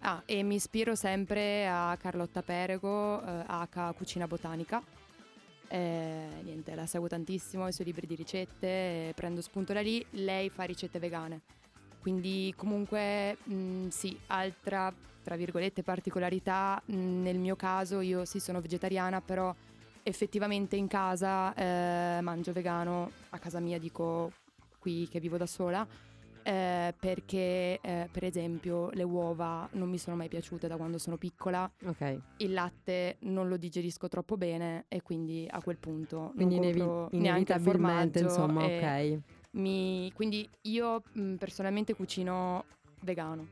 Ah, 0.00 0.22
e 0.26 0.42
mi 0.42 0.54
ispiro 0.54 0.94
sempre 0.94 1.66
a 1.68 1.96
Carlotta 2.00 2.42
Perego, 2.42 3.20
eh, 3.24 3.44
H 3.46 3.92
Cucina 3.96 4.26
Botanica. 4.28 4.80
Eh, 5.70 6.40
niente, 6.42 6.74
la 6.74 6.86
seguo 6.86 7.08
tantissimo, 7.08 7.66
i 7.68 7.72
suoi 7.72 7.86
libri 7.86 8.06
di 8.06 8.14
ricette, 8.14 8.66
eh, 9.08 9.12
prendo 9.14 9.40
spunto 9.42 9.72
da 9.72 9.80
lì. 9.80 10.04
Lei 10.10 10.48
fa 10.50 10.62
ricette 10.62 10.98
vegane. 10.98 11.40
Quindi 12.00 12.54
comunque 12.56 13.36
mh, 13.42 13.88
sì, 13.88 14.16
altra, 14.28 14.92
tra 15.22 15.36
virgolette, 15.36 15.82
particolarità. 15.82 16.80
mh, 16.84 16.94
nel 17.22 17.38
mio 17.38 17.56
caso 17.56 18.00
io 18.00 18.24
sì 18.24 18.38
sono 18.38 18.60
vegetariana, 18.60 19.20
però 19.20 19.54
effettivamente 20.08 20.74
in 20.76 20.86
casa 20.88 21.54
eh, 21.54 22.20
mangio 22.22 22.52
vegano, 22.52 23.10
a 23.30 23.38
casa 23.38 23.60
mia 23.60 23.78
dico 23.78 24.32
qui 24.78 25.06
che 25.10 25.20
vivo 25.20 25.36
da 25.36 25.46
sola, 25.46 25.86
eh, 26.42 26.94
perché 26.98 27.78
eh, 27.82 28.08
per 28.10 28.24
esempio 28.24 28.88
le 28.92 29.02
uova 29.02 29.68
non 29.72 29.90
mi 29.90 29.98
sono 29.98 30.16
mai 30.16 30.28
piaciute 30.28 30.66
da 30.66 30.76
quando 30.76 30.96
sono 30.98 31.18
piccola, 31.18 31.70
Ok, 31.84 32.18
il 32.38 32.52
latte 32.54 33.16
non 33.20 33.48
lo 33.48 33.58
digerisco 33.58 34.08
troppo 34.08 34.36
bene 34.38 34.86
e 34.88 35.02
quindi 35.02 35.46
a 35.50 35.60
quel 35.62 35.76
punto 35.76 36.32
quindi 36.34 36.54
non 36.54 36.64
inevi- 36.64 36.78
compro 36.80 37.08
neanche 37.18 37.52
il 37.52 37.60
formaggio 37.60 38.18
insomma, 38.20 38.64
ok. 38.64 39.18
mi- 39.52 40.10
quindi 40.14 40.48
io 40.62 41.02
mh, 41.12 41.34
personalmente 41.34 41.94
cucino 41.94 42.64
vegano. 43.02 43.46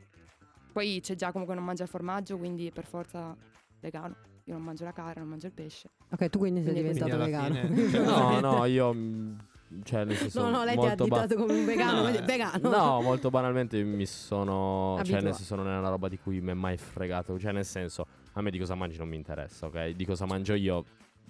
Poi 0.72 1.00
c'è 1.02 1.14
già 1.14 1.32
comunque 1.32 1.54
non 1.54 1.64
mangia 1.64 1.82
il 1.84 1.88
formaggio, 1.88 2.36
quindi 2.38 2.70
per 2.70 2.84
forza 2.86 3.34
vegano. 3.80 4.14
Io 4.48 4.54
non 4.54 4.62
mangio 4.62 4.84
la 4.84 4.92
carne, 4.92 5.20
non 5.20 5.28
mangio 5.28 5.46
il 5.46 5.52
pesce. 5.52 5.88
Ok, 6.10 6.28
tu 6.30 6.38
quindi 6.38 6.62
sei 6.62 6.72
Quindi- 6.72 6.92
diventato 6.92 7.16
Quindi 7.16 7.34
alla 7.34 7.48
vegano. 7.48 7.74
fine- 7.74 7.90
cioè, 7.90 8.04
No, 8.04 8.40
no, 8.58 8.64
io. 8.64 8.94
mm, 8.94 9.34
Cioè, 9.82 10.04
nel 10.04 10.16
senso. 10.16 10.40
No, 10.42 10.50
no, 10.50 10.64
lei 10.64 10.74
ti 10.76 10.80
ha 10.84 10.86
molto 10.86 11.06
ba- 11.08 11.20
additato 11.22 11.40
come 11.40 11.58
un 11.58 11.64
vegano, 11.66 12.08
No, 12.08 12.24
vegano. 12.24 12.68
No, 12.70 13.02
molto 13.02 13.30
banalmente 13.30 13.82
mi 13.82 14.06
sono. 14.06 14.92
Cioè, 14.98 15.00
Abitua- 15.00 15.20
nel 15.22 15.34
senso, 15.34 15.54
non 15.56 15.66
è 15.68 15.76
una 15.76 15.88
roba 15.88 16.08
di 16.08 16.16
cui 16.18 16.40
mi 16.40 16.52
è 16.52 16.54
mai 16.54 16.76
fregato. 16.76 17.36
Cioè, 17.36 17.50
nel 17.50 17.64
senso, 17.64 18.06
a 18.34 18.40
me 18.42 18.50
di 18.52 18.58
cosa 18.60 18.76
mangi 18.76 18.96
non 18.98 19.08
mi 19.08 19.16
interessa, 19.16 19.66
ok? 19.66 19.88
Di 19.88 20.04
cosa 20.06 20.24
mangio 20.26 20.54
io, 20.54 20.84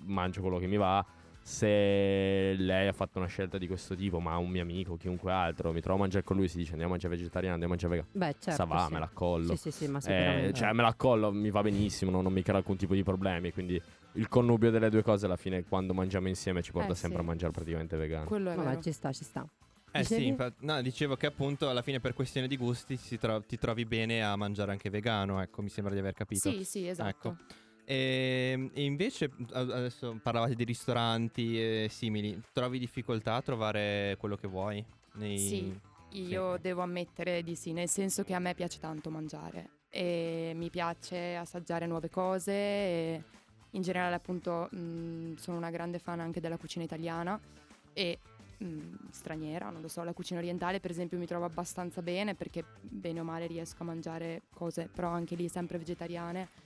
mangio 0.05 0.43
quello 0.43 0.59
che 0.59 0.67
mi 0.67 0.77
va. 0.77 1.03
Se 1.47 2.55
lei 2.59 2.89
ha 2.89 2.93
fatto 2.93 3.19
una 3.19 3.29
scelta 3.29 3.57
di 3.57 3.69
questo 3.69 3.95
tipo, 3.95 4.19
ma 4.19 4.37
un 4.37 4.51
mio 4.51 4.63
amico, 4.63 4.97
chiunque 4.97 5.31
altro, 5.31 5.73
mi 5.73 5.81
trovo 5.81 5.99
a 5.99 6.01
mangiare 6.01 6.25
con 6.25 6.37
lui, 6.37 6.49
si 6.49 6.57
dice 6.57 6.71
andiamo 6.73 6.91
a 6.93 6.97
mangiare 6.97 7.15
vegetariano, 7.17 7.55
andiamo 7.55 7.75
a 7.75 7.77
mangiare 7.77 8.03
vegano. 8.03 8.19
Beh, 8.19 8.37
certo. 8.41 8.51
Sa 8.51 8.65
va, 8.65 8.87
sì. 8.89 8.93
me 8.95 8.99
la 8.99 9.11
collo. 9.13 9.55
Sì, 9.55 9.71
sì, 9.71 9.71
sì, 9.71 9.87
ma 9.87 9.99
Eh, 9.99 10.01
sicuramente. 10.03 10.53
cioè, 10.55 10.73
me 10.73 10.83
la 10.83 10.95
collo, 10.95 11.31
mi 11.31 11.51
va 11.51 11.63
benissimo, 11.63 12.11
non, 12.11 12.25
non 12.25 12.33
mi 12.33 12.43
crea 12.43 12.57
alcun 12.57 12.77
tipo 12.77 12.95
di 12.95 13.05
problemi. 13.05 13.53
Quindi 13.53 13.81
il 14.15 14.29
connubio 14.29 14.73
delle 14.73 14.91
due 14.91 15.03
cose 15.03 15.27
alla 15.27 15.37
fine, 15.37 15.63
quando 15.63 15.95
mangiamo 15.95 16.27
insieme, 16.27 16.63
ci 16.63 16.73
porta 16.73 16.91
Eh, 16.93 16.97
sempre 16.97 17.19
sì. 17.19 17.25
a 17.25 17.27
mangiare 17.29 17.53
praticamente 17.53 17.97
vegano. 17.97 18.27
Quello 18.27 18.51
è 18.51 18.57
vero. 18.57 18.81
ci 18.81 18.91
sta, 18.91 19.13
ci 19.13 19.23
sta. 19.23 19.47
Eh 19.93 20.01
Dicevi? 20.01 20.23
sì, 20.23 20.27
infatti, 20.27 20.67
no, 20.67 20.83
dicevo 20.83 21.15
che 21.15 21.27
appunto 21.27 21.71
alla 21.71 21.81
fine 21.81 22.01
per 22.01 22.13
questione 22.13 22.49
di 22.49 22.57
gusti 22.57 22.97
si 22.97 23.19
tro- 23.19 23.45
ti 23.45 23.57
trovi 23.57 23.87
bene 23.87 24.21
a 24.23 24.35
mangiare 24.35 24.73
anche 24.73 24.91
vegano, 24.91 25.41
ecco, 25.41 25.63
mi 25.63 25.69
sembra 25.69 25.93
di 25.95 26.01
aver 26.01 26.13
capito. 26.13 26.51
Sì, 26.51 26.65
sì, 26.65 26.89
esatto. 26.89 27.09
Ecco. 27.29 27.37
E, 27.89 28.69
e 28.73 28.83
invece 28.83 29.31
adesso 29.53 30.19
parlavate 30.21 30.57
di 30.57 30.65
ristoranti 30.65 31.61
e 31.61 31.89
simili, 31.89 32.43
trovi 32.53 32.81
difficoltà 32.81 33.35
a 33.37 33.43
trovare 33.43 34.17
quello 34.19 34.35
che 34.35 34.49
vuoi? 34.49 34.85
Nei... 35.15 35.39
Sì, 35.39 35.81
io 36.19 36.59
devo 36.61 36.83
ammettere 36.83 37.45
di 37.45 37.55
sì, 37.55 37.73
nel 37.73 37.89
senso 37.89 38.25
che 38.25 38.35
a 38.35 38.41
me 38.41 38.55
piace 38.55 38.81
tanto 38.81 39.09
mangiare 39.09 39.71
e 39.89 40.53
mi 40.57 40.69
piace 40.69 41.37
assaggiare 41.37 41.87
nuove 41.87 42.11
cose 42.11 42.53
e 42.53 43.23
in 43.71 43.83
generale 43.83 44.17
appunto 44.17 44.69
mh, 44.71 45.37
sono 45.37 45.57
una 45.57 45.71
grande 45.71 46.01
fan 46.01 46.19
anche 46.19 46.41
della 46.41 46.57
cucina 46.57 46.85
italiana 46.85 47.39
e 47.93 48.19
mh, 48.59 49.11
straniera, 49.11 49.71
non 49.71 49.81
lo 49.81 49.89
so, 49.89 50.03
la 50.03 50.13
cucina 50.13 50.41
orientale 50.41 50.81
per 50.81 50.91
esempio 50.91 51.19
mi 51.19 51.27
trovo 51.27 51.45
abbastanza 51.45 52.03
bene 52.03 52.35
perché 52.35 52.65
bene 52.81 53.21
o 53.21 53.25
male 53.25 53.47
riesco 53.47 53.85
a 53.85 53.87
mangiare 53.87 54.43
cose 54.53 54.89
però 54.93 55.11
anche 55.11 55.37
lì 55.37 55.49
sempre 55.49 55.79
vegetariane. 55.79 56.65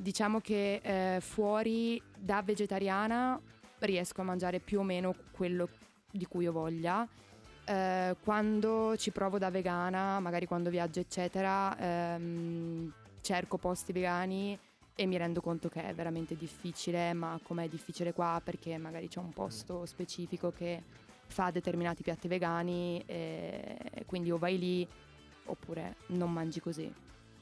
Diciamo 0.00 0.40
che 0.40 0.80
eh, 0.82 1.20
fuori 1.20 2.00
da 2.16 2.40
vegetariana 2.40 3.38
riesco 3.80 4.22
a 4.22 4.24
mangiare 4.24 4.58
più 4.58 4.80
o 4.80 4.82
meno 4.82 5.14
quello 5.30 5.68
di 6.10 6.24
cui 6.24 6.46
ho 6.46 6.52
voglia. 6.52 7.06
Eh, 7.66 8.16
quando 8.24 8.96
ci 8.96 9.10
provo 9.10 9.36
da 9.36 9.50
vegana, 9.50 10.18
magari 10.18 10.46
quando 10.46 10.70
viaggio, 10.70 11.00
eccetera, 11.00 11.76
ehm, 11.78 12.90
cerco 13.20 13.58
posti 13.58 13.92
vegani 13.92 14.58
e 14.94 15.04
mi 15.04 15.18
rendo 15.18 15.42
conto 15.42 15.68
che 15.68 15.86
è 15.86 15.92
veramente 15.92 16.34
difficile, 16.34 17.12
ma 17.12 17.38
com'è 17.42 17.68
difficile 17.68 18.14
qua 18.14 18.40
perché 18.42 18.78
magari 18.78 19.06
c'è 19.06 19.18
un 19.18 19.34
posto 19.34 19.84
specifico 19.84 20.50
che 20.50 20.82
fa 21.26 21.50
determinati 21.50 22.02
piatti 22.02 22.26
vegani 22.26 23.02
e 23.04 23.76
quindi 24.06 24.30
o 24.30 24.38
vai 24.38 24.58
lì 24.58 24.88
oppure 25.44 25.96
non 26.06 26.32
mangi 26.32 26.58
così. 26.58 26.90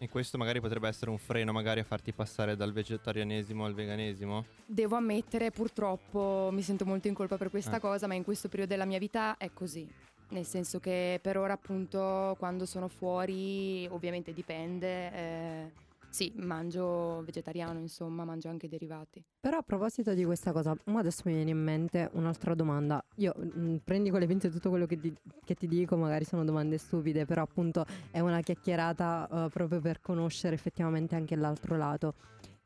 E 0.01 0.09
questo 0.09 0.39
magari 0.39 0.61
potrebbe 0.61 0.87
essere 0.87 1.11
un 1.11 1.19
freno 1.19 1.53
magari 1.53 1.81
a 1.81 1.85
farti 1.85 2.13
passare 2.13 2.55
dal 2.55 2.73
vegetarianesimo 2.73 3.65
al 3.65 3.75
veganesimo? 3.75 4.45
Devo 4.65 4.95
ammettere, 4.95 5.51
purtroppo 5.51 6.51
mi 6.53 6.63
sento 6.63 6.85
molto 6.85 7.09
in 7.09 7.15
colpa 7.15 7.37
per 7.37 7.51
questa 7.51 7.77
Eh. 7.77 7.81
cosa, 7.81 8.07
ma 8.07 8.15
in 8.15 8.23
questo 8.23 8.49
periodo 8.49 8.71
della 8.71 8.85
mia 8.85 8.99
vita 8.99 9.37
è 9.37 9.51
così. 9.53 9.89
Nel 10.31 10.45
senso 10.45 10.79
che 10.79 11.19
per 11.21 11.37
ora, 11.37 11.55
appunto, 11.55 12.37
quando 12.39 12.65
sono 12.65 12.87
fuori, 12.89 13.87
ovviamente 13.89 14.33
dipende. 14.33 15.13
eh, 15.13 15.71
sì, 16.11 16.33
mangio 16.37 17.23
vegetariano, 17.25 17.79
insomma, 17.79 18.25
mangio 18.25 18.49
anche 18.49 18.69
derivati. 18.69 19.23
Però 19.41 19.59
a 19.59 19.63
proposito 19.63 20.15
di 20.15 20.25
questa 20.25 20.53
cosa, 20.53 20.77
adesso 20.85 21.23
mi 21.27 21.35
viene 21.35 21.51
in 21.51 21.63
mente 21.63 22.09
un'altra 22.15 22.55
domanda. 22.55 23.03
Io 23.17 23.35
mm, 23.39 23.77
prendi 23.85 24.11
con 24.11 24.21
le 24.21 24.27
pinze 24.27 24.51
tutto 24.51 24.69
quello 24.69 24.87
che 24.87 24.99
ti, 24.99 25.15
che 25.45 25.55
ti 25.55 25.69
dico, 25.69 25.97
magari 25.97 26.25
sono 26.25 26.45
domande 26.45 26.77
stupide, 26.79 27.25
però 27.25 27.43
appunto 27.43 27.85
è 28.11 28.21
una 28.21 28.41
chiacchierata 28.41 29.29
eh, 29.47 29.49
proprio 29.51 29.81
per 29.81 30.01
conoscere 30.01 30.55
effettivamente 30.55 31.15
anche 31.15 31.37
l'altro 31.37 31.77
lato. 31.77 32.15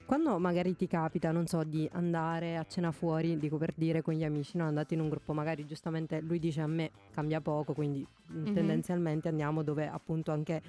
Quando 0.05 0.37
magari 0.39 0.75
ti 0.75 0.87
capita, 0.87 1.31
non 1.31 1.47
so, 1.47 1.63
di 1.63 1.89
andare 1.93 2.57
a 2.57 2.65
cena 2.65 2.91
fuori, 2.91 3.39
dico 3.39 3.57
per 3.57 3.73
dire 3.75 4.03
con 4.03 4.15
gli 4.15 4.25
amici, 4.25 4.57
no? 4.57 4.65
andate 4.67 4.95
in 4.95 5.01
un 5.01 5.09
gruppo, 5.09 5.33
magari 5.33 5.65
giustamente 5.65 6.21
lui 6.21 6.39
dice 6.39 6.61
a 6.61 6.67
me 6.67 6.91
cambia 7.13 7.41
poco, 7.41 7.73
quindi 7.73 8.05
mm, 8.33 8.45
Mhm. 8.45 8.53
tendenzialmente 8.53 9.29
andiamo 9.29 9.63
dove 9.63 9.87
appunto 9.87 10.33
anche 10.33 10.61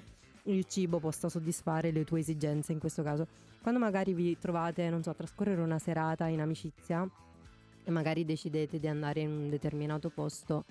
il 0.44 0.64
cibo 0.66 0.98
possa 0.98 1.28
soddisfare 1.28 1.90
le 1.90 2.04
tue 2.04 2.20
esigenze 2.20 2.72
in 2.72 2.78
questo 2.78 3.02
caso. 3.02 3.26
Quando 3.62 3.80
magari 3.80 4.12
vi 4.12 4.36
trovate, 4.38 4.88
non 4.90 5.02
so, 5.02 5.10
a 5.10 5.14
trascorrere 5.14 5.60
una 5.60 5.78
serata 5.78 6.26
in 6.26 6.40
amicizia 6.40 7.08
e 7.84 7.90
magari 7.90 8.24
decidete 8.24 8.78
di 8.78 8.86
andare 8.88 9.20
in 9.20 9.30
un 9.30 9.48
determinato 9.48 10.10
posto, 10.10 10.64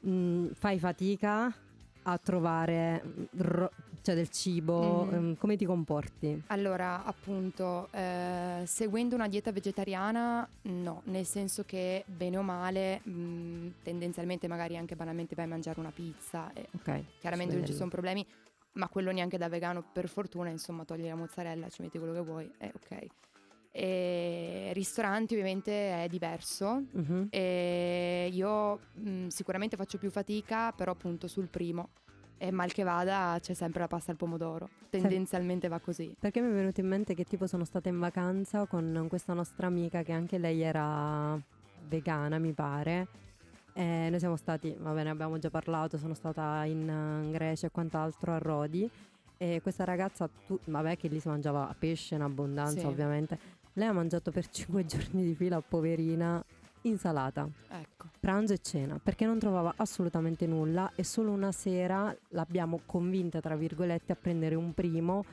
mh, 0.00 0.48
fai 0.54 0.78
fatica 0.78 1.54
a 2.02 2.18
trovare 2.18 3.02
mh, 3.02 3.22
ro- 3.42 3.70
cioè 4.02 4.14
del 4.14 4.28
cibo, 4.30 5.04
Mhm. 5.04 5.12
ehm, 5.14 5.36
come 5.36 5.56
ti 5.56 5.64
comporti? 5.64 6.42
Allora, 6.48 7.04
appunto, 7.04 7.88
eh, 7.92 8.62
seguendo 8.66 9.14
una 9.14 9.28
dieta 9.28 9.52
vegetariana, 9.52 10.48
no, 10.62 11.02
nel 11.06 11.26
senso 11.26 11.64
che 11.64 12.04
bene 12.06 12.36
o 12.38 12.42
male, 12.42 13.00
mh, 13.02 13.72
tendenzialmente 13.82 14.48
magari 14.48 14.76
anche 14.76 14.96
banalmente 14.96 15.34
vai 15.34 15.44
a 15.46 15.48
mangiare 15.48 15.80
una 15.80 15.90
pizza 15.90 16.50
e 16.54 16.68
Ok. 16.74 17.02
chiaramente 17.20 17.54
non 17.56 17.66
ci 17.66 17.74
sono 17.74 17.90
problemi, 17.90 18.24
ma 18.72 18.88
quello 18.88 19.10
neanche 19.10 19.38
da 19.38 19.48
vegano 19.48 19.82
per 19.92 20.08
fortuna, 20.08 20.48
insomma, 20.48 20.84
togli 20.84 21.06
la 21.06 21.14
mozzarella, 21.14 21.68
ci 21.68 21.82
metti 21.82 21.98
quello 21.98 22.12
che 22.12 22.20
vuoi, 22.22 22.50
è 22.58 22.70
ok. 22.74 23.06
E 23.70 24.70
ristoranti 24.72 25.34
ovviamente 25.34 26.02
è 26.04 26.08
diverso. 26.08 26.82
Mhm. 26.90 27.28
E 27.30 28.28
io 28.32 28.80
mh, 28.94 29.26
sicuramente 29.28 29.76
faccio 29.76 29.98
più 29.98 30.10
fatica, 30.10 30.72
però 30.72 30.92
appunto 30.92 31.28
sul 31.28 31.48
primo. 31.48 31.90
E 32.38 32.52
mal 32.52 32.72
che 32.72 32.84
vada 32.84 33.36
c'è 33.40 33.52
sempre 33.52 33.80
la 33.80 33.88
pasta 33.88 34.12
al 34.12 34.16
pomodoro. 34.16 34.68
Tendenzialmente 34.90 35.66
va 35.68 35.80
così. 35.80 36.14
Perché 36.18 36.40
mi 36.40 36.50
è 36.50 36.54
venuto 36.54 36.80
in 36.80 36.86
mente 36.86 37.14
che 37.14 37.24
tipo 37.24 37.46
sono 37.46 37.64
stata 37.64 37.88
in 37.88 37.98
vacanza 37.98 38.66
con 38.66 39.06
questa 39.08 39.32
nostra 39.32 39.66
amica 39.66 40.02
che 40.02 40.12
anche 40.12 40.38
lei 40.38 40.60
era 40.62 41.40
vegana, 41.88 42.38
mi 42.38 42.52
pare. 42.52 43.08
E 43.78 44.08
noi 44.10 44.18
siamo 44.18 44.34
stati, 44.34 44.74
va 44.80 44.90
bene, 44.90 45.08
abbiamo 45.10 45.38
già 45.38 45.50
parlato, 45.50 45.98
sono 45.98 46.12
stata 46.12 46.64
in, 46.64 46.88
eh, 46.88 47.24
in 47.24 47.30
Grecia 47.30 47.68
e 47.68 47.70
quant'altro 47.70 48.32
a 48.32 48.38
Rodi. 48.38 48.90
E 49.36 49.60
questa 49.62 49.84
ragazza, 49.84 50.28
tu- 50.48 50.58
vabbè 50.64 50.96
che 50.96 51.06
lì 51.06 51.20
si 51.20 51.28
mangiava 51.28 51.72
pesce 51.78 52.16
in 52.16 52.22
abbondanza 52.22 52.80
Sì. 52.80 52.86
ovviamente. 52.86 53.38
Lei 53.74 53.86
ha 53.86 53.92
mangiato 53.92 54.32
per 54.32 54.48
5 54.50 54.84
giorni 54.84 55.22
di 55.22 55.32
fila, 55.36 55.60
poverina, 55.60 56.44
insalata 56.82 57.48
Ecco. 57.68 58.06
pranzo 58.20 58.52
e 58.52 58.58
cena 58.58 59.00
perché 59.02 59.26
non 59.26 59.38
trovava 59.38 59.74
assolutamente 59.76 60.46
nulla 60.46 60.92
e 60.94 61.02
solo 61.02 61.32
una 61.32 61.50
sera 61.50 62.14
l'abbiamo 62.28 62.80
convinta 62.86 63.40
tra 63.40 63.56
virgolette 63.56 64.12
a 64.12 64.16
prendere 64.16 64.54
un 64.54 64.72
primo 64.72 65.24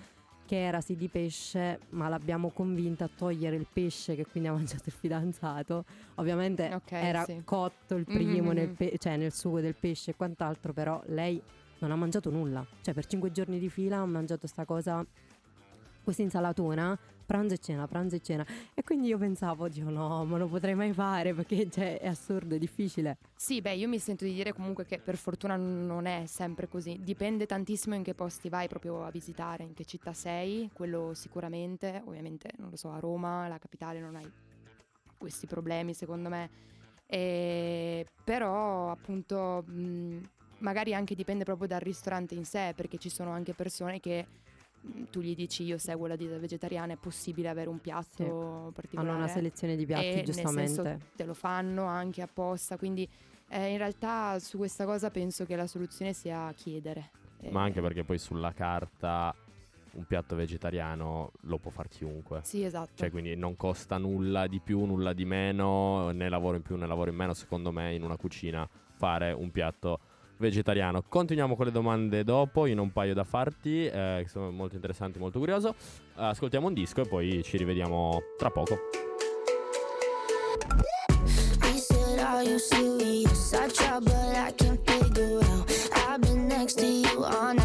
che 0.45 0.63
era 0.63 0.79
sì 0.81 0.95
di 0.95 1.07
pesce 1.09 1.79
ma 1.89 2.07
l'abbiamo 2.07 2.49
convinta 2.49 3.05
a 3.05 3.09
togliere 3.15 3.55
il 3.55 3.65
pesce 3.71 4.15
che 4.15 4.25
quindi 4.25 4.49
ha 4.49 4.53
mangiato 4.53 4.83
il 4.85 4.91
fidanzato 4.93 5.83
ovviamente 6.15 6.71
Ok, 6.73 6.91
era 6.91 7.23
sì. 7.23 7.41
cotto 7.43 7.95
il 7.95 8.05
primo 8.05 8.51
nel, 8.51 8.67
Mhm. 8.69 8.75
pe- 8.75 8.95
cioè 8.99 9.17
nel 9.17 9.31
sugo 9.33 9.59
del 9.59 9.75
pesce 9.75 10.11
e 10.11 10.15
quant'altro 10.15 10.71
però 10.73 11.01
lei 11.07 11.41
non 11.79 11.91
ha 11.91 11.95
mangiato 11.95 12.29
nulla 12.29 12.65
cioè 12.81 12.93
per 12.93 13.05
cinque 13.05 13.31
giorni 13.31 13.59
di 13.59 13.69
fila 13.69 13.97
ha 13.97 14.05
mangiato 14.05 14.47
sta 14.47 14.65
cosa 14.65 15.05
questa 16.03 16.21
insalatona 16.21 16.97
pranzo 17.25 17.55
e 17.55 17.57
cena, 17.57 17.87
pranzo 17.87 18.15
e 18.15 18.21
cena. 18.21 18.45
E 18.73 18.83
quindi 18.83 19.07
io 19.07 19.17
pensavo, 19.17 19.67
Dio 19.67 19.89
no, 19.89 20.23
ma 20.25 20.37
lo 20.37 20.47
potrei 20.47 20.75
mai 20.75 20.93
fare 20.93 21.33
perché 21.33 21.69
cioè, 21.69 21.99
è 21.99 22.07
assurdo, 22.07 22.55
è 22.55 22.57
difficile. 22.57 23.17
Sì, 23.35 23.61
beh, 23.61 23.75
io 23.75 23.87
mi 23.87 23.99
sento 23.99 24.23
di 24.25 24.33
dire 24.33 24.53
comunque 24.53 24.85
che 24.85 24.99
per 24.99 25.17
fortuna 25.17 25.55
non 25.55 26.05
è 26.05 26.25
sempre 26.25 26.67
così. 26.67 26.99
Dipende 27.01 27.45
tantissimo 27.45 27.95
in 27.95 28.03
che 28.03 28.13
posti 28.13 28.49
vai 28.49 28.67
proprio 28.67 29.03
a 29.03 29.11
visitare, 29.11 29.63
in 29.63 29.73
che 29.73 29.85
città 29.85 30.13
sei, 30.13 30.69
quello 30.73 31.13
sicuramente. 31.13 32.01
Ovviamente, 32.05 32.51
non 32.57 32.69
lo 32.69 32.75
so, 32.75 32.91
a 32.91 32.99
Roma, 32.99 33.47
la 33.47 33.57
capitale, 33.57 33.99
non 33.99 34.15
hai 34.15 34.31
questi 35.17 35.47
problemi 35.47 35.93
secondo 35.93 36.29
me. 36.29 36.49
E- 37.07 38.05
però 38.23 38.91
appunto 38.91 39.63
mh, 39.65 40.29
magari 40.59 40.93
anche 40.93 41.15
dipende 41.15 41.43
proprio 41.43 41.67
dal 41.67 41.79
ristorante 41.79 42.35
in 42.35 42.45
sé, 42.45 42.73
perché 42.75 42.97
ci 42.97 43.09
sono 43.09 43.31
anche 43.31 43.53
persone 43.53 43.99
che 43.99 44.25
tu 45.09 45.21
gli 45.21 45.35
dici 45.35 45.63
io 45.63 45.77
seguo 45.77 46.07
la 46.07 46.15
dieta 46.15 46.37
vegetariana, 46.37 46.93
è 46.93 46.97
possibile 46.97 47.49
avere 47.49 47.69
un 47.69 47.79
piatto 47.79 48.71
particolare. 48.73 49.09
Hanno 49.09 49.23
una 49.23 49.27
selezione 49.27 49.75
di 49.75 49.85
piatti, 49.85 50.05
E, 50.05 50.15
nel 50.15 50.25
giustamente. 50.25 50.73
senso, 50.73 50.99
te 51.15 51.25
lo 51.25 51.33
fanno 51.33 51.85
anche 51.85 52.21
apposta, 52.21 52.77
quindi 52.77 53.07
eh, 53.49 53.71
in 53.71 53.77
realtà 53.77 54.37
su 54.39 54.57
questa 54.57 54.85
cosa 54.85 55.09
penso 55.09 55.45
che 55.45 55.55
la 55.55 55.67
soluzione 55.67 56.13
sia 56.13 56.51
chiedere. 56.53 57.11
Ma 57.49 57.61
Eh, 57.61 57.65
anche 57.65 57.81
perché 57.81 58.03
poi 58.03 58.17
sulla 58.17 58.53
carta 58.53 59.33
un 59.91 60.03
piatto 60.05 60.35
vegetariano 60.35 61.31
lo 61.41 61.57
può 61.57 61.71
far 61.71 61.87
chiunque. 61.87 62.41
Sì, 62.43 62.63
esatto. 62.63 62.91
Cioè, 62.95 63.09
quindi 63.09 63.35
non 63.35 63.55
costa 63.55 63.97
nulla 63.97 64.45
di 64.47 64.59
più, 64.59 64.83
nulla 64.83 65.13
di 65.13 65.23
meno, 65.25 66.09
né 66.11 66.27
lavoro 66.27 66.57
in 66.57 66.63
più 66.63 66.75
né 66.75 66.85
lavoro 66.85 67.09
in 67.11 67.15
meno, 67.15 67.33
secondo 67.33 67.71
me, 67.71 67.93
in 67.93 68.03
una 68.03 68.17
cucina 68.17 68.67
fare 68.97 69.31
un 69.31 69.51
piatto 69.51 69.99
vegetariano. 70.37 71.03
Continuiamo 71.07 71.55
con 71.55 71.65
le 71.65 71.71
domande 71.71 72.23
dopo, 72.23 72.65
io 72.65 72.77
ho 72.77 72.81
un 72.81 72.91
paio 72.91 73.13
da 73.13 73.23
farti, 73.23 73.85
eh, 73.85 74.21
che 74.23 74.27
sono 74.27 74.51
molto 74.51 74.75
interessanti, 74.75 75.19
molto 75.19 75.39
curioso. 75.39 75.75
ascoltiamo 76.15 76.67
un 76.67 76.73
disco 76.73 77.01
e 77.01 77.07
poi 77.07 77.43
ci 77.43 77.57
rivediamo 77.57 78.21
tra 78.37 78.49
poco. 78.49 78.77
Are. 83.95 84.15
I've 86.15 86.21
been 86.21 86.47
next 86.47 86.79
to 86.79 86.85
you 86.85 87.23
all 87.23 87.64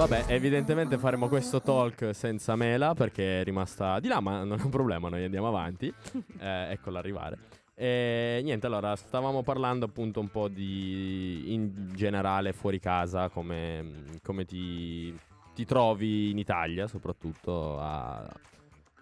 Vabbè, 0.00 0.24
evidentemente 0.28 0.96
faremo 0.96 1.28
questo 1.28 1.60
talk 1.60 2.14
senza 2.14 2.56
Mela 2.56 2.94
perché 2.94 3.42
è 3.42 3.44
rimasta 3.44 4.00
di 4.00 4.08
là, 4.08 4.20
ma 4.20 4.44
non 4.44 4.58
è 4.58 4.62
un 4.62 4.70
problema, 4.70 5.10
noi 5.10 5.24
andiamo 5.24 5.48
avanti. 5.48 5.92
Eh, 6.40 6.70
eccola 6.70 7.00
arrivare. 7.00 7.36
E 7.74 8.40
niente, 8.42 8.64
allora, 8.64 8.96
stavamo 8.96 9.42
parlando 9.42 9.84
appunto 9.84 10.18
un 10.18 10.30
po' 10.30 10.48
di 10.48 11.52
in 11.52 11.90
generale 11.94 12.54
fuori 12.54 12.80
casa, 12.80 13.28
come, 13.28 14.04
come 14.22 14.46
ti, 14.46 15.14
ti 15.54 15.66
trovi 15.66 16.30
in 16.30 16.38
Italia, 16.38 16.86
soprattutto 16.86 17.78
a- 17.78 18.26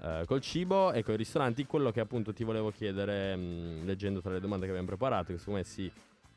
eh, 0.02 0.24
col 0.26 0.40
cibo 0.40 0.90
e 0.90 1.04
con 1.04 1.14
i 1.14 1.16
ristoranti. 1.16 1.64
Quello 1.64 1.92
che 1.92 2.00
appunto 2.00 2.32
ti 2.32 2.42
volevo 2.42 2.72
chiedere, 2.72 3.36
mh, 3.36 3.84
leggendo 3.84 4.20
tra 4.20 4.32
le 4.32 4.40
domande 4.40 4.64
che 4.64 4.72
abbiamo 4.72 4.88
preparato, 4.88 5.30
che 5.30 5.38
secondo 5.38 5.60
me 5.60 5.64
si 5.64 5.88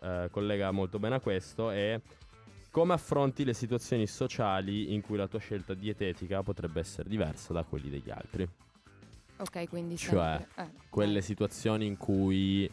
eh, 0.03 0.28
collega 0.30 0.70
molto 0.70 0.99
bene 0.99 1.16
a 1.16 1.20
questo, 1.20 1.72
è 1.72 1.99
come 2.72 2.94
affronti 2.94 3.44
le 3.44 3.54
situazioni 3.54 4.08
sociali 4.08 4.94
in 4.94 5.02
cui 5.02 5.18
la 5.18 5.28
tua 5.28 5.40
scelta 5.40 5.74
dietetica 5.74 6.42
potrebbe 6.42 6.80
essere 6.80 7.10
diversa 7.10 7.52
da 7.54 7.64
quelli 7.64 7.90
degli 7.90 8.10
altri? 8.10 8.48
Ok, 9.38 9.68
quindi 9.68 9.98
Cioè, 9.98 10.46
eh, 10.56 10.70
Quelle 10.90 11.22
situazioni 11.22 11.86
in 11.86 11.98
cui 11.98 12.72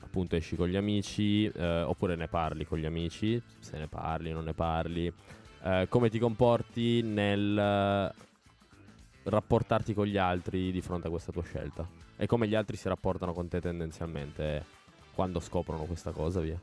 appunto 0.00 0.36
esci 0.36 0.54
con 0.54 0.68
gli 0.68 0.76
amici 0.76 1.46
eh, 1.46 1.82
oppure 1.82 2.14
ne 2.14 2.28
parli 2.28 2.66
con 2.66 2.78
gli 2.78 2.84
amici, 2.84 3.40
se 3.58 3.78
ne 3.78 3.88
parli, 3.88 4.32
non 4.32 4.44
ne 4.44 4.52
parli, 4.52 5.12
eh, 5.62 5.86
come 5.88 6.10
ti 6.10 6.18
comporti 6.18 7.02
nel 7.02 8.14
rapportarti 9.22 9.94
con 9.94 10.06
gli 10.06 10.16
altri 10.16 10.70
di 10.70 10.80
fronte 10.80 11.06
a 11.06 11.10
questa 11.10 11.32
tua 11.32 11.42
scelta 11.42 11.86
e 12.16 12.26
come 12.26 12.48
gli 12.48 12.54
altri 12.54 12.76
si 12.76 12.88
rapportano 12.88 13.32
con 13.32 13.48
te 13.48 13.60
tendenzialmente 13.60 14.64
quando 15.14 15.40
scoprono 15.40 15.84
questa 15.84 16.10
cosa, 16.10 16.40
via. 16.40 16.60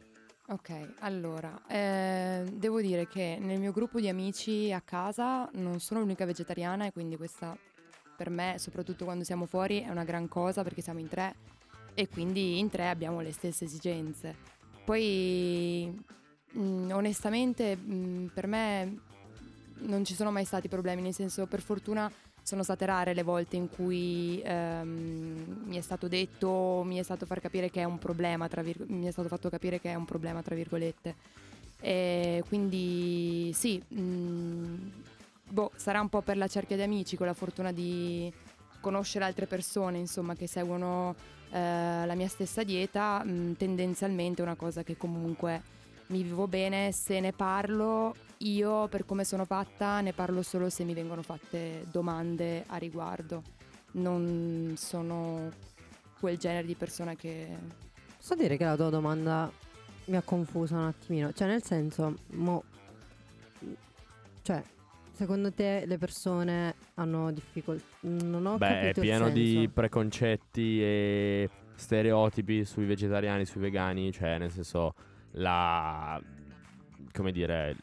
Ok, 0.48 0.94
allora, 1.00 1.60
eh, 1.68 2.44
devo 2.54 2.80
dire 2.80 3.08
che 3.08 3.38
nel 3.40 3.60
mio 3.60 3.72
gruppo 3.72 4.00
di 4.00 4.08
amici 4.08 4.72
a 4.72 4.80
casa 4.80 5.50
non 5.54 5.80
sono 5.80 6.02
l'unica 6.02 6.24
vegetariana 6.24 6.86
e 6.86 6.92
quindi 6.92 7.18
questa 7.18 7.58
per 8.16 8.30
me, 8.30 8.56
soprattutto 8.60 9.06
quando 9.06 9.24
siamo 9.24 9.48
fuori, 9.48 9.82
è 9.82 9.90
una 9.90 10.04
gran 10.04 10.28
cosa 10.28 10.62
perché 10.62 10.82
siamo 10.82 11.00
in 11.00 11.10
tre 11.10 11.34
e 11.96 12.08
quindi 12.08 12.60
in 12.60 12.70
tre 12.70 12.90
abbiamo 12.90 13.22
le 13.22 13.32
stesse 13.32 13.66
esigenze. 13.66 14.36
Poi, 14.86 15.92
mh, 16.52 16.92
onestamente, 16.92 17.76
mh, 17.76 18.30
per 18.32 18.46
me 18.46 19.00
non 19.80 20.06
ci 20.06 20.14
sono 20.14 20.30
mai 20.32 20.46
stati 20.46 20.68
problemi, 20.68 21.02
nel 21.02 21.14
senso, 21.14 21.48
per 21.48 21.62
fortuna 21.62 22.12
sono 22.46 22.62
state 22.62 22.86
rare 22.86 23.16
le 23.16 23.24
volte 23.24 23.56
in 23.56 23.68
cui 23.72 24.40
ehm, 24.46 25.64
mi 25.66 25.78
è 25.78 25.82
stato 25.82 26.08
detto, 26.08 26.84
mi 26.86 26.98
è 26.98 27.02
stato 27.02 27.26
far 27.26 27.42
capire 27.42 27.72
che 27.72 27.82
è 27.82 27.86
un 27.86 27.98
problema, 27.98 28.48
virg- 28.62 28.88
mi 28.88 29.08
è 29.08 29.12
stato 29.12 29.28
fatto 29.28 29.50
capire 29.50 29.82
che 29.82 29.90
è 29.90 29.96
un 29.96 30.06
problema, 30.06 30.44
tra 30.44 30.54
virgolette. 30.54 31.16
E 31.80 32.44
quindi 32.48 33.52
sì, 33.52 33.82
mh, 33.88 34.92
boh, 35.50 35.72
sarà 35.76 36.00
un 36.00 36.10
po' 36.10 36.22
per 36.22 36.38
la 36.38 36.46
cerchia 36.46 36.76
di 36.76 36.84
amici, 36.84 37.18
con 37.18 37.26
la 37.26 37.34
fortuna 37.34 37.72
di 37.72 38.32
conoscere 38.80 39.26
altre 39.26 39.48
persone, 39.48 39.98
insomma, 39.98 40.36
che 40.36 40.46
seguono 40.46 41.16
eh, 41.50 42.06
la 42.06 42.14
mia 42.14 42.28
stessa 42.28 42.62
dieta, 42.62 43.24
mh, 43.24 43.56
tendenzialmente 43.58 44.44
è 44.44 44.46
una 44.46 44.54
cosa 44.54 44.84
che 44.84 44.96
comunque 44.98 45.64
mi 46.08 46.22
vivo 46.22 46.48
bene, 46.48 46.92
se 46.92 47.20
ne 47.20 47.34
parlo 47.34 48.14
io 48.40 48.88
per 48.88 49.06
come 49.06 49.24
sono 49.24 49.46
fatta 49.46 50.02
ne 50.02 50.14
parlo 50.14 50.42
solo 50.42 50.70
se 50.70 50.84
mi 50.84 50.94
vengono 50.94 51.22
fatte 51.22 51.86
domande 51.92 52.64
a 52.68 52.78
riguardo. 52.78 53.44
Non 53.94 54.74
sono 54.78 55.52
quel 56.20 56.38
genere 56.38 56.66
di 56.66 56.76
persona 56.76 57.16
che... 57.16 57.48
Posso 58.18 58.36
dire 58.36 58.58
che 58.58 58.66
la 58.66 58.76
tua 58.76 58.90
domanda 58.90 59.52
mi 60.06 60.16
ha 60.18 60.22
confuso 60.22 60.76
un 60.76 60.86
attimino. 60.86 61.32
Cioè, 61.32 61.48
nel 61.48 61.64
senso, 61.64 62.16
mo, 62.32 62.64
cioè, 64.42 64.62
secondo 65.14 65.52
te 65.52 65.86
le 65.86 65.98
persone 65.98 66.76
hanno 66.96 67.32
difficoltà? 67.32 67.84
Non 68.02 68.46
ho 68.46 68.58
Beh, 68.58 68.92
è 68.92 68.94
pieno 68.94 69.30
di 69.30 69.70
preconcetti 69.72 70.82
e 70.82 71.50
stereotipi 71.76 72.66
sui 72.66 72.86
vegetariani, 72.86 73.46
sui 73.46 73.62
vegani, 73.62 74.12
cioè 74.12 74.38
nel 74.38 74.52
senso 74.52 74.94
la 75.32 76.22
come 77.12 77.32
dire 77.32 77.76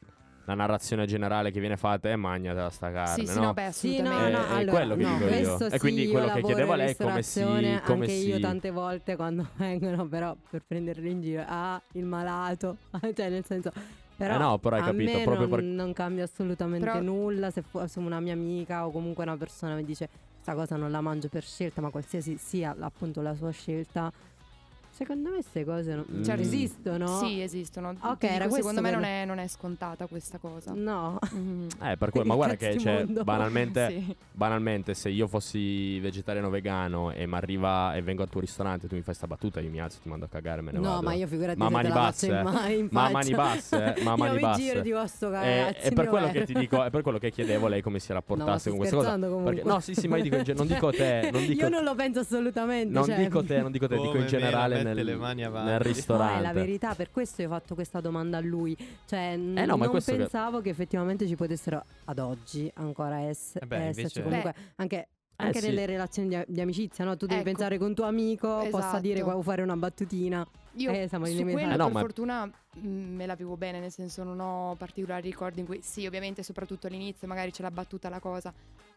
la 0.44 0.54
narrazione 0.54 1.06
generale 1.06 1.50
che 1.50 1.60
viene 1.60 1.76
fatta 1.76 2.08
è 2.08 2.16
magnata 2.16 2.68
sta 2.70 2.90
carne, 2.90 3.24
sì, 3.24 3.26
sì, 3.32 3.38
no? 3.38 3.44
no, 3.46 3.52
beh, 3.52 3.70
Sì, 3.72 3.96
assolutamente. 3.98 4.08
no, 4.22 4.26
È- 4.26 4.30
no, 4.30 4.38
è 4.54 4.58
allora, 4.58 4.72
quello 4.72 4.96
che 4.96 5.02
no, 5.02 5.12
dico 5.12 5.24
io. 5.24 5.28
questo 5.56 5.66
E 5.74 5.78
quindi 5.78 6.04
sì, 6.04 6.10
quello 6.10 6.26
io 6.26 6.32
che 6.32 6.34
lavoro 6.40 6.46
chiedevo 6.54 6.72
a 6.72 6.74
in 6.76 6.80
lei 6.82 6.90
è 6.92 6.96
come 6.96 7.22
si- 7.22 7.40
come 7.42 7.80
anche 7.84 8.12
io 8.12 8.34
si- 8.36 8.40
tante 8.40 8.70
volte 8.70 9.16
quando 9.16 9.48
vengono 9.56 10.06
però 10.08 10.36
per 10.50 10.62
prenderli 10.66 11.10
in 11.10 11.20
giro, 11.20 11.44
ah, 11.46 11.80
il 11.92 12.04
malato, 12.04 12.76
cioè 13.14 13.28
nel 13.30 13.44
senso 13.44 13.70
però 14.16 14.34
Eh 14.34 14.38
no, 14.38 14.58
però 14.58 14.76
hai 14.76 14.82
a 14.82 14.84
capito, 14.86 15.10
me 15.16 15.22
proprio 15.24 15.46
non, 15.46 15.50
per- 15.50 15.62
non 15.64 15.92
cambia 15.92 16.24
assolutamente 16.24 16.84
Però- 16.86 17.00
nulla 17.00 17.50
se 17.50 17.62
fosse 17.62 17.98
una 17.98 18.20
mia 18.20 18.34
amica 18.34 18.86
o 18.86 18.90
comunque 18.90 19.24
una 19.24 19.36
persona 19.36 19.74
mi 19.74 19.84
dice 19.84 20.08
questa 20.34 20.54
cosa 20.54 20.76
non 20.76 20.90
la 20.90 21.00
mangio 21.00 21.28
per 21.28 21.44
scelta, 21.44 21.80
ma 21.80 21.90
qualsiasi 21.90 22.36
sia 22.36 22.74
appunto 22.80 23.20
la 23.22 23.34
sua 23.34 23.50
scelta. 23.52 24.12
Secondo 24.94 25.30
me 25.30 25.36
queste 25.36 25.64
cose 25.64 25.94
non, 25.94 26.22
cioè, 26.22 26.36
Mm. 26.36 26.40
esistono. 26.40 27.06
Sì, 27.18 27.40
esistono. 27.40 27.94
Ok, 28.02 28.24
era 28.24 28.44
dico, 28.44 28.56
secondo 28.56 28.82
me 28.82 28.90
non 28.90 29.04
è, 29.04 29.24
non 29.24 29.38
è 29.38 29.46
scontata 29.48 30.06
questa 30.06 30.36
cosa. 30.36 30.72
No. 30.74 31.18
Mhm. 31.32 31.66
Eh, 31.82 31.96
per 31.96 32.10
quello, 32.12 32.26
ma 32.26 32.34
guarda 32.34 32.56
che 32.56 32.78
cioè, 32.78 33.04
banalmente, 33.06 33.88
Sì. 34.06 34.16
banalmente, 34.32 34.92
se 34.92 35.08
io 35.08 35.26
fossi 35.28 35.98
vegetariano 35.98 36.48
o 36.48 36.50
vegano 36.50 37.10
e 37.10 37.26
mi 37.26 37.34
arriva 37.34 37.94
e 37.94 38.02
vengo 38.02 38.22
al 38.22 38.28
tuo 38.28 38.40
ristorante, 38.40 38.86
tu 38.86 38.94
mi 38.94 39.00
fai 39.00 39.14
sta 39.14 39.26
battuta, 39.26 39.60
io 39.60 39.70
mi 39.70 39.80
alzo, 39.80 39.98
ti 40.02 40.08
mando 40.10 40.26
a 40.26 40.28
cagare, 40.28 40.60
me 40.60 40.72
ne 40.72 40.78
No, 40.78 40.90
vado. 40.90 41.02
ma 41.02 41.14
io 41.14 41.26
figurati 41.26 41.58
Ma 41.58 41.70
mani 41.70 41.88
basse, 41.88 42.26
eh. 42.28 42.42
ma- 42.42 42.68
in 42.68 42.88
Ma 42.90 43.00
faccia. 43.00 43.12
mani 43.12 43.30
basse, 43.30 43.94
eh, 43.96 44.02
ma 44.04 44.16
mani 44.16 44.34
io 44.34 44.40
basse. 44.40 44.60
mi 44.60 44.82
giro 44.82 45.02
e 45.02 45.06
sto 45.08 45.28
E, 45.28 45.30
cazzo 45.32 45.86
e 45.88 45.92
per 45.92 46.06
quello 46.08 46.26
è. 46.26 46.30
che 46.32 46.44
ti 46.44 46.52
dico, 46.52 46.84
è 46.84 46.90
per 46.90 47.00
quello 47.02 47.18
che 47.18 47.30
chiedevo 47.30 47.66
lei 47.66 47.80
come 47.80 47.98
si 47.98 48.08
No, 48.12 48.18
rapportasse 48.18 48.58
sto 48.60 48.68
con 48.70 48.78
questa 48.78 48.96
cosa. 48.96 49.18
comunque. 49.18 49.54
Perché- 49.54 49.68
no, 49.68 49.80
sì, 49.80 49.94
sì, 49.94 50.06
ma 50.06 50.18
io 50.18 50.22
dico 50.24 50.36
non 50.54 50.66
dico 50.66 50.90
te, 50.90 51.30
non 51.32 51.46
dico 51.46 51.62
Io 51.62 51.68
non 51.70 51.82
lo 51.82 51.94
penso 51.94 52.20
assolutamente. 52.20 52.92
non 52.92 53.04
cioè- 53.06 53.16
dico 53.16 53.42
te, 53.42 53.60
non 53.62 53.72
dico 53.72 53.88
te, 53.88 53.96
dico 53.96 54.16
in 54.18 54.26
generale 54.26 54.80
Nel, 54.94 55.04
le 55.06 55.16
mani 55.16 55.44
avanti. 55.44 55.70
nel 55.70 55.78
No, 55.78 55.80
è 55.80 55.84
la 55.84 55.90
ristorante. 55.92 56.32
No, 56.34 56.38
è 56.38 56.42
la 56.42 56.52
verità, 56.52 56.94
per 56.94 57.10
questo 57.10 57.42
io 57.42 57.48
ho 57.48 57.50
fatto 57.52 57.74
questa 57.74 58.00
domanda 58.00 58.38
a 58.38 58.40
lui. 58.40 58.76
Cioè, 59.06 59.36
n- 59.36 59.56
Eh 59.58 59.66
no, 59.66 59.76
non 59.76 59.88
questo 59.88 60.12
che- 60.12 60.18
pensavo 60.18 60.60
che... 60.60 60.70
effettivamente 60.70 61.26
ci 61.26 61.36
potessero 61.36 61.82
ad 62.04 62.18
oggi 62.18 62.70
ancora 62.76 63.28
ess- 63.28 63.56
Eh 63.60 63.66
beh, 63.66 63.76
esserci 63.88 64.18
invece- 64.18 64.22
comunque 64.22 64.54
anche, 64.76 65.08
anche 65.36 65.60
sì. 65.60 65.66
nelle 65.68 65.86
relazioni 65.86 66.28
di, 66.28 66.44
di 66.46 66.60
amicizia, 66.60 67.04
no? 67.04 67.16
Tu 67.16 67.26
devi 67.26 67.40
Ecco. 67.40 67.50
pensare 67.50 67.78
con 67.78 67.94
tuo 67.94 68.04
amico, 68.04 68.48
possa 68.70 68.86
Esatto. 68.88 69.00
dire 69.00 69.22
o 69.22 69.42
fare 69.42 69.62
una 69.62 69.76
battutina. 69.76 70.46
Io 70.76 70.90
Eh, 70.90 71.06
siamo 71.08 71.26
su 71.26 71.42
quello 71.42 71.58
Eh 71.72 71.76
no, 71.76 71.84
per 71.84 71.92
ma- 71.92 72.00
fortuna 72.00 72.46
mh, 72.46 72.88
me 72.88 73.26
la 73.26 73.34
vivo 73.34 73.56
bene, 73.58 73.78
nel 73.78 73.90
senso 73.90 74.22
non 74.22 74.40
ho 74.40 74.74
particolari 74.76 75.28
ricordi 75.28 75.60
in 75.60 75.66
cui 75.66 75.80
sì, 75.82 76.06
ovviamente 76.06 76.42
soprattutto 76.42 76.86
all'inizio 76.86 77.26
magari 77.28 77.50
c'è 77.50 77.62
la 77.62 77.70
battuta 77.70 78.08
la 78.08 78.20
cosa, 78.20 78.52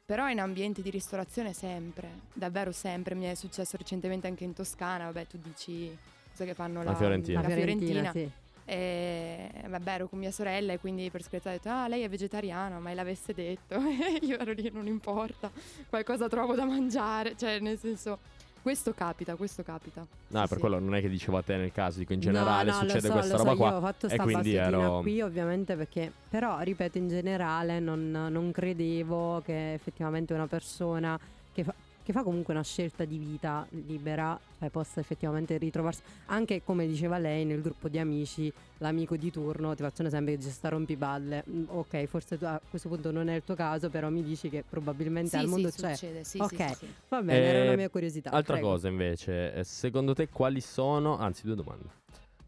Però 0.05 0.29
in 0.29 0.39
ambienti 0.39 0.83
di 0.83 0.91
ristorazione 0.91 1.51
sempre, 1.53 2.07
davvero 2.31 2.71
sempre. 2.71 3.15
Mi 3.15 3.25
è 3.25 3.33
successo 3.33 3.75
recentemente 3.75 4.27
anche 4.27 4.43
in 4.43 4.53
Toscana, 4.53 5.05
vabbè 5.05 5.25
tu 5.25 5.39
dici 5.41 5.97
cosa 6.29 6.45
che 6.45 6.53
fanno 6.53 6.83
la, 6.83 6.91
La 6.91 6.95
Fiorentina. 6.95 7.41
la 7.41 7.47
La 7.47 7.55
Fiorentina, 7.55 7.89
Fiorentina. 8.11 8.11
sì. 8.11 8.43
E 8.67 9.49
vabbè, 9.67 9.91
ero 9.93 10.07
con 10.07 10.19
mia 10.19 10.29
sorella 10.31 10.73
e 10.73 10.79
quindi 10.79 11.09
per 11.09 11.23
scherzare 11.23 11.55
ho 11.55 11.57
detto, 11.57 11.69
ah, 11.75 11.87
lei 11.87 12.03
è 12.03 12.09
vegetariana, 12.09 12.77
ma 12.77 12.93
l'avesse 12.93 13.33
detto. 13.33 13.77
E 13.77 14.19
io 14.25 14.37
ero 14.37 14.51
lì, 14.51 14.69
non 14.71 14.85
importa, 14.85 15.51
qualcosa 15.89 16.27
trovo 16.29 16.53
da 16.53 16.65
mangiare. 16.65 17.35
Cioè, 17.35 17.57
nel 17.59 17.79
senso, 17.79 18.19
questo 18.65 18.93
capita, 18.95 19.35
questo 19.35 19.61
capita. 19.61 19.99
No, 19.99 20.41
Sì, 20.41 20.47
per 20.47 20.47
sì. 20.47 20.57
quello 20.57 20.79
non 20.79 20.95
è 20.95 20.99
che 20.99 21.07
dicevo 21.07 21.37
a 21.37 21.43
te 21.43 21.55
nel 21.55 21.71
caso, 21.71 21.99
dico 21.99 22.13
in 22.13 22.19
generale 22.19 22.71
no, 22.71 22.77
no, 22.77 22.81
succede 22.81 23.07
lo 23.09 23.13
so, 23.13 23.19
questa 23.19 23.37
lo 23.37 23.43
roba 23.43 23.51
so, 23.51 23.57
qua. 23.57 23.69
Io 23.69 23.75
ho 23.75 23.79
fatto 23.79 24.05
e 24.07 24.09
sta 24.09 24.23
quindi 24.23 24.53
battutina 24.55 24.81
ero- 24.85 24.99
qui 25.01 25.21
ovviamente 25.21 25.75
perché, 25.75 26.11
però 26.29 26.59
ripeto 26.61 26.97
in 26.97 27.07
generale 27.07 27.79
non, 27.79 28.09
non 28.09 28.51
credevo 28.51 29.43
che 29.45 29.73
effettivamente 29.73 30.33
una 30.33 30.47
persona 30.47 31.19
che 31.53 31.63
fa, 31.63 31.75
che 32.05 32.13
fa 32.13 32.21
comunque 32.21 32.53
una 32.53 32.61
scelta 32.61 33.03
di 33.03 33.17
vita 33.17 33.65
libera 33.71 34.39
eh, 34.59 34.69
possa 34.69 34.99
effettivamente 34.99 35.57
ritrovarsi, 35.57 36.01
anche 36.27 36.61
come 36.63 36.85
diceva 36.85 37.17
lei 37.17 37.45
nel 37.45 37.61
gruppo 37.61 37.89
di 37.89 37.97
amici, 37.97 38.53
l'amico 38.77 39.15
di 39.17 39.31
turno, 39.31 39.73
ti 39.73 39.81
faccio 39.81 40.01
un 40.01 40.07
esempio 40.07 40.33
che 40.33 40.37
dice 40.37 40.51
sta 40.51 40.69
rompiballe, 40.69 41.43
Mm, 41.49 41.63
ok 41.69 42.05
forse 42.05 42.37
tu 42.37 42.45
a 42.45 42.61
questo 42.69 42.89
punto 42.89 43.11
non 43.11 43.27
è 43.27 43.35
il 43.35 43.43
tuo 43.43 43.55
caso, 43.55 43.89
però 43.89 44.09
mi 44.09 44.21
dici 44.23 44.49
che 44.49 44.63
probabilmente 44.67 45.29
Sì, 45.31 45.35
al 45.37 45.45
sì, 45.45 45.49
mondo 45.49 45.69
c'è. 45.71 45.93
succede, 45.95 46.23
sì, 46.23 46.39
ok, 46.39 46.47
sì, 46.49 46.55
sì, 46.57 46.73
sì. 46.75 46.87
va 47.09 47.21
bene, 47.23 47.45
era 47.47 47.59
Eh, 47.59 47.63
una 47.63 47.75
mia 47.75 47.89
curiosità. 47.89 48.29
Altra 48.29 48.53
prego. 48.53 48.69
cosa 48.69 48.87
invece, 48.87 49.53
eh, 49.53 49.63
secondo 49.63 50.13
te 50.13 50.29
quali 50.29 50.61
sono, 50.61 51.17
anzi 51.17 51.41
due 51.43 51.55
domande, 51.55 51.85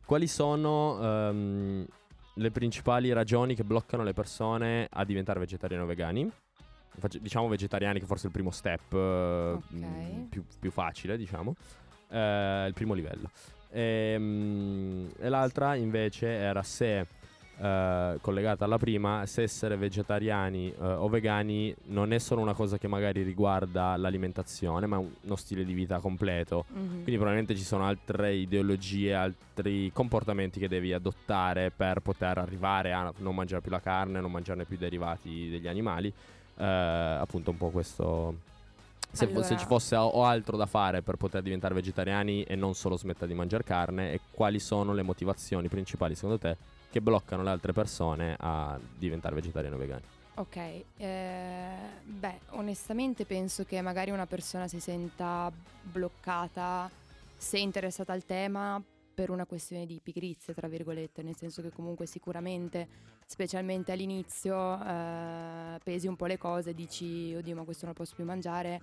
quali 0.06 0.28
sono 0.28 1.00
ehm, 1.02 1.86
le 2.36 2.52
principali 2.52 3.12
ragioni 3.12 3.56
che 3.56 3.64
bloccano 3.64 4.04
le 4.04 4.14
persone 4.14 4.88
a 4.92 5.04
diventare 5.04 5.40
vegetariani 5.40 5.84
o 5.84 5.88
vegani? 5.88 6.32
Diciamo 7.20 7.48
vegetariani 7.48 8.00
che 8.00 8.06
forse 8.06 8.24
è 8.24 8.26
il 8.28 8.34
primo 8.34 8.50
step 8.50 8.94
eh, 8.94 9.58
mh, 9.68 10.28
più, 10.30 10.44
più 10.60 10.72
facile, 10.72 11.16
diciamo, 11.16 11.56
eh, 12.10 12.66
il 12.68 12.74
primo 12.74 12.94
livello. 12.94 13.30
Ehm, 13.70 15.12
E, 15.20 15.30
l'altra 15.30 15.76
invece 15.76 16.28
era 16.28 16.64
se, 16.64 17.06
eh, 17.60 18.18
collegata 18.22 18.66
alla 18.66 18.78
prima, 18.78 19.26
se 19.26 19.44
essere 19.44 19.78
vegetariani 19.78 20.72
eh, 20.72 20.84
o 20.84 21.08
vegani 21.08 21.76
non 21.86 22.14
è 22.14 22.18
solo 22.18 22.42
una 22.42 22.54
cosa 22.54 22.78
che 22.78 22.88
magari 22.88 23.22
riguarda 23.24 23.96
l'alimentazione, 23.96 24.86
ma 24.88 24.98
uno 24.98 25.36
stile 25.36 25.64
di 25.64 25.74
vita 25.74 26.00
completo. 26.00 26.66
Mhm. 26.70 26.88
Quindi 26.88 27.16
probabilmente 27.16 27.56
ci 27.56 27.64
sono 27.64 27.86
altre 27.86 28.34
ideologie, 28.34 29.14
altri 29.14 29.92
comportamenti 29.94 30.60
che 30.60 30.68
devi 30.68 30.94
adottare 30.94 31.72
per 31.72 32.00
poter 32.00 32.38
arrivare 32.40 32.92
a 32.94 33.14
non 33.18 33.36
mangiare 33.36 33.62
più 33.62 33.72
la 33.72 33.82
carne, 33.82 34.20
non 34.20 34.32
mangiarne 34.32 34.66
più 34.66 34.76
i 34.76 34.80
derivati 34.80 35.50
degli 35.50 35.68
animali. 35.68 36.12
Eh, 36.58 36.64
appunto 36.66 37.52
un 37.52 37.58
po' 37.58 37.70
questo... 37.70 38.46
Se, 39.10 39.26
fo- 39.26 39.42
se 39.42 39.48
Allora- 39.48 39.58
ci 39.58 39.66
fosse 39.66 39.96
o 39.96 40.06
o 40.06 40.26
altro 40.26 40.58
da 40.58 40.66
fare 40.66 41.02
per 41.02 41.16
poter 41.16 41.42
diventare 41.42 41.74
vegetariani 41.74 42.44
e 42.44 42.56
non 42.56 42.76
solo 42.76 42.98
smettere 42.98 43.28
di 43.28 43.34
mangiare 43.34 43.64
carne 43.64 44.12
e 44.12 44.20
quali 44.32 44.60
sono 44.60 44.94
le 44.94 45.02
motivazioni 45.02 45.70
principali 45.70 46.14
secondo 46.14 46.38
te 46.38 46.58
che 46.92 47.00
bloccano 47.02 47.42
le 47.42 47.50
altre 47.50 47.72
persone 47.72 48.36
a 48.38 48.78
diventare 48.98 49.34
vegetariani 49.34 49.76
o 49.76 49.78
vegani? 49.80 50.02
Ok, 50.36 50.84
eh, 50.98 51.76
beh, 52.04 52.40
onestamente 52.50 53.26
penso 53.26 53.64
che 53.64 53.82
magari 53.82 54.12
una 54.12 54.28
persona 54.28 54.68
si 54.68 54.80
senta 54.80 55.52
bloccata 55.82 56.90
se 57.36 57.58
è 57.58 57.62
interessata 57.62 58.12
al 58.14 58.26
tema 58.26 58.80
per 59.18 59.32
una 59.32 59.48
questione 59.48 59.88
di 59.88 60.00
pigrizia, 60.00 60.54
tra 60.54 60.68
virgolette, 60.68 61.24
nel 61.24 61.36
senso 61.36 61.64
che 61.64 61.72
comunque 61.72 62.06
sicuramente, 62.06 62.88
specialmente 63.26 63.92
all'inizio, 63.92 64.80
eh, 64.80 65.80
pesi 65.84 66.06
un 66.06 66.16
po' 66.16 66.28
le 66.28 66.38
cose, 66.38 66.76
dici, 66.76 67.34
oddio, 67.36 67.56
ma 67.56 67.64
questo 67.64 67.86
non 67.86 67.96
lo 67.96 68.04
posso 68.04 68.14
più 68.14 68.26
mangiare, 68.26 68.80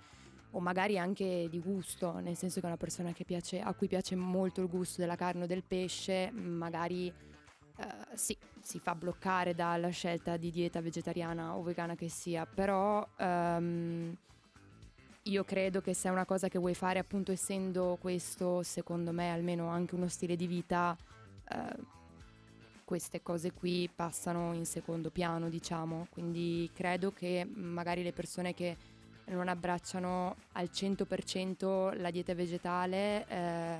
o 0.51 0.59
magari 0.59 0.99
anche 0.99 1.47
di 1.49 1.61
gusto, 1.61 2.19
nel 2.19 2.37
senso 2.37 2.59
che 2.59 2.67
una 2.67 2.77
persona 2.77 3.13
piace, 3.13 3.61
a 3.61 3.73
cui 3.75 3.87
piace 3.87 4.17
molto 4.17 4.61
il 4.61 4.67
gusto 4.67 5.01
della 5.01 5.15
carne 5.15 5.45
o 5.45 5.47
del 5.47 5.63
pesce, 5.63 6.33
magari 6.33 7.07
eh, 7.07 7.87
sì, 8.15 8.37
si 8.61 8.81
fa 8.81 8.97
bloccare 8.97 9.55
dalla 9.55 9.91
scelta 9.91 10.37
di 10.37 10.51
dieta 10.51 10.81
vegetariana 10.81 11.55
o 11.55 11.63
vegana 11.63 11.95
che 11.95 12.09
sia, 12.09 12.45
però 12.45 13.07
ehm, 13.19 14.17
io 15.25 15.45
credo 15.45 15.81
che 15.81 15.95
se 15.95 16.09
è 16.09 16.11
una 16.11 16.25
cosa 16.25 16.49
che 16.49 16.59
vuoi 16.59 16.75
fare, 16.75 16.99
appunto 16.99 17.33
essendo 17.33 17.97
questo, 18.01 18.63
secondo 18.63 19.13
me, 19.13 19.31
almeno 19.31 19.69
anche 19.69 19.95
uno 19.95 20.09
stile 20.09 20.37
di 20.37 20.47
vita, 20.47 20.97
eh, 21.49 21.93
queste 22.85 23.23
cose 23.23 23.53
qui 23.53 23.89
passano 23.95 24.53
in 24.53 24.67
secondo 24.67 25.11
piano, 25.11 25.49
diciamo. 25.49 26.07
Quindi 26.11 26.71
credo 26.75 27.13
che 27.13 27.49
magari 27.55 28.03
le 28.03 28.13
persone 28.13 28.55
che 28.55 28.77
non 29.27 29.49
abbracciano 29.49 30.37
al 30.53 30.69
100% 30.73 31.99
la 31.99 32.11
dieta 32.11 32.35
vegetale 32.35 33.27
eh, 33.27 33.77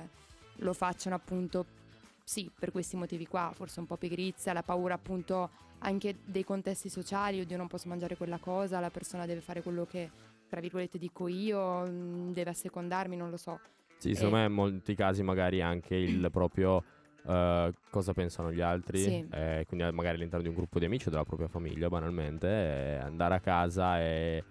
lo 0.55 0.73
facciano 0.73 1.15
appunto 1.15 1.83
sì, 2.23 2.49
per 2.57 2.71
questi 2.71 2.95
motivi 2.95 3.27
qua, 3.27 3.51
forse 3.53 3.79
un 3.79 3.85
po' 3.85 3.97
pigrizia, 3.97 4.51
la 4.53 4.63
paura 4.63 4.95
appunto 4.95 5.51
anche 5.79 6.15
dei 6.25 6.43
contesti 6.43 6.89
sociali, 6.89 7.39
oddio 7.39 7.55
non 7.55 7.67
posso 7.67 7.87
mangiare 7.87 8.17
quella 8.17 8.39
cosa, 8.39 8.79
la 8.79 8.89
persona 8.89 9.27
deve 9.27 9.41
fare 9.41 9.61
quello 9.61 9.85
che, 9.85 10.09
tra 10.49 10.59
virgolette, 10.59 10.97
dico 10.97 11.27
io, 11.27 11.85
mm, 11.87 12.31
deve 12.31 12.49
assecondarmi, 12.51 13.15
non 13.15 13.29
lo 13.29 13.37
so. 13.37 13.59
Sì, 13.97 14.13
secondo 14.13 14.37
Eh. 14.37 14.39
me 14.41 14.45
in 14.45 14.51
molti 14.53 14.95
casi 14.95 15.23
magari 15.23 15.61
anche 15.61 15.95
il 15.95 16.27
proprio 16.31 16.83
eh, 17.27 17.73
cosa 17.89 18.13
pensano 18.13 18.51
gli 18.51 18.61
altri, 18.61 18.99
Sì. 18.99 19.25
eh, 19.31 19.63
quindi 19.67 19.89
magari 19.95 20.17
all'interno 20.17 20.43
di 20.43 20.49
un 20.49 20.55
gruppo 20.55 20.77
di 20.79 20.85
amici 20.85 21.07
o 21.07 21.11
della 21.11 21.23
propria 21.23 21.47
famiglia 21.47 21.87
banalmente, 21.89 22.47
eh, 22.47 22.95
andare 22.97 23.35
a 23.35 23.39
casa 23.39 23.99
e 23.99 24.43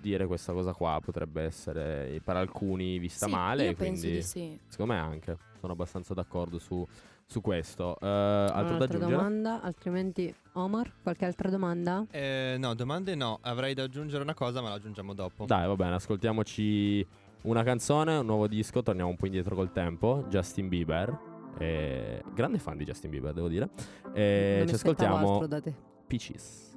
dire 0.00 0.26
questa 0.26 0.52
cosa 0.52 0.72
qua 0.72 0.98
potrebbe 1.04 1.42
essere 1.42 2.20
per 2.24 2.36
alcuni 2.36 2.98
vista 2.98 3.26
Sì, 3.26 3.32
male, 3.32 3.68
e 3.68 3.74
quindi 3.76 4.22
sì. 4.22 4.58
secondo 4.66 4.94
me 4.94 4.98
anche, 4.98 5.36
sono 5.60 5.74
abbastanza 5.74 6.14
d'accordo 6.14 6.58
su, 6.58 6.84
su 7.30 7.40
questo. 7.40 7.96
Eh, 8.00 8.06
altro 8.06 8.76
da 8.76 8.84
aggiungere? 8.84 9.12
domanda, 9.12 9.60
altrimenti 9.62 10.34
Omar, 10.54 10.90
qualche 11.00 11.24
altra 11.24 11.48
domanda? 11.48 12.04
Eh, 12.10 12.56
no, 12.58 12.74
domande 12.74 13.14
no. 13.14 13.38
Avrei 13.42 13.72
da 13.72 13.84
aggiungere 13.84 14.22
una 14.22 14.34
cosa, 14.34 14.60
ma 14.60 14.68
la 14.68 14.74
aggiungiamo 14.74 15.14
dopo. 15.14 15.44
Dai, 15.46 15.66
va 15.68 15.76
bene, 15.76 15.94
ascoltiamoci 15.94 17.06
una 17.42 17.62
canzone, 17.62 18.16
un 18.16 18.26
nuovo 18.26 18.48
disco, 18.48 18.82
torniamo 18.82 19.10
un 19.10 19.16
po' 19.16 19.26
indietro 19.26 19.54
col 19.54 19.70
tempo, 19.70 20.24
Justin 20.28 20.68
Bieber. 20.68 21.28
eh, 21.58 22.22
grande 22.34 22.58
fan 22.58 22.76
di 22.76 22.84
Justin 22.84 23.10
Bieber, 23.10 23.32
devo 23.32 23.48
dire. 23.48 23.68
E 24.12 24.56
Non 24.58 24.68
ci 24.68 24.74
ascoltiamo 24.74 25.32
altro 25.32 25.46
da 25.46 25.60
te. 25.60 25.72
Peaches. 26.08 26.68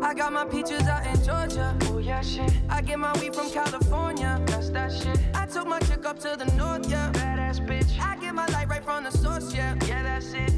I 0.00 0.14
got 0.14 0.30
my 0.32 0.44
peaches 0.46 0.86
out 0.88 1.04
in 1.06 1.20
Georgia. 1.22 1.74
Oh 1.90 1.98
yeah, 1.98 2.20
shit. 2.22 2.50
I 2.68 2.82
get 2.82 2.98
my 2.98 3.12
weed 3.20 3.34
from 3.34 3.50
California. 3.50 4.40
That's 4.46 4.70
that 4.70 4.92
shit. 4.92 5.18
I 5.34 5.46
took 5.46 5.66
my 5.66 5.78
chick 5.80 6.04
up 6.04 6.18
to 6.20 6.36
the 6.36 6.44
north, 6.56 6.88
yeah. 6.88 7.10
Badass 7.52 7.66
bitch. 7.66 8.00
I 8.00 8.16
get 8.16 8.34
my 8.34 8.46
light 8.46 8.68
right 8.68 8.82
from 8.82 9.04
the 9.04 9.10
source, 9.10 9.54
yeah. 9.54 9.74
Yeah, 9.86 10.02
that's 10.02 10.32
it. 10.32 10.52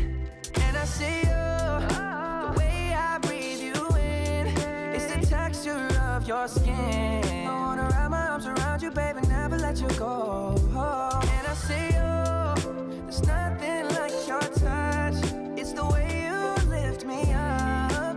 And 0.55 0.77
I 0.77 0.85
see 0.85 1.19
you. 1.19 1.25
The 1.25 2.55
way 2.57 2.95
I 2.97 3.19
breathe 3.19 3.61
you 3.61 3.97
in. 3.97 4.47
It's 4.95 5.07
the 5.13 5.27
texture 5.27 5.89
of 6.03 6.27
your 6.29 6.47
skin. 6.49 7.47
I 7.47 7.51
wanna 7.51 7.89
wrap 7.91 8.11
my 8.11 8.29
arms 8.29 8.47
around 8.47 8.83
you, 8.83 8.91
baby, 8.91 9.21
never 9.29 9.59
let 9.59 9.81
you 9.81 9.89
go. 9.99 10.55
And 10.57 11.47
I 11.47 11.55
see 11.55 11.87
you. 11.97 13.03
There's 13.03 13.27
nothing 13.27 13.89
like 13.97 14.13
your 14.29 14.41
touch. 14.41 15.17
It's 15.59 15.73
the 15.73 15.87
way 15.87 16.27
you 16.27 16.69
lift 16.69 17.05
me 17.05 17.33
up. 17.33 18.17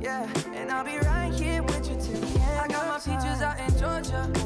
Yeah, 0.00 0.28
and 0.54 0.70
I'll 0.70 0.84
be 0.84 0.98
right 0.98 1.32
here 1.32 1.62
with 1.62 1.88
you 1.90 1.96
till 1.96 2.20
the 2.20 2.40
end. 2.40 2.60
I 2.60 2.68
got 2.68 2.86
my 2.86 2.98
peaches 2.98 3.42
out 3.42 3.58
in 3.58 3.78
Georgia. 3.78 4.45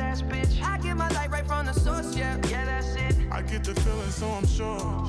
ass 0.11 0.21
bitch. 0.21 0.61
I 0.61 0.77
get 0.77 0.97
my 0.97 1.07
light 1.09 1.31
right 1.31 1.47
from 1.47 1.65
the 1.65 1.73
source, 1.73 2.15
yeah, 2.15 2.37
yeah, 2.49 2.65
that's 2.65 2.95
it. 2.95 3.15
I 3.31 3.41
get 3.41 3.63
the 3.63 3.73
feeling, 3.81 4.09
so 4.09 4.27
I'm 4.27 4.45
sure. 4.45 5.07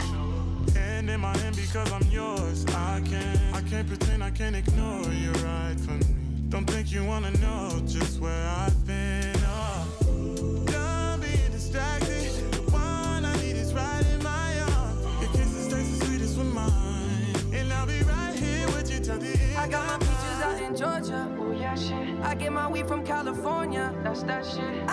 Hand 0.74 1.10
in 1.10 1.20
my 1.20 1.36
hand 1.38 1.56
because 1.56 1.90
I'm 1.92 2.08
yours. 2.08 2.64
I 2.66 3.02
can't, 3.04 3.40
I 3.52 3.60
can't 3.62 3.88
pretend, 3.88 4.22
I 4.22 4.30
can't 4.30 4.54
ignore 4.54 5.12
you 5.12 5.32
right 5.50 5.76
from 5.80 5.98
me. 5.98 6.06
Don't 6.48 6.66
think 6.70 6.92
you 6.92 7.04
wanna 7.04 7.32
know 7.38 7.82
just 7.86 8.20
where 8.20 8.46
I've 8.46 8.86
been. 8.86 9.34
Oh, 9.44 10.64
don't 10.66 11.20
be 11.20 11.34
distracted. 11.50 12.30
The 12.52 12.62
one 12.70 13.24
I 13.24 13.34
need 13.42 13.56
is 13.56 13.74
right 13.74 14.06
in 14.14 14.22
my 14.22 14.60
arms. 14.74 15.02
Your 15.20 15.32
kisses 15.32 15.66
taste 15.72 15.98
the 15.98 16.06
sweetest 16.06 16.38
with 16.38 16.52
mine, 16.54 17.34
and 17.52 17.72
I'll 17.72 17.86
be 17.86 18.00
right 18.02 18.34
here 18.36 18.66
with 18.68 18.88
you 18.92 19.00
till 19.00 19.18
the 19.18 19.32
end. 19.32 19.56
I 19.56 19.66
got 19.68 19.84
my 19.88 19.98
peaches 19.98 20.38
out 20.46 20.60
in 20.62 20.76
Georgia. 20.76 21.36
Oh 21.40 21.52
yeah, 21.52 21.74
shit. 21.74 22.20
I 22.22 22.34
get 22.34 22.52
my 22.52 22.68
weed 22.68 22.86
from 22.86 23.04
California. 23.04 23.92
That's 24.04 24.22
that 24.24 24.44
shit. 24.46 24.81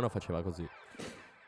Più 0.00 0.08
o 0.08 0.08
meno 0.08 0.08
faceva 0.08 0.42
così. 0.42 0.66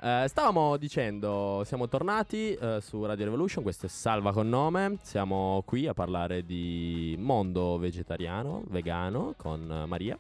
Eh, 0.05 0.25
stavamo 0.27 0.77
dicendo, 0.77 1.63
siamo 1.65 1.89
tornati 1.89 2.53
eh, 2.55 2.81
su 2.81 3.05
Radio 3.05 3.25
Revolution, 3.25 3.63
questo 3.63 3.87
è 3.87 3.89
Salva 3.89 4.33
con 4.33 4.49
nome, 4.49 4.99
siamo 5.03 5.63
qui 5.65 5.87
a 5.87 5.95
parlare 5.95 6.45
di 6.45 7.17
mondo 7.19 7.79
vegetariano, 7.79 8.65
vegano 8.69 9.35
con 9.37 9.85
Maria. 9.87 10.19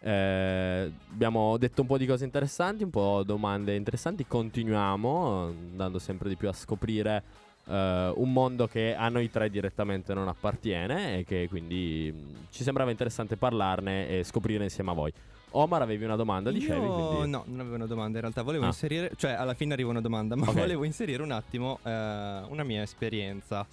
Eh, 0.00 0.92
abbiamo 1.10 1.56
detto 1.56 1.80
un 1.80 1.88
po' 1.88 1.98
di 1.98 2.06
cose 2.06 2.24
interessanti, 2.24 2.84
un 2.84 2.90
po' 2.90 3.22
domande 3.24 3.74
interessanti, 3.74 4.24
continuiamo 4.24 5.46
andando 5.46 5.98
sempre 5.98 6.28
di 6.28 6.36
più 6.36 6.48
a 6.48 6.52
scoprire 6.52 7.24
eh, 7.66 8.12
un 8.14 8.32
mondo 8.32 8.68
che 8.68 8.94
a 8.94 9.08
noi 9.08 9.28
tre 9.30 9.50
direttamente 9.50 10.14
non 10.14 10.28
appartiene 10.28 11.18
e 11.18 11.24
che 11.24 11.48
quindi 11.48 12.12
mh, 12.14 12.46
ci 12.50 12.62
sembrava 12.62 12.92
interessante 12.92 13.36
parlarne 13.36 14.08
e 14.08 14.22
scoprire 14.22 14.62
insieme 14.62 14.92
a 14.92 14.94
voi. 14.94 15.12
Omar, 15.52 15.82
avevi 15.82 16.04
una 16.04 16.16
domanda, 16.16 16.50
dicevi? 16.50 16.84
Io 16.84 17.06
quindi... 17.08 17.30
no, 17.30 17.44
non 17.46 17.60
avevo 17.60 17.74
una 17.76 17.86
domanda 17.86 18.16
in 18.16 18.20
realtà, 18.22 18.42
volevo 18.42 18.64
Ah. 18.64 18.68
inserire, 18.68 19.10
cioè 19.16 19.32
alla 19.32 19.54
fine 19.54 19.72
arriva 19.72 19.90
una 19.90 20.00
domanda, 20.00 20.34
ma 20.36 20.48
Ok. 20.48 20.54
volevo 20.54 20.84
inserire 20.84 21.22
un 21.22 21.30
attimo 21.30 21.78
eh, 21.82 21.90
una 21.90 22.62
mia 22.64 22.82
esperienza. 22.82 23.66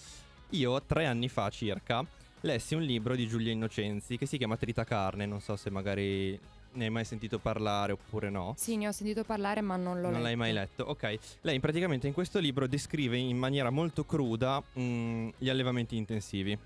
Io 0.52 0.82
tre 0.84 1.06
anni 1.06 1.28
fa 1.30 1.50
circa 1.50 2.06
lessi 2.42 2.76
un 2.76 2.82
libro 2.84 3.16
di 3.16 3.28
Giulia 3.28 3.52
Innocenzi 3.52 4.18
che 4.18 4.26
si 4.28 4.38
chiama 4.38 4.56
Trita 4.56 4.84
Carne, 4.84 5.26
non 5.26 5.42
so 5.42 5.56
se 5.56 5.70
magari 5.72 6.40
ne 6.74 6.84
hai 6.84 6.90
mai 6.92 7.04
sentito 7.06 7.40
parlare 7.40 7.94
oppure 7.94 8.30
no. 8.30 8.54
Sì, 8.58 8.76
ne 8.78 8.88
ho 8.88 8.92
sentito 8.92 9.24
parlare, 9.24 9.62
ma 9.62 9.76
non 9.78 10.02
l'ho 10.02 10.10
Non 10.12 10.22
l'hai 10.22 10.36
letto. 10.36 10.38
mai 10.38 10.54
letto? 10.54 10.84
Ok. 10.84 11.18
Lei 11.42 11.60
praticamente 11.60 12.06
in 12.08 12.14
questo 12.14 12.38
libro 12.40 12.68
descrive 12.68 13.18
in 13.18 13.38
maniera 13.38 13.70
molto 13.70 14.04
cruda 14.06 14.62
mm, 14.78 15.30
gli 15.38 15.50
allevamenti 15.50 15.96
intensivi. 15.98 16.58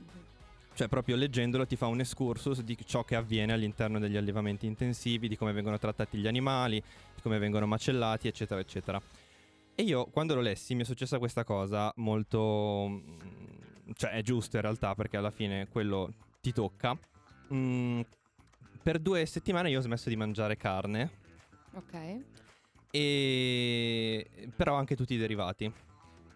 Cioè, 0.80 0.88
proprio 0.88 1.18
leggendolo 1.18 1.68
ti 1.68 1.76
fa 1.76 1.88
un 1.88 2.00
excursus 2.00 2.62
di 2.62 2.78
ciò 2.86 3.04
che 3.04 3.18
avviene 3.18 3.52
all'interno 3.52 4.00
degli 4.00 4.16
allevamenti 4.16 4.66
intensivi, 4.66 5.28
di 5.28 5.36
come 5.36 5.52
vengono 5.52 5.78
trattati 5.78 6.18
gli 6.18 6.26
animali, 6.26 6.82
di 7.16 7.22
come 7.22 7.38
vengono 7.38 7.66
macellati, 7.66 8.30
eccetera, 8.30 8.62
eccetera. 8.62 9.02
E 9.76 9.84
io 9.84 10.06
quando 10.06 10.36
lo 10.36 10.40
lessi 10.40 10.76
mi 10.76 10.84
è 10.84 10.86
successa 10.86 11.20
questa 11.20 11.44
cosa 11.44 11.92
molto... 11.98 12.88
mm, 12.88 13.92
cioè 13.94 14.12
è 14.12 14.22
giusto 14.22 14.56
in 14.56 14.62
realtà 14.62 14.96
perché 14.96 15.18
alla 15.18 15.32
fine 15.32 15.68
quello 15.68 16.14
ti 16.40 16.54
tocca. 16.54 16.98
Mm, 17.54 18.00
per 18.82 19.00
due 19.00 19.26
settimane 19.26 19.70
io 19.70 19.80
ho 19.80 19.82
smesso 19.82 20.08
di 20.08 20.16
mangiare 20.16 20.56
carne 20.56 21.12
Ok, 21.74 22.22
e 22.90 24.26
però 24.56 24.76
anche 24.76 24.96
tutti 24.96 25.14
i 25.14 25.18
derivati. 25.18 25.70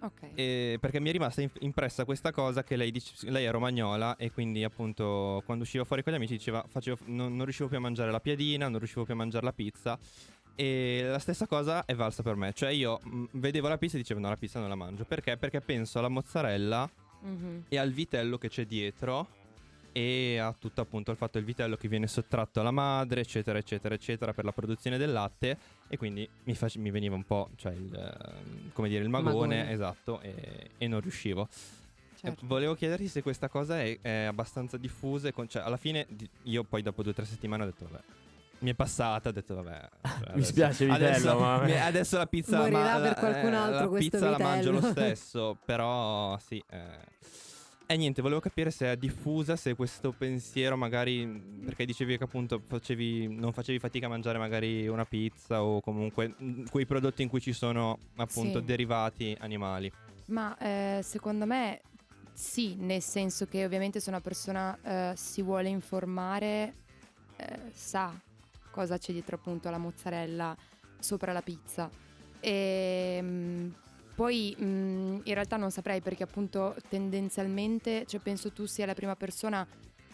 Ok. 0.04 0.30
E 0.36 0.78
perché 0.80 1.00
mi 1.00 1.10
è 1.10 1.12
rimasta 1.12 1.42
impressa 1.60 2.06
questa 2.06 2.32
cosa 2.32 2.64
che 2.64 2.76
lei, 2.76 2.92
dice- 2.92 3.30
lei 3.30 3.46
è 3.46 3.52
romagnola 3.52 4.16
e 4.18 4.32
quindi 4.32 4.64
appunto 4.64 5.42
quando 5.46 5.64
usciva 5.64 5.84
fuori 5.84 6.04
con 6.04 6.14
gli 6.14 6.18
amici 6.18 6.34
diceva 6.38 6.64
facevo- 6.68 7.00
non, 7.06 7.36
non 7.36 7.44
riuscivo 7.46 7.68
più 7.70 7.78
a 7.78 7.82
mangiare 7.82 8.12
la 8.12 8.20
piadina, 8.20 8.68
non 8.68 8.78
riuscivo 8.80 9.04
più 9.06 9.14
a 9.14 9.18
mangiare 9.18 9.46
la 9.46 9.54
pizza 9.54 9.98
e 10.56 11.04
la 11.08 11.18
stessa 11.20 11.48
cosa 11.48 11.84
è 11.86 11.96
valsa 11.96 12.22
per 12.22 12.36
me, 12.36 12.54
cioè 12.54 12.70
io 12.70 13.00
mh, 13.04 13.24
vedevo 13.32 13.68
la 13.68 13.78
pizza 13.78 13.96
e 13.96 14.00
dicevo 14.00 14.20
no 14.20 14.30
la 14.30 14.38
pizza 14.38 14.60
non 14.60 14.70
la 14.70 14.76
mangio, 14.76 15.04
perché? 15.06 15.36
Perché 15.38 15.62
penso 15.62 15.98
alla 16.00 16.10
mozzarella 16.10 16.90
Mhm. 17.22 17.64
e 17.70 17.78
al 17.78 17.92
vitello 17.92 18.38
che 18.38 18.50
c'è 18.50 18.66
dietro 18.66 19.28
e 19.94 20.38
a 20.40 20.54
tutto 20.58 20.82
appunto 20.82 21.12
il 21.12 21.18
fatto 21.18 21.38
del 21.38 21.46
vitello 21.46 21.78
che 21.78 21.88
viene 21.88 22.08
sottratto 22.08 22.60
alla 22.60 22.72
madre, 22.72 23.22
eccetera, 23.22 23.58
eccetera, 23.60 23.94
eccetera, 23.96 24.34
per 24.34 24.44
la 24.44 24.52
produzione 24.52 24.98
del 24.98 25.12
latte 25.14 25.58
e 25.88 25.96
quindi 25.98 26.28
mi, 26.44 26.56
face- 26.56 26.80
mi 26.80 26.92
veniva 26.92 27.16
un 27.16 27.24
po', 27.24 27.52
cioè 27.56 27.74
il, 27.74 27.94
ehm, 27.96 28.72
come 28.74 28.90
dire, 28.90 29.04
il 29.04 29.10
magone, 29.10 29.32
Magone. 29.58 29.72
esatto, 29.72 30.20
e, 30.22 30.72
e 30.78 30.88
non 30.88 31.00
riuscivo. 31.00 31.48
Certo. 32.20 32.42
Volevo 32.48 32.74
chiederti 32.74 33.08
se 33.08 33.22
questa 33.22 33.50
cosa 33.50 33.82
è, 33.82 34.00
è 34.02 34.24
abbastanza 34.24 34.78
diffusa, 34.78 35.32
con- 35.32 35.48
cioè 35.48 35.62
alla 35.62 35.78
fine 35.78 36.08
io 36.44 36.64
poi 36.64 36.82
dopo 36.82 37.02
due 37.04 37.12
o 37.12 37.16
tre 37.16 37.26
settimane 37.26 37.64
ho 37.64 37.66
detto 37.68 37.86
vabbè. 37.90 38.04
Mi 38.60 38.70
è 38.72 38.74
passata, 38.76 39.28
ho 39.30 39.32
detto 39.34 39.56
vabbè. 39.56 39.90
adesso- 40.32 40.52
spiace, 40.52 40.86
vitello, 40.86 41.06
adesso, 41.06 41.38
ma- 41.40 41.62
mi- 41.66 41.80
adesso 41.80 42.18
la 42.18 42.26
pizza 42.28 42.58
Morirà 42.60 42.80
ma- 42.80 43.00
per 43.00 43.10
la- 43.10 43.14
qualcun 43.16 43.54
eh, 43.54 43.56
altro 43.58 43.92
la 43.92 43.98
pizza 44.00 44.30
la 44.30 44.38
mangio 44.40 44.72
lo 44.72 44.82
stesso, 44.82 45.58
però 45.66 46.38
sì. 46.40 46.64
eh. 46.70 47.12
E 47.86 47.98
niente, 47.98 48.22
volevo 48.22 48.40
capire 48.40 48.72
se 48.72 48.92
è 48.92 48.98
diffusa, 48.98 49.56
se 49.56 49.76
questo 49.76 50.14
pensiero 50.14 50.78
magari, 50.78 51.28
perché 51.66 51.86
dicevi 51.86 52.18
che 52.18 52.24
appunto 52.24 52.60
facevi, 52.66 53.28
non 53.28 53.52
facevi 53.52 53.78
fatica 53.78 54.06
a 54.06 54.10
mangiare 54.10 54.38
magari 54.38 54.88
una 54.88 55.06
pizza 55.06 55.62
o 55.64 55.82
comunque 55.82 56.34
mm, 56.42 56.66
quei 56.72 56.86
prodotti 56.86 57.22
in 57.22 57.30
cui 57.30 57.42
ci 57.42 57.54
sono 57.54 58.00
appunto 58.16 58.60
Sì. 58.60 58.66
derivati 58.66 59.36
animali. 59.40 59.92
Ma 60.28 60.58
eh, 60.58 61.02
secondo 61.04 61.46
me 61.46 61.82
sì, 62.32 62.76
nel 62.76 63.02
senso 63.02 63.46
che 63.46 63.66
ovviamente 63.66 64.00
se 64.00 64.10
una 64.10 64.22
persona 64.22 64.78
eh, 64.82 65.14
si 65.16 65.42
vuole 65.42 65.68
informare 65.70 66.74
eh, 67.36 67.60
sa 67.74 68.12
cosa 68.72 68.98
c'è 68.98 69.12
dietro 69.12 69.36
appunto 69.36 69.68
alla 69.68 69.78
mozzarella 69.78 70.56
sopra 71.00 71.32
la 71.34 71.42
pizza. 71.42 71.90
E 72.40 73.20
mm, 73.22 73.70
poi 74.16 74.56
mm, 74.60 75.20
in 75.24 75.34
realtà 75.34 75.58
non 75.58 75.72
saprei 75.72 76.02
perché 76.02 76.24
appunto 76.24 76.76
tendenzialmente, 76.90 78.06
cioè 78.06 78.20
penso 78.20 78.52
tu 78.52 78.66
sia 78.66 78.86
la 78.86 78.94
prima 78.94 79.16
persona 79.16 79.66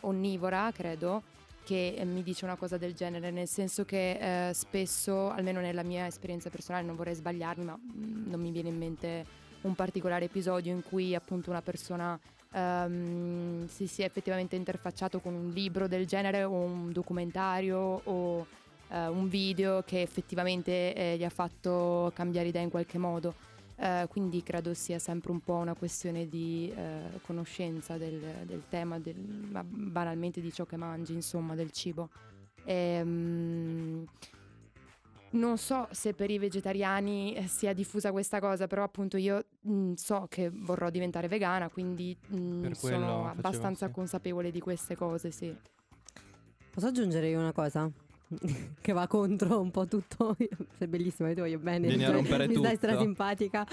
onnivora, 0.02 0.72
credo, 0.74 1.24
che 1.64 1.96
eh, 1.98 2.06
mi 2.06 2.24
dice 2.24 2.46
una 2.46 2.56
cosa 2.56 2.78
del 2.78 2.94
genere, 2.94 3.32
nel 3.32 3.48
senso 3.48 3.86
che 3.86 4.48
eh, 4.50 4.54
spesso, 4.54 5.30
almeno 5.30 5.60
nella 5.60 5.84
mia 5.84 6.08
esperienza 6.08 6.50
personale, 6.50 6.86
non 6.86 6.96
vorrei 6.96 7.16
sbagliarmi, 7.16 7.66
ma 7.66 7.78
mm, 7.78 8.30
non 8.30 8.40
mi 8.40 8.52
viene 8.52 8.70
in 8.70 8.78
mente 8.78 9.26
un 9.62 9.76
particolare 9.76 10.26
episodio 10.26 10.72
in 10.72 10.82
cui 10.84 11.14
appunto 11.14 11.50
una 11.50 11.62
persona 11.62 12.18
ehm, 12.54 13.68
si 13.68 13.88
sia 13.88 14.06
effettivamente 14.06 14.56
interfacciato 14.56 15.20
con 15.20 15.34
un 15.34 15.50
libro 15.50 15.88
del 15.88 16.06
genere 16.06 16.44
o 16.44 16.54
un 16.54 16.92
documentario 16.92 18.02
o 18.04 18.48
eh, 18.90 19.08
un 19.08 19.28
video 19.28 19.84
che 19.84 20.02
effettivamente 20.02 20.94
eh, 20.96 21.18
gli 21.18 21.24
ha 21.24 21.30
fatto 21.30 22.12
cambiare 22.16 22.48
idea 22.48 22.62
in 22.62 22.70
qualche 22.70 22.98
modo. 22.98 23.48
Eh, 23.82 24.08
quindi 24.10 24.44
credo 24.44 24.74
sia 24.74 25.00
sempre 25.00 25.32
un 25.32 25.40
po' 25.40 25.54
una 25.54 25.74
questione 25.74 26.28
di 26.28 26.70
eh, 26.76 27.20
conoscenza 27.22 27.98
del, 27.98 28.20
del 28.44 28.64
tema, 28.68 29.00
del- 29.00 29.48
ma 29.52 29.64
banalmente 29.64 30.42
di 30.42 30.52
ciò 30.52 30.66
che 30.66 30.76
mangi, 30.76 31.14
insomma, 31.14 31.56
del 31.56 31.72
cibo. 31.72 32.10
Ehm, 32.66 34.06
non 35.32 35.58
so 35.58 35.88
se 35.92 36.14
per 36.14 36.30
i 36.30 36.38
vegetariani 36.40 37.36
eh, 37.36 37.48
sia 37.48 37.72
diffusa 37.72 38.12
questa 38.12 38.42
cosa, 38.42 38.68
però 38.68 38.84
appunto 38.84 39.16
io 39.16 39.46
mh, 39.62 39.94
so 39.94 40.26
che 40.28 40.50
vorrò 40.52 40.90
diventare 40.90 41.30
vegana, 41.30 41.70
quindi 41.70 42.18
mh, 42.20 42.36
quello 42.60 42.76
sono 42.76 43.06
facevo, 43.06 43.28
abbastanza 43.28 43.86
sì. 43.88 43.94
consapevole 43.94 44.52
di 44.52 44.60
queste 44.60 44.96
cose, 44.98 45.32
sì. 45.32 45.56
Posso 46.70 46.88
aggiungere 46.88 47.30
io 47.30 47.40
una 47.40 47.54
cosa? 47.54 47.90
che 48.82 48.94
va 48.94 49.08
contro 49.08 49.60
un 49.60 49.72
po' 49.72 49.86
tutto. 49.88 50.36
Sei 50.78 50.88
bellissima, 50.88 51.30
io 51.30 51.36
ti 51.36 51.42
voglio 51.42 51.60
bene. 51.60 51.88
Vieni 51.88 52.04
a 52.06 52.12
mi 52.12 52.14
stai- 52.14 52.22
rompere 52.22 52.48
mi 52.48 52.56
stai 52.56 52.76
tutto. 52.76 52.88
strasimpatica. 52.88 53.68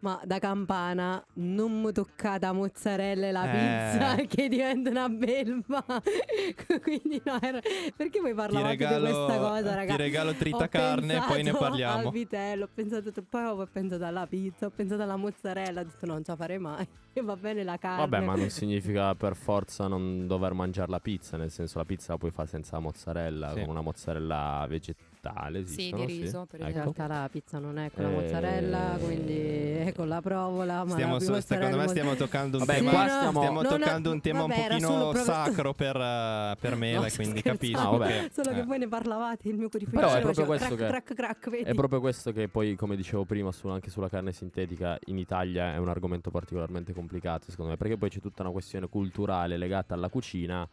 Ma 0.00 0.20
da 0.24 0.38
campana 0.38 1.24
non 1.34 1.80
mi 1.80 1.90
toccata 1.92 2.52
mozzarella 2.52 3.26
e 3.28 3.32
la 3.32 3.44
Eh. 3.44 3.50
pizza 3.50 4.14
che 4.36 4.48
diventa 4.48 4.90
una 4.90 5.08
belva. 5.08 5.84
Quindi 6.82 7.20
no, 7.24 7.38
era- 7.40 7.60
perché 7.96 8.20
voi 8.20 8.34
parlavate 8.34 8.68
regalo- 8.76 9.06
di 9.06 9.12
questa 9.12 9.38
cosa, 9.38 9.68
ti 9.70 9.74
ragazzi? 9.74 9.96
regalo 9.96 10.34
trita 10.34 10.68
carne, 10.68 11.22
poi 11.26 11.42
ne 11.42 11.52
parliamo. 11.52 12.06
Al 12.08 12.12
vitello, 12.12 12.64
ho 12.64 12.68
pensato, 12.72 13.10
poi 13.28 13.42
ho 13.44 13.68
pensato 13.70 14.04
alla 14.04 14.26
pizza, 14.26 14.66
ho 14.66 14.70
pensato 14.70 15.02
alla 15.02 15.16
mozzarella, 15.16 15.80
ho 15.80 15.84
detto 15.84 16.06
no, 16.06 16.12
non 16.14 16.24
ce 16.24 16.30
la 16.32 16.36
farei 16.36 16.58
mai. 16.58 16.86
E 17.16 17.22
va 17.22 17.34
bene 17.34 17.64
la 17.64 17.78
carne. 17.78 18.06
Vabbè, 18.06 18.20
ma 18.22 18.34
non 18.34 18.50
significa 18.50 19.14
per 19.14 19.36
forza 19.36 19.86
non 19.86 20.26
dover 20.26 20.52
mangiare 20.52 20.90
la 20.90 21.00
pizza, 21.00 21.38
nel 21.38 21.50
senso 21.50 21.78
la 21.78 21.86
pizza 21.86 22.12
la 22.12 22.18
puoi 22.18 22.30
fare 22.30 22.46
senza 22.46 22.78
mozzarella, 22.78 23.52
Sì. 23.54 23.60
con 23.60 23.70
una 23.70 23.80
mozzarella 23.80 24.66
vegetale, 24.68 25.06
Sì, 25.36 25.58
esistono, 25.58 26.04
di 26.04 26.18
riso, 26.20 26.46
per 26.48 26.60
In 26.60 26.66
Ecco. 26.66 26.78
realtà 26.78 27.06
la 27.06 27.28
pizza 27.30 27.58
non 27.58 27.78
è 27.78 27.90
con 27.92 28.04
la 28.04 28.10
Eh, 28.10 28.12
mozzarella, 28.14 28.96
quindi 29.02 29.34
è 29.34 29.92
con 29.94 30.08
la 30.08 30.20
provola. 30.20 30.84
Ma 30.84 30.90
Stiamo 30.90 31.14
la 31.14 31.20
so- 31.20 31.40
secondo 31.40 31.76
me 31.76 31.88
stiamo 31.88 32.14
toccando 32.14 32.58
un 32.58 32.64
Vabbè, 32.64 32.78
tema, 32.78 32.90
qua 32.90 33.08
stiamo- 33.08 33.40
stiamo 33.40 33.62
toccando 33.62 34.10
un 34.12 34.20
tema 34.20 34.40
vabbè, 34.40 34.54
un 34.56 34.62
pochino 34.68 34.88
solo 34.88 35.10
proprio- 35.10 35.24
sacro 35.24 35.74
per, 35.74 35.96
eh, 35.96 36.56
per 36.60 36.74
me, 36.76 36.92
No, 36.94 37.06
quindi 37.14 37.38
sto 37.40 37.50
capisco. 37.50 37.78
Ah, 37.78 37.96
vabbè. 37.96 38.30
Solo 38.32 38.50
che 38.52 38.60
Eh. 38.60 38.64
voi 38.64 38.78
ne 38.78 38.88
parlavate, 38.88 39.48
il 39.48 39.56
mio 39.56 39.68
cuoricino 39.68 40.00
Però 40.00 40.14
è 40.14 40.20
proprio 40.20 40.44
questo 40.46 40.74
crack, 40.76 41.04
che- 41.08 41.14
crack, 41.14 41.40
crack? 41.48 41.64
È 41.64 41.74
proprio 41.74 42.00
questo 42.00 42.32
che 42.32 42.48
poi, 42.48 42.74
come 42.76 42.96
dicevo 42.96 43.24
prima, 43.24 43.52
su- 43.52 43.68
anche 43.68 43.90
sulla 43.90 44.08
carne 44.08 44.32
sintetica 44.32 44.98
in 45.06 45.18
Italia 45.18 45.74
è 45.74 45.78
un 45.78 45.88
argomento 45.88 46.30
particolarmente 46.30 46.92
complicato, 46.92 47.50
secondo 47.50 47.70
me, 47.72 47.76
perché 47.76 47.96
poi 47.96 48.08
c'è 48.10 48.20
tutta 48.20 48.42
una 48.42 48.52
questione 48.52 48.88
culturale 48.88 49.56
legata 49.56 49.94
alla 49.94 50.08
cucina 50.08 50.68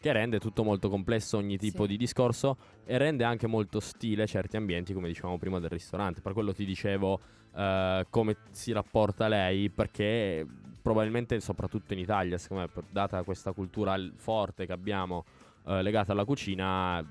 che 0.00 0.12
rende 0.12 0.38
tutto 0.38 0.62
molto 0.62 0.88
complesso 0.88 1.38
ogni 1.38 1.58
tipo 1.58 1.82
Sì. 1.82 1.88
di 1.88 1.96
discorso 1.96 2.56
e 2.84 2.96
rende 2.98 3.24
anche 3.24 3.48
molto 3.48 3.80
stile 3.80 4.26
certi 4.28 4.56
ambienti, 4.56 4.92
come 4.94 5.08
dicevamo 5.08 5.38
prima 5.38 5.58
del 5.58 5.70
ristorante. 5.70 6.20
Per 6.20 6.32
quello 6.32 6.54
ti 6.54 6.64
dicevo 6.64 7.18
eh, 7.56 8.06
come 8.08 8.36
si 8.52 8.70
rapporta 8.70 9.26
lei, 9.26 9.70
perché 9.70 10.46
probabilmente 10.80 11.40
soprattutto 11.40 11.94
in 11.94 11.98
Italia, 11.98 12.38
secondo 12.38 12.70
me, 12.72 12.82
data 12.90 13.24
questa 13.24 13.50
cultura 13.50 13.96
forte 14.14 14.66
che 14.66 14.72
abbiamo 14.72 15.24
eh, 15.66 15.82
legata 15.82 16.12
alla 16.12 16.24
cucina, 16.24 17.04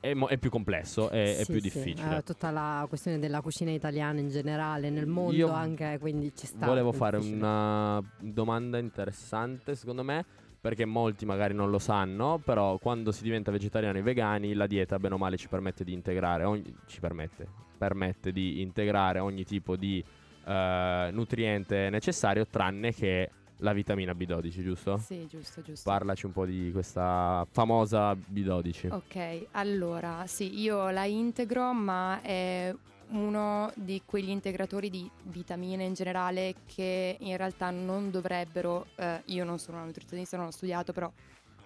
è, 0.00 0.12
mo- 0.12 0.26
è 0.26 0.36
più 0.36 0.50
complesso, 0.50 1.08
è, 1.10 1.36
è 1.38 1.44
Sì, 1.44 1.52
più 1.52 1.60
sì, 1.60 1.78
difficile. 1.78 2.16
eh, 2.18 2.22
tutta 2.24 2.50
la 2.50 2.84
questione 2.88 3.20
della 3.20 3.40
cucina 3.40 3.70
italiana 3.70 4.18
in 4.18 4.30
generale, 4.30 4.90
nel 4.90 5.06
mondo 5.06 5.32
Io 5.36 5.50
anche, 5.50 5.96
quindi 6.00 6.32
ci 6.34 6.46
sta. 6.46 6.66
Volevo 6.66 6.90
è 6.90 6.94
fare 6.94 7.18
difficile. 7.18 7.40
una 7.40 8.02
domanda 8.18 8.78
interessante, 8.78 9.76
secondo 9.76 10.02
me, 10.02 10.24
perché 10.66 10.84
molti 10.84 11.24
magari 11.26 11.54
non 11.54 11.70
lo 11.70 11.78
sanno, 11.78 12.40
però 12.44 12.76
quando 12.78 13.12
si 13.12 13.22
diventa 13.22 13.52
vegetariani 13.52 14.00
e 14.00 14.02
vegani, 14.02 14.52
la 14.52 14.66
dieta 14.66 14.98
bene 14.98 15.14
o 15.14 15.16
male 15.16 15.36
ci 15.36 15.46
permette 15.46 15.84
di 15.84 15.92
integrare 15.92 16.42
ogni, 16.42 16.74
ci 16.88 16.98
permette, 16.98 17.46
permette 17.78 18.32
di 18.32 18.60
integrare 18.60 19.20
ogni 19.20 19.44
tipo 19.44 19.76
di 19.76 20.02
eh, 20.44 21.08
nutriente 21.12 21.88
necessario, 21.88 22.48
tranne 22.48 22.92
che 22.92 23.30
la 23.58 23.72
vitamina 23.72 24.10
B12, 24.10 24.62
giusto? 24.64 24.96
Sì, 24.96 25.28
giusto, 25.28 25.62
giusto. 25.62 25.88
Parlaci 25.88 26.26
un 26.26 26.32
po' 26.32 26.44
di 26.44 26.70
questa 26.72 27.46
famosa 27.48 28.12
B12. 28.14 28.92
Ok, 28.92 29.46
allora 29.52 30.24
sì, 30.26 30.58
io 30.58 30.90
la 30.90 31.04
integro, 31.04 31.72
ma 31.74 32.20
è 32.22 32.74
uno 33.08 33.70
di 33.74 34.02
quegli 34.04 34.30
integratori 34.30 34.90
di 34.90 35.08
vitamine 35.24 35.84
in 35.84 35.94
generale 35.94 36.54
che 36.66 37.16
in 37.18 37.36
realtà 37.36 37.70
non 37.70 38.10
dovrebbero, 38.10 38.86
eh, 38.96 39.22
io 39.26 39.44
non 39.44 39.58
sono 39.58 39.78
una 39.78 39.86
nutrizionista, 39.86 40.36
non 40.36 40.46
ho 40.46 40.50
studiato, 40.50 40.92
però 40.92 41.10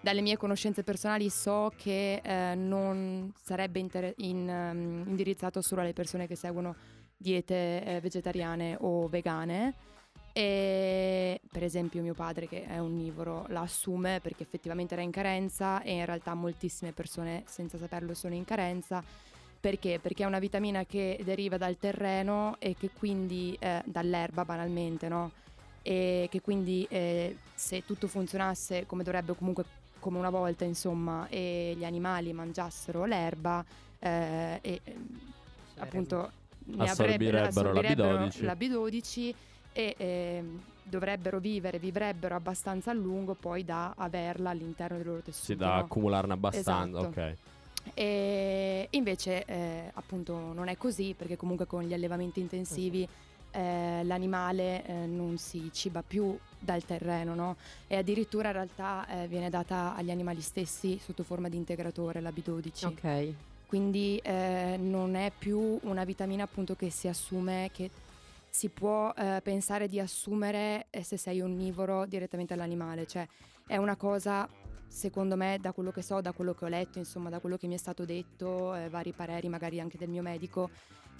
dalle 0.01 0.22
mie 0.22 0.36
conoscenze 0.36 0.82
personali 0.82 1.28
so 1.28 1.72
che 1.76 2.20
eh, 2.22 2.55
non 2.55 3.32
sarebbe 3.43 3.78
inter- 3.78 4.14
in, 4.18 4.49
ehm, 4.49 5.05
indirizzato 5.07 5.61
solo 5.61 5.82
alle 5.82 5.93
persone 5.93 6.26
che 6.26 6.36
seguono 6.36 6.74
diete 7.16 7.84
eh, 7.84 8.01
vegetariane 8.01 8.76
o 8.80 9.09
vegane. 9.09 9.74
E 10.32 11.41
per 11.51 11.64
esempio 11.64 12.03
mio 12.03 12.14
padre 12.14 12.47
che 12.47 12.64
è 12.64 12.80
onnivoro 12.80 13.47
la 13.49 13.62
assume 13.62 14.20
perché 14.22 14.45
effettivamente 14.45 14.95
era 14.95 15.03
in 15.03 15.11
carenza 15.11 15.82
e 15.82 15.93
in 15.95 16.05
realtà 16.05 16.34
moltissime 16.34 16.93
persone 16.93 17.43
senza 17.47 17.76
saperlo 17.76 18.14
sono 18.14 18.34
in 18.34 18.45
carenza. 18.45 19.03
Perché? 19.61 19.98
Perché 20.00 20.22
è 20.22 20.26
una 20.26 20.38
vitamina 20.38 20.84
che 20.86 21.20
deriva 21.22 21.58
dal 21.58 21.76
terreno 21.78 22.56
e 22.58 22.74
che 22.78 22.88
quindi 22.98 23.54
eh, 23.61 23.82
dall'erba 23.84 24.46
banalmente, 24.46 25.06
no? 25.08 25.32
E 25.82 26.28
che 26.30 26.40
quindi 26.40 26.86
eh, 26.88 27.36
se 27.54 27.84
tutto 27.84 28.08
funzionasse 28.08 28.86
come 28.86 29.02
dovrebbe 29.02 29.34
comunque 29.34 29.64
come 29.98 30.18
una 30.18 30.30
volta 30.30 30.64
insomma 30.64 31.26
e 31.28 31.74
gli 31.76 31.84
animali 31.84 32.32
mangiassero 32.32 33.04
l'erba 33.04 33.62
eh, 33.98 34.58
e 34.62 34.80
eh, 34.82 34.96
appunto 35.76 36.30
ne 36.64 36.88
avrebbero- 36.88 37.42
Assorbirebbero 37.42 37.72
la 37.72 37.80
assorbirebbero 37.80 38.24
B12. 38.24 38.44
la 38.44 38.54
B12 38.54 39.34
e 39.72 39.94
ehm, 39.96 40.62
dovrebbero 40.82 41.38
vivere, 41.38 41.78
vivrebbero 41.78 42.34
abbastanza 42.34 42.90
a 42.90 42.94
lungo 42.94 43.34
poi 43.34 43.64
da 43.64 43.92
averla 43.96 44.50
all'interno 44.50 44.96
del 44.96 45.06
loro 45.06 45.20
tessuto. 45.20 45.44
Sì, 45.44 45.56
da 45.56 45.74
no? 45.74 45.78
accumularne 45.80 46.32
abbastanza, 46.32 46.98
Esatto. 46.98 47.20
ok. 47.20 47.36
E 47.95 48.87
invece 48.91 49.45
eh, 49.45 49.91
appunto 49.95 50.53
non 50.53 50.68
è 50.68 50.76
così 50.76 51.14
perché 51.16 51.37
comunque 51.37 51.66
con 51.66 51.83
gli 51.83 51.93
allevamenti 51.93 52.41
intensivi 52.41 53.07
eh, 53.53 54.03
l'animale 54.05 54.85
eh, 54.87 54.93
non 55.07 55.37
si 55.39 55.70
ciba 55.72 56.03
più 56.03 56.39
dal 56.59 56.85
terreno 56.85 57.35
no? 57.35 57.57
e 57.89 57.97
addirittura 57.97 58.49
in 58.49 58.55
realtà 58.55 59.07
eh, 59.09 59.26
viene 59.26 59.51
data 59.51 59.95
agli 59.97 60.11
animali 60.11 60.41
stessi 60.41 61.01
sotto 61.03 61.24
forma 61.24 61.49
di 61.49 61.57
integratore 61.57 62.20
la 62.20 62.31
B12 62.31 62.87
Ok. 62.87 63.35
quindi 63.66 64.18
eh, 64.22 64.76
non 64.78 65.16
è 65.16 65.33
più 65.37 65.78
una 65.83 66.05
vitamina 66.05 66.45
appunto 66.45 66.76
che 66.76 66.91
si 66.91 67.09
assume 67.09 67.70
che 67.72 67.91
si 68.49 68.68
può 68.68 69.12
eh, 69.16 69.41
pensare 69.43 69.89
di 69.89 69.99
assumere 69.99 70.87
se 71.01 71.16
sei 71.16 71.41
onnivoro 71.41 72.07
direttamente 72.07 72.55
all'animale 72.55 73.07
cioè 73.07 73.26
è 73.66 73.76
una 73.76 73.97
cosa 73.97 74.49
secondo 74.91 75.36
me 75.36 75.59
da 75.61 75.72
quello 75.72 75.93
che 75.93 76.03
so 76.03 76.20
da 76.20 76.32
quello 76.32 76.53
che 76.53 76.64
ho 76.64 76.68
letto 76.68 76.99
insomma 76.99 77.30
da 77.30 77.38
quello 77.38 77.57
che 77.57 77.68
mi 77.68 77.74
è 77.74 77.78
stato 77.78 78.05
detto 78.05 78.74
eh, 78.74 78.88
vari 78.88 79.12
pareri 79.12 79.49
magari 79.49 79.78
anche 79.78 79.97
del 79.97 80.09
mio 80.09 80.20
medico 80.20 80.68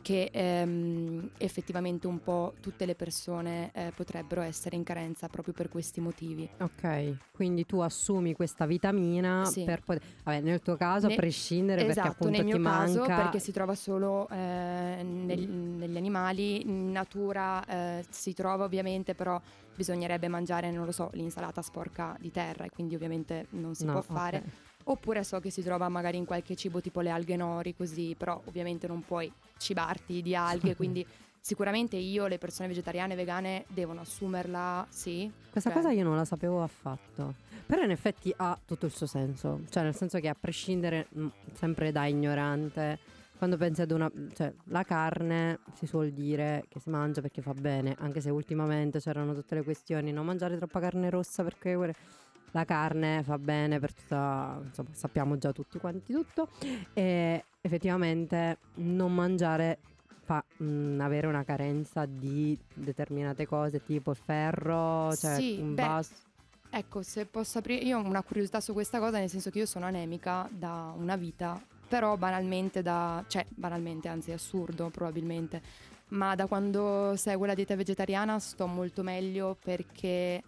che 0.03 0.31
ehm, 0.33 1.31
effettivamente 1.39 2.07
un 2.07 2.21
po' 2.23 2.55
tutte 2.61 2.87
le 2.87 2.95
persone 2.95 3.71
eh, 3.75 3.93
potrebbero 3.95 4.41
essere 4.41 4.77
in 4.77 4.83
carenza 4.83 5.29
proprio 5.29 5.55
per 5.55 5.69
questi 5.69 6.01
motivi 6.01 6.49
Ok, 6.59 7.17
quindi 7.33 7.65
tu 7.67 7.81
assumi 7.81 8.33
questa 8.35 8.67
vitamina 8.67 9.45
Sì. 9.45 9.65
per 9.65 9.81
poter... 9.83 10.03
Vabbè, 10.25 10.41
nel 10.41 10.61
tuo 10.61 10.77
caso 10.77 11.07
Ne- 11.07 11.15
a 11.15 11.17
prescindere 11.17 11.85
perché 11.85 12.01
esatto, 12.01 12.09
appunto 12.11 12.37
nel 12.37 12.45
mio 12.45 12.57
ti 12.57 12.63
caso 12.63 12.99
manca... 12.99 13.17
perché 13.17 13.39
si 13.39 13.53
trova 13.53 13.75
solo 13.75 14.29
eh, 14.31 15.03
nel- 15.03 15.49
negli 15.49 15.97
animali, 15.97 16.63
in 16.63 16.91
natura 16.93 17.65
eh, 17.67 18.05
si 18.11 18.33
trova 18.35 18.65
ovviamente, 18.65 19.15
però 19.15 19.41
bisognerebbe 19.75 20.29
mangiare, 20.29 20.71
non 20.71 20.85
lo 20.85 20.93
so, 20.93 21.11
l'insalata 21.15 21.63
sporca 21.63 22.17
di 22.21 22.31
terra 22.31 22.65
e 22.65 22.71
quindi 22.71 22.95
ovviamente 22.95 23.47
non 23.51 23.75
si 23.75 23.85
No, 23.85 23.93
può 23.93 24.03
fare. 24.03 24.43
Oppure 24.85 25.23
so 25.25 25.41
che 25.41 25.51
si 25.51 25.63
trova 25.63 25.89
magari 25.89 26.17
in 26.17 26.25
qualche 26.25 26.57
cibo 26.57 26.81
tipo 26.81 27.01
le 27.01 27.11
alghe 27.11 27.37
nori, 27.37 27.75
così, 27.77 28.15
però 28.17 28.41
ovviamente 28.47 28.87
non 28.87 29.03
puoi 29.03 29.33
cibarti 29.59 30.23
di 30.23 30.35
alghe, 30.35 30.75
quindi 30.75 31.07
sicuramente 31.41 31.97
io, 31.97 32.27
le 32.27 32.39
persone 32.39 32.69
vegetariane 32.69 33.15
e 33.15 33.17
vegane 33.17 33.65
devono 33.69 34.01
assumerla, 34.01 34.87
sì. 34.91 35.31
Questa 35.51 35.71
cioè- 35.71 35.81
cosa 35.81 35.93
io 35.93 36.05
non 36.05 36.17
la 36.17 36.25
sapevo 36.25 36.63
affatto. 36.63 37.35
Però 37.67 37.83
in 37.83 37.91
effetti 37.91 38.33
ha 38.37 38.59
tutto 38.65 38.87
il 38.87 38.93
suo 38.93 39.07
senso. 39.07 39.61
Cioè, 39.69 39.85
nel 39.85 39.95
senso 39.95 40.19
che 40.19 40.29
a 40.29 40.37
prescindere, 40.39 41.07
mh, 41.09 41.27
sempre 41.53 41.93
da 41.93 42.07
ignorante, 42.07 42.99
quando 43.39 43.57
pensi 43.57 43.81
ad 43.81 43.91
una. 43.93 44.11
cioè, 44.35 44.53
la 44.65 44.83
carne 44.83 45.61
si 45.75 45.87
suol 45.87 46.11
dire 46.11 46.65
che 46.69 46.81
si 46.81 46.91
mangia 46.91 47.21
perché 47.21 47.41
fa 47.43 47.55
bene, 47.55 47.95
anche 48.01 48.21
se 48.21 48.29
ultimamente 48.29 48.99
c'erano 48.99 49.35
tutte 49.35 49.55
le 49.55 49.63
questioni, 49.63 50.13
non 50.13 50.27
mangiare 50.27 50.57
troppa 50.57 50.81
carne 50.81 51.11
rossa 51.11 51.43
perché. 51.43 51.95
La 52.53 52.65
carne 52.65 53.23
fa 53.23 53.39
bene 53.39 53.79
per 53.79 53.93
tutta. 53.93 54.61
insomma, 54.65 54.89
sappiamo 54.93 55.39
già 55.39 55.53
tutti 55.53 55.79
quanti 55.79 56.13
tutto. 56.13 56.49
E 56.93 57.45
effettivamente 57.61 58.59
non 58.75 59.15
mangiare 59.15 59.79
fa 60.23 60.45
mh, 60.59 61.01
avere 61.01 61.27
una 61.27 61.45
carenza 61.45 62.07
di 62.07 62.57
determinate 62.73 63.47
cose, 63.47 63.83
tipo 63.83 64.13
il 64.13 64.17
ferro, 64.17 65.15
cioè 65.17 65.37
Sì, 65.37 65.59
un 65.61 65.75
vaso. 65.75 66.13
Ecco, 66.71 67.03
se 67.03 67.27
posso 67.27 67.59
aprire, 67.59 67.83
io 67.83 67.99
ho 67.99 68.05
una 68.05 68.23
curiosità 68.23 68.61
su 68.61 68.73
questa 68.73 69.01
cosa, 69.01 69.19
nel 69.19 69.29
senso 69.29 69.51
che 69.51 69.59
io 69.59 69.67
sono 69.67 69.87
anemica 69.87 70.49
da 70.53 70.95
una 70.97 71.17
vita, 71.17 71.61
però 71.89 72.17
banalmente 72.17 72.81
da, 72.81 73.25
cioè 73.27 73.45
banalmente, 73.49 74.07
anzi 74.07 74.31
assurdo 74.31 74.89
probabilmente, 74.89 75.61
ma 76.11 76.37
da 76.37 76.47
quando 76.47 77.17
seguo 77.17 77.47
la 77.47 77.55
dieta 77.55 77.75
vegetariana 77.75 78.39
sto 78.39 78.69
molto 78.69 79.03
meglio 79.03 79.57
perché 79.61 80.41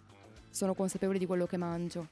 sono 0.53 0.73
consapevole 0.75 1.17
di 1.17 1.25
quello 1.25 1.45
che 1.47 1.57
mangio. 1.57 2.07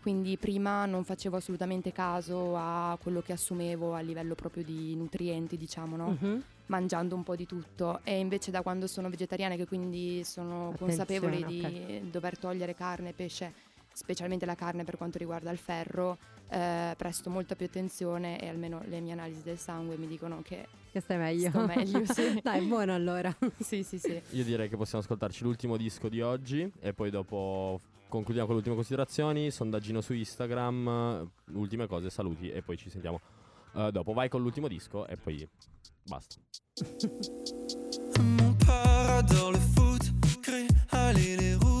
Quindi 0.00 0.36
prima 0.36 0.84
non 0.86 1.04
facevo 1.04 1.36
assolutamente 1.36 1.92
caso 1.92 2.56
a 2.56 2.98
quello 3.00 3.20
che 3.22 3.32
assumevo 3.32 3.94
a 3.94 4.00
livello 4.00 4.34
proprio 4.34 4.62
di 4.62 4.94
nutrienti, 4.96 5.56
diciamo, 5.56 5.96
no? 5.96 6.16
Mhm. 6.20 6.42
mangiando 6.66 7.14
un 7.14 7.22
po' 7.22 7.36
di 7.36 7.44
tutto 7.44 8.00
e 8.04 8.18
invece 8.18 8.50
da 8.50 8.62
quando 8.62 8.86
sono 8.86 9.10
vegetariana 9.10 9.54
che 9.54 9.66
quindi 9.66 10.24
sono 10.24 10.70
Attenzione, 10.70 10.78
consapevole 10.78 11.44
di 11.44 11.98
ok. 12.00 12.10
dover 12.10 12.38
togliere 12.38 12.74
carne, 12.74 13.12
pesce 13.12 13.52
specialmente 13.94 14.44
la 14.44 14.54
carne 14.54 14.84
per 14.84 14.96
quanto 14.96 15.16
riguarda 15.18 15.50
il 15.50 15.58
ferro, 15.58 16.18
eh, 16.50 16.94
presto 16.96 17.30
molta 17.30 17.54
più 17.56 17.66
attenzione 17.66 18.38
e 18.40 18.48
almeno 18.48 18.82
le 18.86 19.00
mie 19.00 19.12
analisi 19.12 19.42
del 19.42 19.58
sangue 19.58 19.96
mi 19.96 20.06
dicono 20.06 20.42
che 20.42 20.66
Che 20.92 21.00
stai 21.00 21.16
meglio. 21.16 21.48
sto 21.48 21.64
meglio. 21.66 22.04
Sì. 22.12 22.40
Dai, 22.42 22.66
buono 22.66 22.94
allora. 22.94 23.34
sì, 23.60 23.82
sì, 23.82 23.98
sì. 23.98 24.20
Io 24.30 24.44
direi 24.44 24.68
che 24.68 24.76
possiamo 24.76 25.02
ascoltarci 25.02 25.42
l'ultimo 25.44 25.76
disco 25.76 26.08
di 26.08 26.20
oggi 26.20 26.70
e 26.80 26.92
poi 26.92 27.10
dopo 27.10 27.80
concludiamo 28.08 28.46
con 28.46 28.54
le 28.56 28.60
ultime 28.60 28.76
considerazioni, 28.76 29.50
sondaggino 29.50 30.00
su 30.00 30.12
Instagram, 30.12 31.28
ultime 31.54 31.86
cose, 31.86 32.10
saluti 32.10 32.50
e 32.50 32.62
poi 32.62 32.76
ci 32.76 32.90
sentiamo 32.90 33.20
eh, 33.74 33.90
dopo. 33.90 34.12
Vai 34.12 34.28
con 34.28 34.40
l'ultimo 34.42 34.68
disco 34.68 35.06
e 35.06 35.16
poi 35.16 35.48
basta. 36.04 36.36
Mon 38.18 38.56
père 38.56 39.16
adore 39.18 39.52
le 39.56 39.58
foot, 39.74 40.12
gris, 40.40 40.68
allez 40.90 41.36
les 41.36 41.56
rouges 41.56 41.73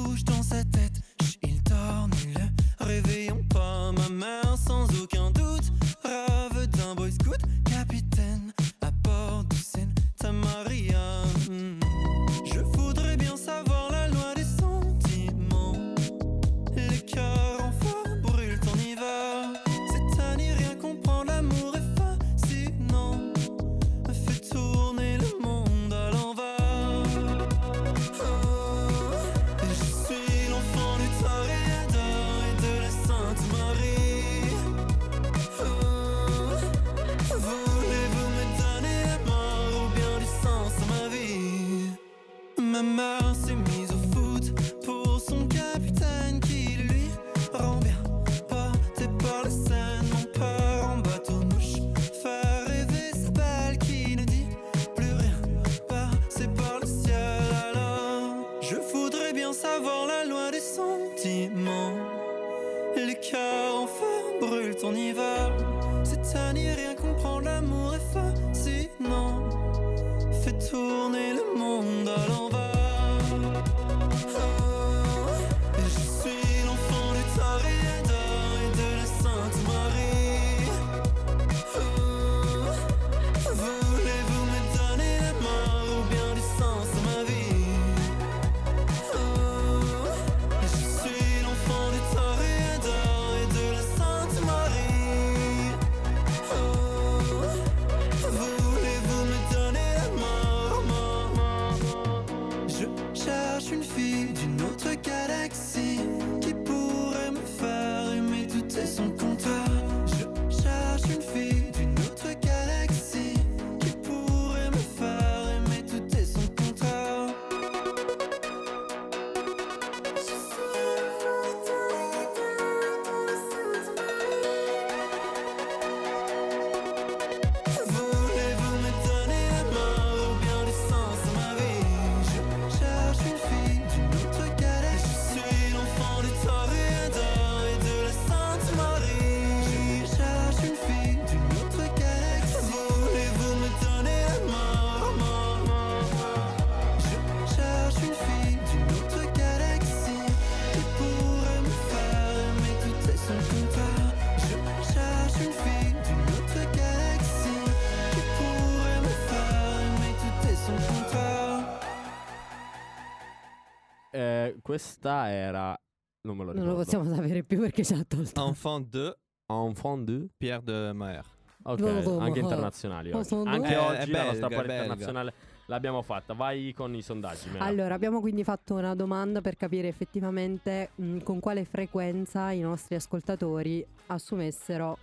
questa 164.74 165.30
era 165.30 165.78
non 166.26 166.36
me 166.36 166.44
lo 166.44 166.52
Non 166.52 166.62
ricordo. 166.62 166.70
lo 166.78 166.84
possiamo 166.84 167.14
sapere 167.14 167.44
più 167.44 167.60
perché 167.60 167.84
ci 167.84 167.92
ha 167.94 168.02
tolto. 168.04 168.44
Enfant 168.46 168.88
de 168.88 169.16
Enfant 169.46 170.04
de 170.04 170.28
Pierre 170.36 170.62
de 170.64 170.92
Maher. 170.92 171.24
Ok, 171.66 171.78
Dodo, 171.78 172.18
anche 172.18 172.40
ma- 172.40 172.46
internazionali 172.48 173.10
ma 173.12 173.18
oggi. 173.18 173.34
Anche 173.34 173.68
due. 173.68 173.76
oggi 173.76 173.96
Eh, 173.96 174.02
è 174.02 174.06
la 174.10 174.24
nostra 174.24 174.48
belga, 174.48 174.56
parte 174.56 174.66
belga. 174.66 174.82
internazionale 174.82 175.34
l'abbiamo 175.66 176.02
fatta. 176.02 176.34
Vai 176.34 176.72
con 176.74 176.94
i 176.94 177.02
sondaggi. 177.02 177.48
Mela. 177.50 177.64
Allora, 177.64 177.94
abbiamo 177.94 178.20
quindi 178.20 178.42
fatto 178.42 178.74
una 178.74 178.94
domanda 178.94 179.40
per 179.40 179.56
capire 179.56 179.86
effettivamente 179.88 180.90
mh, 180.96 181.18
con 181.18 181.40
quale 181.40 181.64
frequenza 181.64 182.50
i 182.50 182.60
nostri 182.60 182.96
ascoltatori 182.96 183.86
assumessero 184.06 184.98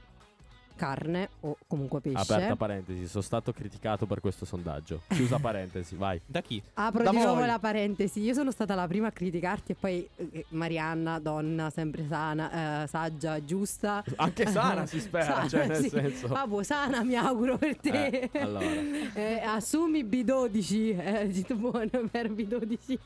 carne 0.81 1.29
o 1.41 1.55
comunque 1.67 1.99
pesce. 1.99 2.33
Aperta 2.33 2.55
parentesi, 2.55 3.07
sono 3.07 3.21
stato 3.21 3.53
criticato 3.53 4.07
per 4.07 4.19
questo 4.19 4.45
sondaggio. 4.45 5.01
Chiusa 5.09 5.37
parentesi, 5.39 5.95
vai. 5.95 6.19
Da 6.25 6.41
chi? 6.41 6.59
Apro 6.73 7.03
Da 7.03 7.11
di 7.11 7.17
nuovo 7.17 7.35
voi. 7.35 7.45
la 7.45 7.59
parentesi. 7.59 8.19
Io 8.21 8.33
sono 8.33 8.49
stata 8.49 8.73
la 8.73 8.87
prima 8.87 9.07
a 9.07 9.11
criticarti 9.11 9.73
e 9.73 9.75
poi 9.79 10.07
eh, 10.15 10.45
Marianna, 10.49 11.19
donna, 11.19 11.69
sempre 11.69 12.07
sana, 12.07 12.83
eh, 12.83 12.87
saggia, 12.87 13.45
giusta. 13.45 14.03
Anche 14.15 14.47
sana 14.47 14.87
si 14.87 14.99
spera, 14.99 15.45
cioè 15.47 15.67
nel 15.67 15.83
sì. 15.83 15.89
senso. 15.89 16.27
Boh, 16.47 16.63
sana 16.63 17.03
mi 17.03 17.15
auguro 17.15 17.57
per 17.59 17.77
te. 17.77 18.29
Eh, 18.31 18.39
allora. 18.39 18.69
Eh, 19.13 19.41
assumi 19.43 20.03
B12, 20.03 20.99
eh, 20.99 21.27
dito 21.27 21.55
buono 21.55 21.89
per 22.09 22.31
B12. 22.31 22.97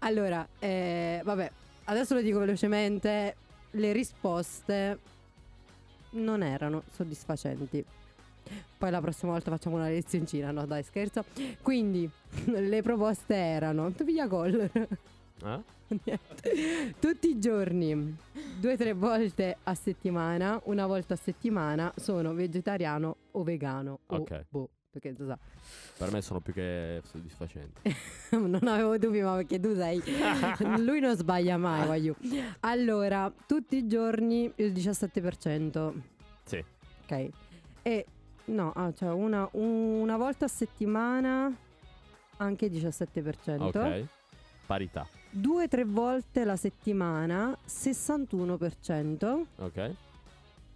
Allora, 0.00 0.46
eh, 0.58 1.20
vabbè, 1.24 1.50
adesso 1.84 2.14
lo 2.14 2.20
dico 2.20 2.38
velocemente. 2.38 3.36
Le 3.74 3.92
risposte 3.92 4.98
non 6.12 6.42
erano 6.42 6.82
soddisfacenti. 6.92 7.84
Poi 8.76 8.90
la 8.90 9.00
prossima 9.00 9.32
volta 9.32 9.50
facciamo 9.50 9.76
una 9.76 9.88
lezioncina, 9.88 10.50
no 10.50 10.66
dai 10.66 10.82
scherzo. 10.82 11.24
Quindi 11.62 12.10
le 12.46 12.82
proposte 12.82 13.34
erano, 13.34 13.92
tu 13.92 14.04
via 14.04 14.26
gol. 14.26 14.68
Eh? 15.44 15.80
Tutti 16.98 17.28
i 17.28 17.38
giorni, 17.38 18.16
due 18.58 18.72
o 18.72 18.76
tre 18.76 18.92
volte 18.94 19.58
a 19.64 19.74
settimana, 19.74 20.60
una 20.64 20.86
volta 20.86 21.14
a 21.14 21.16
settimana 21.18 21.92
sono 21.96 22.32
vegetariano 22.32 23.16
o 23.32 23.42
vegano. 23.42 24.00
O 24.06 24.16
Ok. 24.16 24.44
boh, 24.48 24.68
perché 24.92 25.14
tu 25.14 25.26
sa. 25.26 25.38
Per 25.96 26.12
me 26.12 26.20
sono 26.20 26.40
più 26.40 26.52
che 26.52 27.00
soddisfacenti. 27.04 27.96
non 28.36 28.68
avevo 28.68 28.98
dubbi, 28.98 29.22
ma 29.22 29.36
perché 29.36 29.58
tu 29.58 29.74
sei. 29.74 30.02
Lui 30.84 31.00
non 31.00 31.16
sbaglia 31.16 31.56
mai, 31.56 31.86
voglio. 31.86 32.14
Allora, 32.60 33.32
tutti 33.46 33.76
i 33.76 33.86
giorni 33.86 34.52
il 34.56 34.72
17%. 34.72 35.92
Sì. 36.44 36.62
Ok. 37.04 37.28
E 37.82 38.06
no, 38.46 38.72
ah, 38.72 38.92
cioè 38.92 39.10
una, 39.12 39.48
una 39.52 40.16
volta 40.18 40.44
a 40.44 40.48
settimana 40.48 41.50
anche 42.36 42.68
17%. 42.68 43.62
Ok. 43.62 44.06
Parità. 44.66 45.06
Due 45.30 45.64
o 45.64 45.68
tre 45.68 45.84
volte 45.84 46.44
la 46.44 46.56
settimana 46.56 47.56
61%. 47.66 49.44
Ok. 49.56 49.94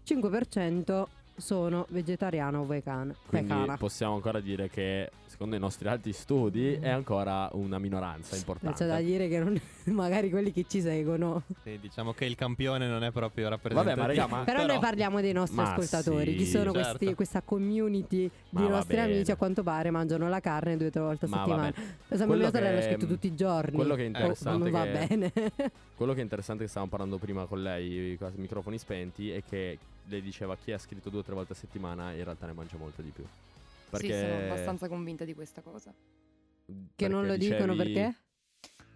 5% 0.06 1.06
sono 1.36 1.86
vegetariana 1.90 2.58
o 2.60 2.64
vegana. 2.66 3.14
Quindi 3.26 3.48
vegana. 3.52 3.76
possiamo 3.76 4.14
ancora 4.14 4.40
dire 4.40 4.68
che, 4.68 5.10
secondo 5.26 5.54
i 5.56 5.58
nostri 5.58 5.86
alti 5.88 6.12
studi, 6.12 6.74
è 6.74 6.88
ancora 6.88 7.48
una 7.52 7.78
minoranza 7.78 8.30
C'è 8.32 8.38
importante. 8.38 8.86
da 8.86 9.00
dire 9.00 9.28
che 9.28 9.38
non- 9.38 9.60
magari 9.94 10.30
quelli 10.30 10.50
che 10.52 10.64
ci 10.68 10.80
seguono. 10.80 11.42
Sì, 11.62 11.78
diciamo 11.80 12.12
che 12.12 12.24
il 12.24 12.34
campione 12.34 12.86
non 12.88 13.04
è 13.04 13.10
proprio 13.10 13.48
rappresentativo. 13.48 14.00
Vabbè, 14.02 14.14
ma 14.16 14.22
raga, 14.22 14.34
ma- 14.36 14.44
Però, 14.44 14.66
noi 14.66 14.78
parliamo 14.78 15.20
dei 15.20 15.32
nostri 15.32 15.60
ascoltatori. 15.60 16.32
sì, 16.32 16.38
Ci 16.38 16.46
sono 16.46 16.72
certo. 16.72 16.96
questi- 16.98 17.14
questa 17.14 17.42
community 17.42 18.30
Ma 18.50 18.60
di 18.62 18.68
nostri 18.68 18.96
bene. 18.96 19.12
amici, 19.14 19.30
a 19.30 19.36
quanto 19.36 19.62
pare, 19.62 19.90
mangiano 19.90 20.28
la 20.28 20.40
carne 20.40 20.76
due 20.76 20.86
o 20.86 20.90
tre 20.90 21.00
volte 21.02 21.24
a 21.26 21.28
Ma 21.28 21.36
settimana. 21.38 21.70
Per 21.72 21.82
esempio, 22.08 22.36
mia 22.36 22.50
sorella 22.50 22.70
l'ha 22.74 22.80
che- 22.80 22.86
scritto 22.92 23.06
tutti 23.06 23.26
i 23.26 23.34
giorni. 23.34 23.74
quello 23.76 23.94
che 23.94 24.02
è 24.02 24.04
Oh, 24.04 24.08
interessante 24.08 24.58
non 24.62 24.70
va 24.70 24.82
che- 24.84 25.06
bene. 25.06 25.32
Quello 25.96 26.12
che 26.12 26.20
è 26.20 26.22
interessante 26.22 26.62
che 26.64 26.68
stavamo 26.68 26.90
parlando 26.90 27.16
prima 27.16 27.46
con 27.46 27.62
lei, 27.62 28.16
con 28.18 28.30
i 28.36 28.40
microfoni 28.40 28.76
spenti, 28.76 29.30
è 29.30 29.42
che 29.48 29.78
lei 30.08 30.22
diceva 30.22 30.56
chi 30.56 30.72
ha 30.72 30.78
scritto 30.78 31.10
due 31.10 31.20
o 31.20 31.22
tre 31.24 31.34
volte 31.34 31.52
a 31.52 31.56
settimana 31.56 32.12
in 32.12 32.24
realtà 32.24 32.46
ne 32.46 32.52
mangia 32.52 32.76
molto 32.76 33.02
di 33.02 33.10
più. 33.10 33.24
Perché 33.90 34.12
Sì, 34.12 34.18
sono 34.20 34.36
abbastanza 34.38 34.88
convinta 34.88 35.24
di 35.24 35.34
questa 35.34 35.62
cosa. 35.62 35.94
Che 36.96 37.08
non 37.08 37.26
lo 37.26 37.36
perché 37.36 37.38
dicono 37.38 37.74
dicevi- 37.74 37.92
perché? 37.92 38.14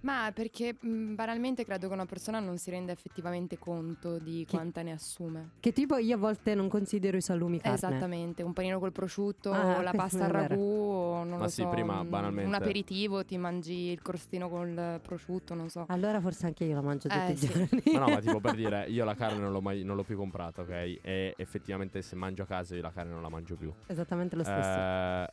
Ma 0.02 0.30
perché 0.34 0.76
mh, 0.80 1.14
banalmente 1.14 1.64
credo 1.64 1.88
che 1.88 1.92
una 1.94 2.06
persona 2.06 2.40
non 2.40 2.56
si 2.58 2.70
renda 2.70 2.92
effettivamente 2.92 3.58
conto 3.58 4.18
di 4.18 4.46
quanta 4.48 4.82
ne 4.82 4.92
assume. 4.92 5.50
Che 5.60 5.72
tipo 5.72 5.96
io 5.98 6.14
a 6.14 6.18
volte 6.18 6.54
non 6.54 6.68
considero 6.68 7.16
i 7.16 7.20
salumi 7.20 7.58
carne. 7.60 7.74
Esattamente, 7.76 8.42
un 8.42 8.52
panino 8.52 8.78
col 8.78 8.92
prosciutto, 8.92 9.52
Ah, 9.52 9.82
la 9.82 9.90
questo 9.90 9.96
pasta 9.96 10.24
al 10.24 10.30
ragù, 10.30 10.60
o 10.60 11.24
non 11.24 11.38
Ma 11.38 11.44
lo 11.44 11.48
sì, 11.48 11.62
so, 11.62 11.68
prima, 11.68 12.00
un- 12.00 12.08
banalmente- 12.08 12.48
un 12.48 12.54
aperitivo, 12.54 13.24
ti 13.24 13.36
mangi 13.36 13.74
il 13.90 14.00
crostino 14.02 14.48
col 14.48 15.00
prosciutto, 15.02 15.54
non 15.54 15.68
so. 15.68 15.84
Allora 15.88 16.20
forse 16.20 16.46
anche 16.46 16.64
io 16.64 16.74
la 16.74 16.82
mangio 16.82 17.08
tutti 17.08 17.30
Eh, 17.30 17.32
i 17.32 17.36
sì. 17.36 17.46
giorni. 17.46 17.82
Ma 17.92 17.98
no, 18.00 18.08
ma 18.08 18.20
tipo 18.20 18.40
per 18.40 18.54
dire, 18.56 18.86
io 18.88 19.04
la 19.04 19.14
carne 19.14 19.40
non 19.40 19.52
l'ho, 19.52 19.60
mai, 19.60 19.82
non 19.84 19.96
l'ho 19.96 20.04
più 20.04 20.16
comprata, 20.16 20.62
ok? 20.62 20.70
E 21.02 21.34
effettivamente 21.36 22.00
se 22.02 22.16
mangio 22.16 22.42
a 22.42 22.46
casa 22.46 22.74
io 22.74 22.82
la 22.82 22.90
carne 22.92 23.12
non 23.12 23.22
la 23.22 23.28
mangio 23.28 23.54
più. 23.56 23.70
Esattamente 23.86 24.34
lo 24.36 24.44
stesso. 24.44 24.78
Eh, 24.78 25.28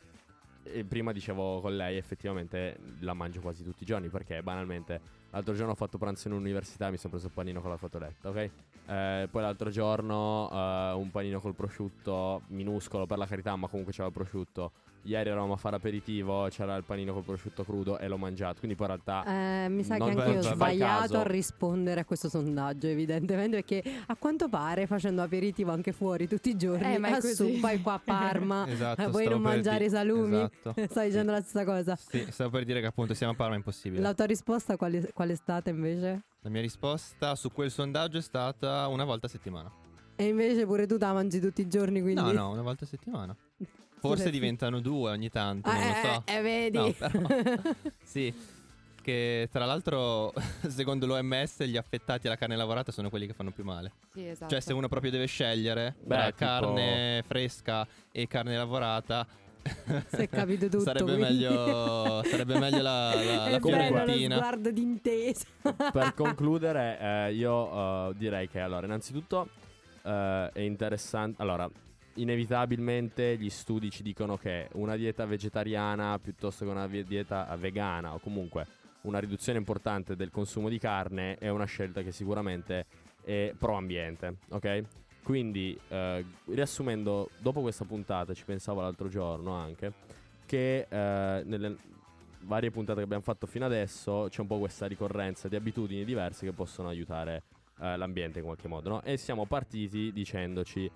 prima 0.88 1.12
dicevo 1.12 1.60
con 1.60 1.76
lei, 1.76 1.96
effettivamente 1.96 2.78
la 3.00 3.14
mangio 3.14 3.40
quasi 3.40 3.62
tutti 3.62 3.82
i 3.82 3.86
giorni 3.86 4.08
perché 4.08 4.42
banalmente 4.42 5.00
l'altro 5.30 5.54
giorno 5.54 5.72
ho 5.72 5.76
fatto 5.76 5.98
pranzo 5.98 6.28
in 6.28 6.34
università 6.34 6.88
e 6.88 6.90
mi 6.90 6.96
sono 6.96 7.12
preso 7.12 7.26
il 7.26 7.32
panino 7.32 7.60
con 7.60 7.70
la 7.70 7.76
cotoletta, 7.76 8.28
ok? 8.28 8.50
Eh, 8.86 9.28
poi 9.30 9.42
l'altro 9.42 9.70
giorno 9.70 10.48
eh, 10.50 10.92
un 10.92 11.10
panino 11.10 11.40
col 11.40 11.54
prosciutto 11.54 12.42
minuscolo 12.48 13.06
per 13.06 13.18
la 13.18 13.26
carità, 13.26 13.54
ma 13.56 13.68
comunque 13.68 13.92
c'era 13.92 14.06
il 14.06 14.12
prosciutto. 14.12 14.72
Ieri 15.02 15.30
eravamo 15.30 15.54
a 15.54 15.56
fare 15.56 15.76
aperitivo, 15.76 16.48
c'era 16.50 16.76
il 16.76 16.84
panino 16.84 17.12
col 17.14 17.22
prosciutto 17.22 17.64
crudo 17.64 17.98
e 17.98 18.08
l'ho 18.08 18.18
mangiato. 18.18 18.58
Quindi 18.58 18.76
poi 18.76 18.88
in 18.88 19.00
realtà 19.06 19.64
Eh, 19.64 19.68
mi 19.70 19.82
sa 19.82 19.96
che 19.96 20.02
anche 20.02 20.30
io 20.30 20.38
ho 20.38 20.42
sbagliato 20.42 21.18
a 21.18 21.22
rispondere 21.22 22.00
a 22.00 22.04
questo 22.04 22.28
sondaggio, 22.28 22.88
evidentemente, 22.88 23.56
perché 23.62 23.82
a 24.06 24.16
quanto 24.16 24.48
pare 24.48 24.86
facendo 24.86 25.22
aperitivo 25.22 25.70
anche 25.70 25.92
fuori 25.92 26.28
tutti 26.28 26.50
i 26.50 26.56
giorni, 26.56 26.94
Eh, 26.94 26.98
ma 26.98 27.16
è 27.16 27.20
su, 27.22 27.58
vai 27.58 27.80
qua 27.80 27.94
a 27.94 28.00
Parma, 28.04 28.66
Esatto, 28.68 29.00
eh, 29.02 29.06
vuoi 29.08 29.28
non 29.28 29.40
mangiare 29.40 29.78
di- 29.78 29.84
i 29.86 29.90
salumi? 29.90 30.36
Esatto. 30.36 30.74
Stai 30.90 31.08
dicendo 31.08 31.32
la 31.32 31.40
stessa 31.40 31.64
cosa. 31.64 31.96
Sì, 31.96 32.26
stavo 32.30 32.50
per 32.50 32.64
dire 32.64 32.80
che 32.80 32.86
appunto 32.86 33.14
siamo 33.14 33.32
a 33.32 33.36
Parma, 33.36 33.54
è 33.54 33.56
impossibile. 33.56 34.02
La 34.02 34.12
tua 34.14 34.26
risposta 34.26 34.76
quale, 34.76 35.10
qual 35.14 35.30
è 35.30 35.34
stata 35.36 35.70
invece? 35.70 36.24
La 36.42 36.50
mia 36.50 36.60
risposta 36.60 37.34
su 37.34 37.50
quel 37.50 37.70
sondaggio 37.70 38.18
è 38.18 38.22
stata 38.22 38.86
una 38.88 39.04
volta 39.04 39.26
a 39.26 39.30
settimana. 39.30 39.70
E 40.16 40.26
invece 40.26 40.66
pure 40.66 40.86
tu 40.86 40.96
la 40.98 41.12
mangi 41.12 41.40
tutti 41.40 41.60
i 41.62 41.68
giorni, 41.68 42.00
quindi... 42.02 42.20
No, 42.20 42.32
no, 42.32 42.50
una 42.50 42.62
volta 42.62 42.84
a 42.84 42.88
settimana. 42.88 43.34
Forse 44.00 44.30
diventano 44.30 44.80
due 44.80 45.10
ogni 45.10 45.28
tanto, 45.30 45.68
Ah, 45.68 45.74
non 45.78 45.86
lo 45.88 45.94
so. 45.94 46.22
eh, 46.26 46.34
eh, 46.36 46.40
vedi. 46.42 46.76
No, 46.78 46.92
però- 46.92 47.28
sì, 48.04 48.32
che 49.02 49.48
tra 49.50 49.64
l'altro 49.64 50.32
secondo 50.68 51.06
l'OMS 51.06 51.62
gli 51.64 51.76
affettati 51.76 52.26
alla 52.26 52.36
carne 52.36 52.56
lavorata 52.56 52.92
sono 52.92 53.08
quelli 53.10 53.26
che 53.26 53.32
fanno 53.32 53.50
più 53.50 53.64
male. 53.64 53.92
Sì, 54.12 54.26
esatto. 54.26 54.50
Cioè 54.50 54.60
se 54.60 54.72
uno 54.72 54.88
proprio 54.88 55.10
deve 55.10 55.26
scegliere 55.26 55.94
Beh, 56.00 56.06
tra 56.14 56.24
tipo- 56.26 56.36
carne 56.38 57.22
fresca 57.26 57.86
e 58.12 58.26
carne 58.26 58.56
lavorata 58.56 59.26
Si 60.08 60.16
è 60.22 60.28
capito 60.30 60.66
tutto, 60.68 60.80
sarebbe, 60.80 61.16
quindi. 61.16 61.22
meglio, 61.22 62.22
sarebbe 62.24 62.58
meglio 62.58 62.80
la, 62.80 63.14
la, 63.14 63.48
la 63.50 63.60
fiorentina. 63.60 64.36
sguardo 64.36 64.70
d'intesa. 64.70 65.44
per 65.92 66.14
concludere, 66.14 66.98
eh, 66.98 67.34
io 67.34 68.08
eh, 68.10 68.14
direi 68.16 68.48
che 68.48 68.60
allora, 68.60 68.86
innanzitutto 68.86 69.48
eh, 70.04 70.50
è 70.54 70.60
interessante. 70.60 71.42
Allora, 71.42 71.68
inevitabilmente 72.20 73.36
gli 73.36 73.50
studi 73.50 73.90
ci 73.90 74.02
dicono 74.02 74.36
che 74.36 74.68
una 74.74 74.96
dieta 74.96 75.24
vegetariana 75.24 76.18
piuttosto 76.18 76.64
che 76.64 76.70
una 76.70 76.86
dieta 76.86 77.54
vegana 77.56 78.14
o 78.14 78.18
comunque 78.18 78.66
una 79.02 79.18
riduzione 79.18 79.58
importante 79.58 80.16
del 80.16 80.30
consumo 80.30 80.68
di 80.68 80.78
carne 80.78 81.36
è 81.38 81.48
una 81.48 81.64
scelta 81.64 82.02
che 82.02 82.12
sicuramente 82.12 82.86
è 83.22 83.52
pro 83.56 83.74
ambiente, 83.74 84.36
ok? 84.50 84.82
Quindi, 85.22 85.78
eh, 85.88 86.24
riassumendo, 86.46 87.30
dopo 87.38 87.60
questa 87.60 87.84
puntata, 87.84 88.32
ci 88.32 88.44
pensavo 88.44 88.80
l'altro 88.80 89.08
giorno 89.08 89.52
anche, 89.52 89.92
che 90.46 90.86
eh, 90.88 91.42
nelle 91.44 91.76
varie 92.40 92.70
puntate 92.70 92.98
che 92.98 93.04
abbiamo 93.04 93.22
fatto 93.22 93.46
fino 93.46 93.66
adesso 93.66 94.28
c'è 94.30 94.40
un 94.40 94.46
po' 94.46 94.58
questa 94.58 94.86
ricorrenza 94.86 95.48
di 95.48 95.56
abitudini 95.56 96.04
diverse 96.04 96.46
che 96.46 96.52
possono 96.52 96.88
aiutare 96.88 97.42
eh, 97.80 97.96
l'ambiente 97.96 98.38
in 98.38 98.44
qualche 98.46 98.68
modo, 98.68 98.88
no? 98.88 99.02
E 99.02 99.16
siamo 99.16 99.44
partiti 99.44 100.12
dicendoci, 100.12 100.90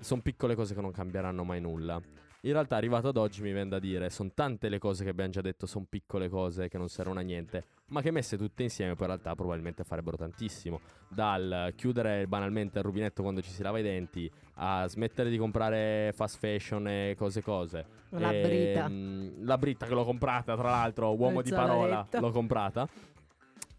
sono 0.00 0.20
piccole 0.22 0.54
cose 0.54 0.74
che 0.74 0.80
non 0.80 0.92
cambieranno 0.92 1.44
mai 1.44 1.60
nulla. 1.60 2.00
In 2.42 2.52
realtà, 2.52 2.76
arrivato 2.76 3.08
ad 3.08 3.18
oggi, 3.18 3.42
mi 3.42 3.52
viene 3.52 3.68
da 3.68 3.78
dire: 3.78 4.08
sono 4.08 4.30
tante 4.34 4.70
le 4.70 4.78
cose 4.78 5.04
che 5.04 5.10
abbiamo 5.10 5.30
già 5.30 5.42
detto, 5.42 5.66
sono 5.66 5.84
piccole 5.86 6.30
cose 6.30 6.68
che 6.68 6.78
non 6.78 6.88
servono 6.88 7.20
a 7.20 7.22
niente, 7.22 7.64
ma 7.88 8.00
che 8.00 8.10
messe 8.10 8.38
tutte 8.38 8.62
insieme, 8.62 8.94
poi 8.94 9.08
in 9.08 9.12
realtà 9.12 9.34
probabilmente 9.34 9.84
farebbero 9.84 10.16
tantissimo. 10.16 10.80
Dal 11.06 11.74
chiudere 11.76 12.26
banalmente 12.26 12.78
il 12.78 12.84
rubinetto 12.84 13.20
quando 13.20 13.42
ci 13.42 13.50
si 13.50 13.62
lava 13.62 13.78
i 13.78 13.82
denti, 13.82 14.30
a 14.54 14.86
smettere 14.88 15.28
di 15.28 15.36
comprare 15.36 16.12
fast 16.14 16.38
fashion 16.38 16.88
e 16.88 17.14
cose 17.18 17.42
cose. 17.42 17.84
La 18.10 18.32
E, 18.32 18.40
brita. 18.40 18.88
mm, 18.88 19.44
la 19.44 19.58
brita 19.58 19.84
che 19.84 19.92
l'ho 19.92 20.04
comprata, 20.04 20.56
tra 20.56 20.70
l'altro, 20.70 21.14
uomo 21.14 21.40
Il 21.40 21.44
di 21.44 21.50
parola, 21.50 22.08
l'ho 22.10 22.30
comprata. 22.30 22.88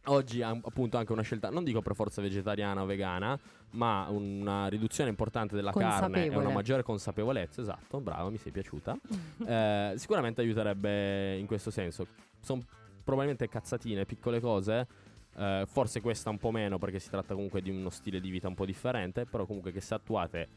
Oggi 0.05 0.41
appunto 0.41 0.97
anche 0.97 1.11
una 1.11 1.21
scelta, 1.21 1.51
non 1.51 1.63
dico 1.63 1.81
per 1.81 1.93
forza 1.93 2.21
vegetariana 2.23 2.81
o 2.81 2.85
vegana, 2.85 3.39
ma 3.71 4.07
una 4.09 4.67
riduzione 4.67 5.11
importante 5.11 5.55
della 5.55 5.71
carne 5.71 6.25
e 6.25 6.35
una 6.35 6.49
maggiore 6.49 6.81
consapevolezza, 6.81 7.61
esatto, 7.61 7.99
brava, 7.99 8.29
mi 8.29 8.37
sei 8.37 8.51
piaciuta. 8.51 8.97
Eh, 9.51 9.93
sicuramente 9.97 10.41
aiuterebbe 10.41 11.37
in 11.37 11.45
questo 11.45 11.71
senso. 11.71 12.05
Sono 12.39 12.63
probabilmente 13.03 13.47
cazzatine, 13.49 14.05
piccole 14.05 14.39
cose. 14.39 14.87
eh, 15.35 15.65
forse 15.67 15.99
questa 16.01 16.29
un 16.29 16.37
po' 16.37 16.51
meno 16.51 16.77
perché 16.77 16.99
si 16.99 17.09
tratta 17.09 17.33
comunque 17.33 17.61
di 17.61 17.69
uno 17.69 17.89
stile 17.89 18.19
di 18.19 18.29
vita 18.29 18.47
un 18.47 18.53
po' 18.53 18.65
differente, 18.65 19.25
però 19.25 19.45
comunque 19.45 19.71
che 19.71 19.81
se 19.81 19.93
attuate 19.93 20.47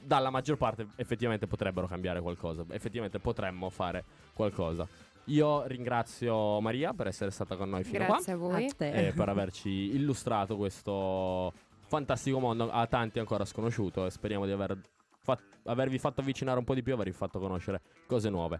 dalla 0.00 0.30
maggior 0.30 0.56
parte 0.56 0.86
effettivamente 0.96 1.46
potrebbero 1.46 1.86
cambiare 1.86 2.20
qualcosa, 2.20 2.64
effettivamente 2.70 3.18
potremmo 3.18 3.70
fare 3.70 4.04
qualcosa. 4.34 4.86
Io 5.26 5.66
ringrazio 5.66 6.60
Maria 6.60 6.92
per 6.94 7.08
essere 7.08 7.30
stata 7.30 7.56
con 7.56 7.68
noi 7.68 7.82
fino 7.84 8.02
a 8.02 8.06
qua 8.06 8.14
Grazie 8.16 8.32
a 8.32 8.36
voi. 8.36 8.66
A 8.66 8.72
te. 8.76 9.08
e 9.08 9.12
per 9.12 9.28
averci 9.28 9.70
illustrato 9.94 10.56
questo 10.56 11.52
fantastico 11.88 12.38
mondo 12.38 12.70
a 12.70 12.86
tanti 12.86 13.18
ancora 13.18 13.44
sconosciuto 13.44 14.06
e 14.06 14.10
speriamo 14.10 14.46
di 14.46 14.52
aver 14.52 14.78
fat- 15.22 15.42
avervi 15.64 15.98
fatto 15.98 16.20
avvicinare 16.20 16.58
un 16.58 16.64
po' 16.64 16.74
di 16.74 16.82
più, 16.82 16.94
avervi 16.94 17.12
fatto 17.12 17.38
conoscere 17.40 17.80
cose 18.06 18.30
nuove. 18.30 18.58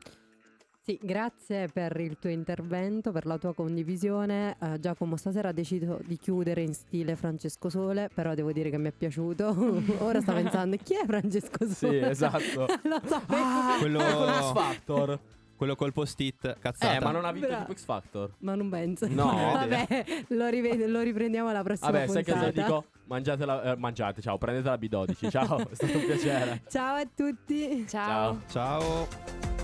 Sì, 0.83 0.97
grazie 1.03 1.67
per 1.67 1.99
il 1.99 2.17
tuo 2.21 2.31
intervento, 2.31 3.11
per 3.11 3.27
la 3.27 3.39
tua 3.39 3.53
condivisione. 3.55 4.57
Eh, 4.61 4.79
Giacomo 4.79 5.17
stasera 5.17 5.49
ha 5.49 5.53
deciso 5.53 5.99
di 6.05 6.17
chiudere 6.17 6.63
in 6.63 6.75
stile 6.75 7.17
Francesco 7.17 7.69
Sole, 7.69 8.09
però 8.15 8.35
devo 8.35 8.53
dire 8.53 8.71
che 8.71 8.79
mi 8.79 8.89
è 8.89 8.93
piaciuto. 8.93 9.53
Ora 9.99 10.21
sta 10.21 10.33
pensando 10.33 10.77
chi 10.77 10.95
è 10.95 11.05
Francesco 11.05 11.67
Sì, 11.67 11.75
Sole? 11.75 12.11
esatto. 12.11 12.67
Lo 12.85 13.01
sapevo. 13.05 13.79
Quello, 13.81 13.99
Con 13.99 14.33
X 14.33 14.53
Factor. 14.53 15.21
Quello 15.57 15.75
col 15.75 15.93
post-it 15.93 16.59
cazzata. 16.59 16.95
Eh, 16.95 17.01
ma 17.01 17.11
non 17.11 17.25
ha 17.25 17.33
vinto 17.33 17.49
Bra- 17.49 17.59
tipo 17.61 17.75
X 17.75 17.85
Factor. 17.85 18.31
Ma 18.39 18.55
non 18.55 18.69
penso. 18.69 19.07
No. 19.09 19.25
Vabbè, 19.55 20.05
lo, 20.29 20.49
rive- 20.49 20.87
lo 20.87 21.01
riprendiamo 21.01 21.49
alla 21.49 21.63
prossima 21.63 21.91
Vabbè, 21.91 22.07
sai 22.07 22.23
che 22.25 22.33
puntata. 22.33 22.53
se 22.53 22.63
dico? 22.63 22.85
Mangiatela, 23.07 23.63
eh, 23.63 23.77
mangiate, 23.77 24.21
ciao, 24.21 24.37
prendete 24.39 24.69
la 24.69 24.77
B12. 24.77 25.31
Ciao, 25.31 25.59
è 25.71 25.75
stato 25.75 25.97
un 25.99 26.05
piacere. 26.05 26.63
Ciao 26.69 26.97
a 26.97 27.07
tutti. 27.15 27.87
Ciao. 27.89 28.41
Ciao. 28.49 29.07
Ciao. 29.09 29.56